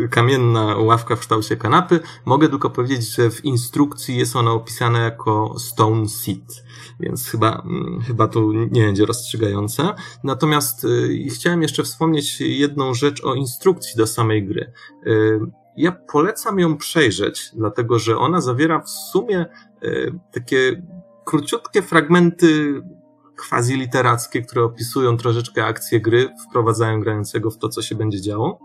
e, 0.03 0.07
kamienna 0.07 0.77
ławka 0.77 1.15
w 1.15 1.19
kształcie 1.19 1.57
kanapy. 1.57 1.99
Mogę 2.25 2.49
tylko 2.49 2.69
powiedzieć, 2.69 3.15
że 3.15 3.29
w 3.29 3.45
instrukcji 3.45 4.17
jest 4.17 4.35
ona 4.35 4.51
opisana 4.51 4.99
jako 4.99 5.59
stone 5.59 6.09
seat 6.09 6.63
więc 6.99 7.29
chyba, 7.29 7.61
mm, 7.65 8.01
chyba 8.01 8.27
to 8.27 8.39
nie 8.71 8.85
będzie 8.85 9.05
rozstrzygające. 9.05 9.93
Natomiast 10.23 10.83
y, 10.83 11.27
chciałem 11.29 11.61
jeszcze 11.61 11.83
wspomnieć 11.83 12.41
jedną 12.41 12.93
rzecz 12.93 13.23
o 13.23 13.33
instrukcji 13.35 13.97
do 13.97 14.07
samej 14.07 14.47
gry. 14.47 14.71
Ja 15.77 15.91
polecam 15.91 16.59
ją 16.59 16.77
przejrzeć, 16.77 17.51
dlatego 17.53 17.99
że 17.99 18.17
ona 18.17 18.41
zawiera 18.41 18.79
w 18.79 18.89
sumie 18.89 19.45
takie 20.31 20.81
króciutkie 21.31 21.81
fragmenty 21.81 22.81
quasi 23.49 23.73
literackie, 23.73 24.41
które 24.41 24.63
opisują 24.63 25.17
troszeczkę 25.17 25.65
akcję 25.65 26.01
gry, 26.01 26.29
wprowadzają 26.49 26.99
grającego 26.99 27.51
w 27.51 27.57
to, 27.57 27.69
co 27.69 27.81
się 27.81 27.95
będzie 27.95 28.21
działo, 28.21 28.59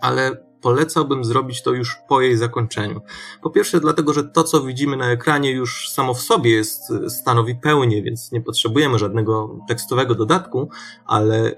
ale 0.00 0.46
polecałbym 0.60 1.24
zrobić 1.24 1.62
to 1.62 1.72
już 1.72 1.96
po 2.08 2.20
jej 2.20 2.36
zakończeniu. 2.36 3.00
Po 3.42 3.50
pierwsze, 3.50 3.80
dlatego, 3.80 4.12
że 4.12 4.24
to, 4.24 4.44
co 4.44 4.64
widzimy 4.64 4.96
na 4.96 5.10
ekranie, 5.10 5.50
już 5.50 5.90
samo 5.90 6.14
w 6.14 6.20
sobie 6.20 6.50
jest, 6.50 6.82
stanowi 7.08 7.54
pełnię, 7.54 8.02
więc 8.02 8.32
nie 8.32 8.40
potrzebujemy 8.40 8.98
żadnego 8.98 9.58
tekstowego 9.68 10.14
dodatku, 10.14 10.68
ale 11.06 11.56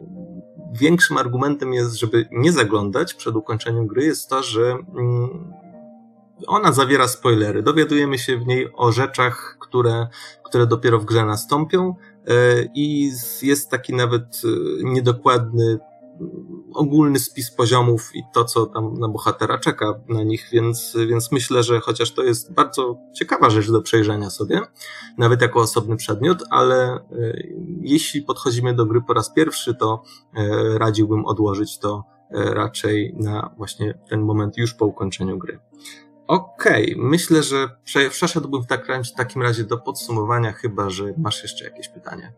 większym 0.81 1.19
argumentem 1.19 1.73
jest, 1.73 1.95
żeby 1.95 2.29
nie 2.33 2.53
zaglądać 2.53 3.15
przed 3.15 3.37
ukończeniem 3.37 3.87
gry, 3.87 4.05
jest 4.05 4.29
to, 4.29 4.43
że 4.43 4.79
mm, 4.97 5.64
ona 6.47 6.73
zawiera 6.73 7.09
spoilery. 7.09 7.63
Dowiadujemy 7.63 8.19
się 8.19 8.39
w 8.39 8.47
niej 8.47 8.69
o 8.75 8.93
rzeczach, 8.93 9.57
które, 9.61 10.09
które 10.45 10.67
dopiero 10.67 10.99
w 10.99 11.05
grze 11.05 11.25
nastąpią 11.25 11.95
e, 12.27 12.35
i 12.75 13.13
jest 13.43 13.71
taki 13.71 13.95
nawet 13.95 14.43
e, 14.45 14.49
niedokładny 14.85 15.79
ogólny 16.75 17.19
spis 17.19 17.51
poziomów 17.51 18.11
i 18.15 18.23
to, 18.35 18.45
co 18.45 18.67
tam 18.67 18.95
na 18.95 19.09
bohatera 19.09 19.59
czeka 19.59 20.01
na 20.09 20.23
nich, 20.23 20.49
więc, 20.53 20.97
więc 21.09 21.33
myślę, 21.33 21.63
że 21.63 21.81
chociaż 21.81 22.13
to 22.13 22.23
jest 22.23 22.53
bardzo 22.53 22.99
ciekawa 23.15 23.51
rzecz 23.51 23.71
do 23.71 23.83
przejrzenia 23.83 24.31
sobie, 24.31 24.61
nawet 25.19 25.43
jako 25.43 25.61
osobny 25.61 25.97
przedmiot, 25.97 26.43
ale 26.51 26.95
e, 26.95 27.01
jeśli 27.81 28.23
podchodzimy 28.23 28.75
do 28.75 28.87
gry 28.87 29.03
po 29.07 29.15
raz 29.15 29.33
pierwszy, 29.33 29.75
to 29.75 30.03
radziłbym 30.77 31.27
odłożyć 31.27 31.79
to 31.79 32.05
raczej 32.31 33.15
na 33.17 33.51
właśnie 33.57 33.99
ten 34.09 34.21
moment 34.21 34.57
już 34.57 34.75
po 34.75 34.87
ukończeniu 34.87 35.39
gry. 35.39 35.59
Okej, 36.27 36.95
okay. 36.95 37.09
myślę, 37.09 37.43
że 37.43 37.69
przeszedłbym 38.11 38.63
w 38.63 39.17
takim 39.17 39.43
razie 39.43 39.65
do 39.65 39.79
podsumowania, 39.79 40.53
chyba 40.53 40.91
że 40.91 41.05
masz 41.19 41.43
jeszcze 41.43 41.65
jakieś 41.65 41.89
pytanie. 41.89 42.33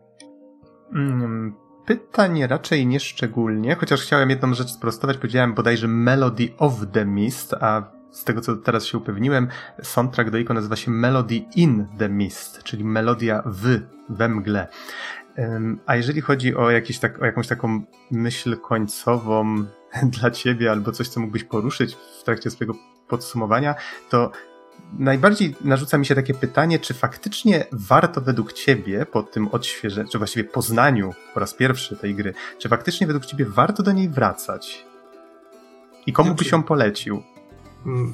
Mm 0.95 1.67
pytań 1.87 2.47
raczej 2.47 2.87
nieszczególnie, 2.87 3.75
chociaż 3.75 4.01
chciałem 4.01 4.29
jedną 4.29 4.53
rzecz 4.53 4.69
sprostować. 4.69 5.17
Powiedziałem 5.17 5.53
bodajże 5.53 5.87
Melody 5.87 6.49
of 6.57 6.73
the 6.91 7.05
Mist, 7.05 7.53
a 7.53 7.91
z 8.11 8.23
tego 8.23 8.41
co 8.41 8.55
teraz 8.55 8.85
się 8.85 8.97
upewniłem, 8.97 9.47
soundtrack 9.83 10.29
do 10.29 10.37
Ico 10.37 10.53
nazywa 10.53 10.75
się 10.75 10.91
Melody 10.91 11.35
in 11.55 11.87
the 11.97 12.09
Mist, 12.09 12.63
czyli 12.63 12.83
melodia 12.83 13.43
w, 13.45 13.79
we 14.09 14.29
mgle. 14.29 14.67
A 15.85 15.95
jeżeli 15.95 16.21
chodzi 16.21 16.55
o, 16.55 16.71
jakiś 16.71 16.99
tak, 16.99 17.21
o 17.21 17.25
jakąś 17.25 17.47
taką 17.47 17.81
myśl 18.11 18.57
końcową 18.57 19.65
dla 20.19 20.31
ciebie, 20.31 20.71
albo 20.71 20.91
coś, 20.91 21.07
co 21.07 21.19
mógłbyś 21.19 21.43
poruszyć 21.43 21.97
w 22.19 22.23
trakcie 22.23 22.49
swojego 22.49 22.73
podsumowania, 23.07 23.75
to 24.09 24.31
najbardziej 24.99 25.55
narzuca 25.61 25.97
mi 25.97 26.05
się 26.05 26.15
takie 26.15 26.33
pytanie, 26.33 26.79
czy 26.79 26.93
faktycznie 26.93 27.65
warto 27.71 28.21
według 28.21 28.53
ciebie 28.53 29.05
po 29.05 29.23
tym 29.23 29.47
odświeżeniu, 29.47 30.09
czy 30.09 30.17
właściwie 30.17 30.49
poznaniu 30.49 31.13
po 31.33 31.39
raz 31.39 31.53
pierwszy 31.53 31.95
tej 31.95 32.15
gry, 32.15 32.33
czy 32.57 32.69
faktycznie 32.69 33.07
według 33.07 33.25
ciebie 33.25 33.45
warto 33.45 33.83
do 33.83 33.91
niej 33.91 34.09
wracać? 34.09 34.85
I 36.05 36.13
komu 36.13 36.29
znaczy, 36.29 36.43
byś 36.43 36.51
ją 36.51 36.63
polecił? 36.63 37.23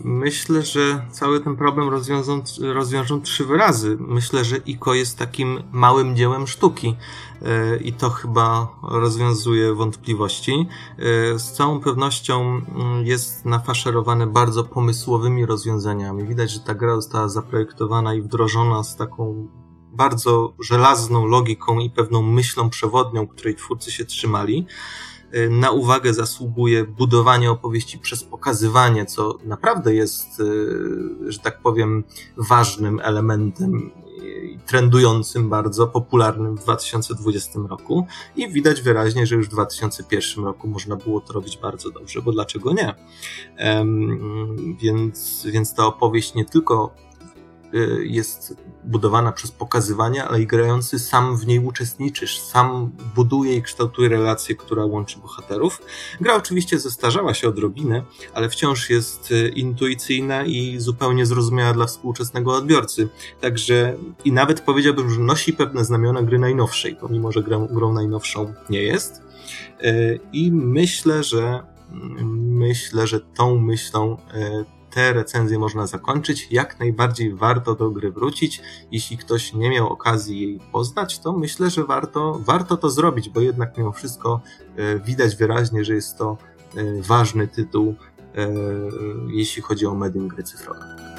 Myślę, 0.03 0.61
że 0.61 1.05
cały 1.11 1.39
ten 1.39 1.55
problem 1.55 1.89
rozwiążą, 1.89 2.41
rozwiążą 2.61 3.21
trzy 3.21 3.45
wyrazy. 3.45 3.97
Myślę, 3.99 4.45
że 4.45 4.55
IKO 4.67 4.93
jest 4.93 5.17
takim 5.17 5.63
małym 5.71 6.15
dziełem 6.15 6.47
sztuki 6.47 6.95
e, 7.41 7.77
i 7.77 7.93
to 7.93 8.09
chyba 8.09 8.67
rozwiązuje 8.83 9.73
wątpliwości. 9.73 10.67
E, 10.97 11.39
z 11.39 11.51
całą 11.51 11.79
pewnością 11.79 12.61
jest 13.03 13.45
nafaszerowane 13.45 14.27
bardzo 14.27 14.63
pomysłowymi 14.63 15.45
rozwiązaniami. 15.45 16.27
Widać, 16.27 16.51
że 16.51 16.59
ta 16.59 16.75
gra 16.75 16.95
została 16.95 17.29
zaprojektowana 17.29 18.13
i 18.13 18.21
wdrożona 18.21 18.83
z 18.83 18.95
taką 18.95 19.47
bardzo 19.93 20.53
żelazną 20.59 21.25
logiką 21.25 21.79
i 21.79 21.89
pewną 21.89 22.21
myślą 22.21 22.69
przewodnią, 22.69 23.27
której 23.27 23.55
twórcy 23.55 23.91
się 23.91 24.05
trzymali. 24.05 24.67
Y, 25.35 25.49
na 25.49 25.71
uwagę 25.71 26.13
zasługuje 26.13 26.83
budowanie 26.83 27.51
opowieści 27.51 27.99
przez 27.99 28.23
pokazywanie, 28.23 29.05
co 29.05 29.37
naprawdę 29.43 29.95
jest, 29.95 30.39
y, 30.39 31.31
że 31.31 31.39
tak 31.39 31.61
powiem, 31.61 32.03
ważnym 32.37 32.99
elementem 33.03 33.91
trendującym 34.65 35.49
bardzo, 35.49 35.87
popularnym 35.87 36.57
w 36.57 36.63
2020 36.63 37.59
roku 37.69 38.07
i 38.35 38.49
widać 38.49 38.81
wyraźnie, 38.81 39.25
że 39.25 39.35
już 39.35 39.47
w 39.47 39.51
2001 39.51 40.45
roku 40.45 40.67
można 40.67 40.95
było 40.95 41.21
to 41.21 41.33
robić 41.33 41.57
bardzo 41.57 41.91
dobrze, 41.91 42.21
bo 42.21 42.31
dlaczego 42.31 42.73
nie? 42.73 42.95
Um, 43.59 44.77
więc, 44.81 45.47
więc 45.51 45.73
ta 45.73 45.85
opowieść 45.85 46.33
nie 46.33 46.45
tylko 46.45 46.93
jest 48.03 48.55
budowana 48.83 49.31
przez 49.31 49.51
pokazywanie, 49.51 50.23
ale 50.23 50.41
i 50.41 50.47
grający 50.47 50.99
sam 50.99 51.37
w 51.37 51.47
niej 51.47 51.59
uczestniczysz, 51.59 52.39
sam 52.39 52.91
buduje 53.15 53.55
i 53.55 53.61
kształtuje 53.61 54.09
relację, 54.09 54.55
która 54.55 54.85
łączy 54.85 55.19
bohaterów. 55.19 55.81
Gra 56.21 56.35
oczywiście 56.35 56.79
zestarzała 56.79 57.33
się 57.33 57.49
odrobinę, 57.49 58.03
ale 58.33 58.49
wciąż 58.49 58.89
jest 58.89 59.31
y, 59.31 59.49
intuicyjna 59.49 60.45
i 60.45 60.79
zupełnie 60.79 61.25
zrozumiała 61.25 61.73
dla 61.73 61.85
współczesnego 61.85 62.55
odbiorcy. 62.55 63.09
Także 63.41 63.95
i 64.25 64.31
nawet 64.31 64.61
powiedziałbym, 64.61 65.09
że 65.09 65.19
nosi 65.19 65.53
pewne 65.53 65.85
znamiona 65.85 66.21
gry 66.21 66.39
najnowszej, 66.39 66.95
pomimo 66.95 67.31
że 67.31 67.43
grą, 67.43 67.67
grą 67.67 67.93
najnowszą 67.93 68.53
nie 68.69 68.83
jest. 68.83 69.21
Y, 69.83 70.19
I 70.33 70.51
myślę, 70.51 71.23
że 71.23 71.63
myślę, 72.33 73.07
że 73.07 73.19
tą 73.19 73.57
myślą 73.57 74.17
te 74.93 75.13
recenzje 75.13 75.59
można 75.59 75.87
zakończyć. 75.87 76.47
Jak 76.51 76.79
najbardziej 76.79 77.33
warto 77.33 77.75
do 77.75 77.91
gry 77.91 78.11
wrócić. 78.11 78.61
Jeśli 78.91 79.17
ktoś 79.17 79.53
nie 79.53 79.69
miał 79.69 79.89
okazji 79.89 80.39
jej 80.39 80.59
poznać, 80.71 81.19
to 81.19 81.33
myślę, 81.33 81.69
że 81.69 81.83
warto, 81.83 82.39
warto 82.39 82.77
to 82.77 82.89
zrobić, 82.89 83.29
bo 83.29 83.41
jednak 83.41 83.77
mimo 83.77 83.91
wszystko 83.91 84.41
e, 84.75 84.99
widać 84.99 85.35
wyraźnie, 85.35 85.85
że 85.85 85.93
jest 85.93 86.17
to 86.17 86.37
ważny 87.01 87.47
tytuł, 87.47 87.95
jeśli 89.27 89.61
chodzi 89.61 89.85
o 89.85 89.95
medium 89.95 90.27
gry 90.27 90.43
cyfrowe. 90.43 91.12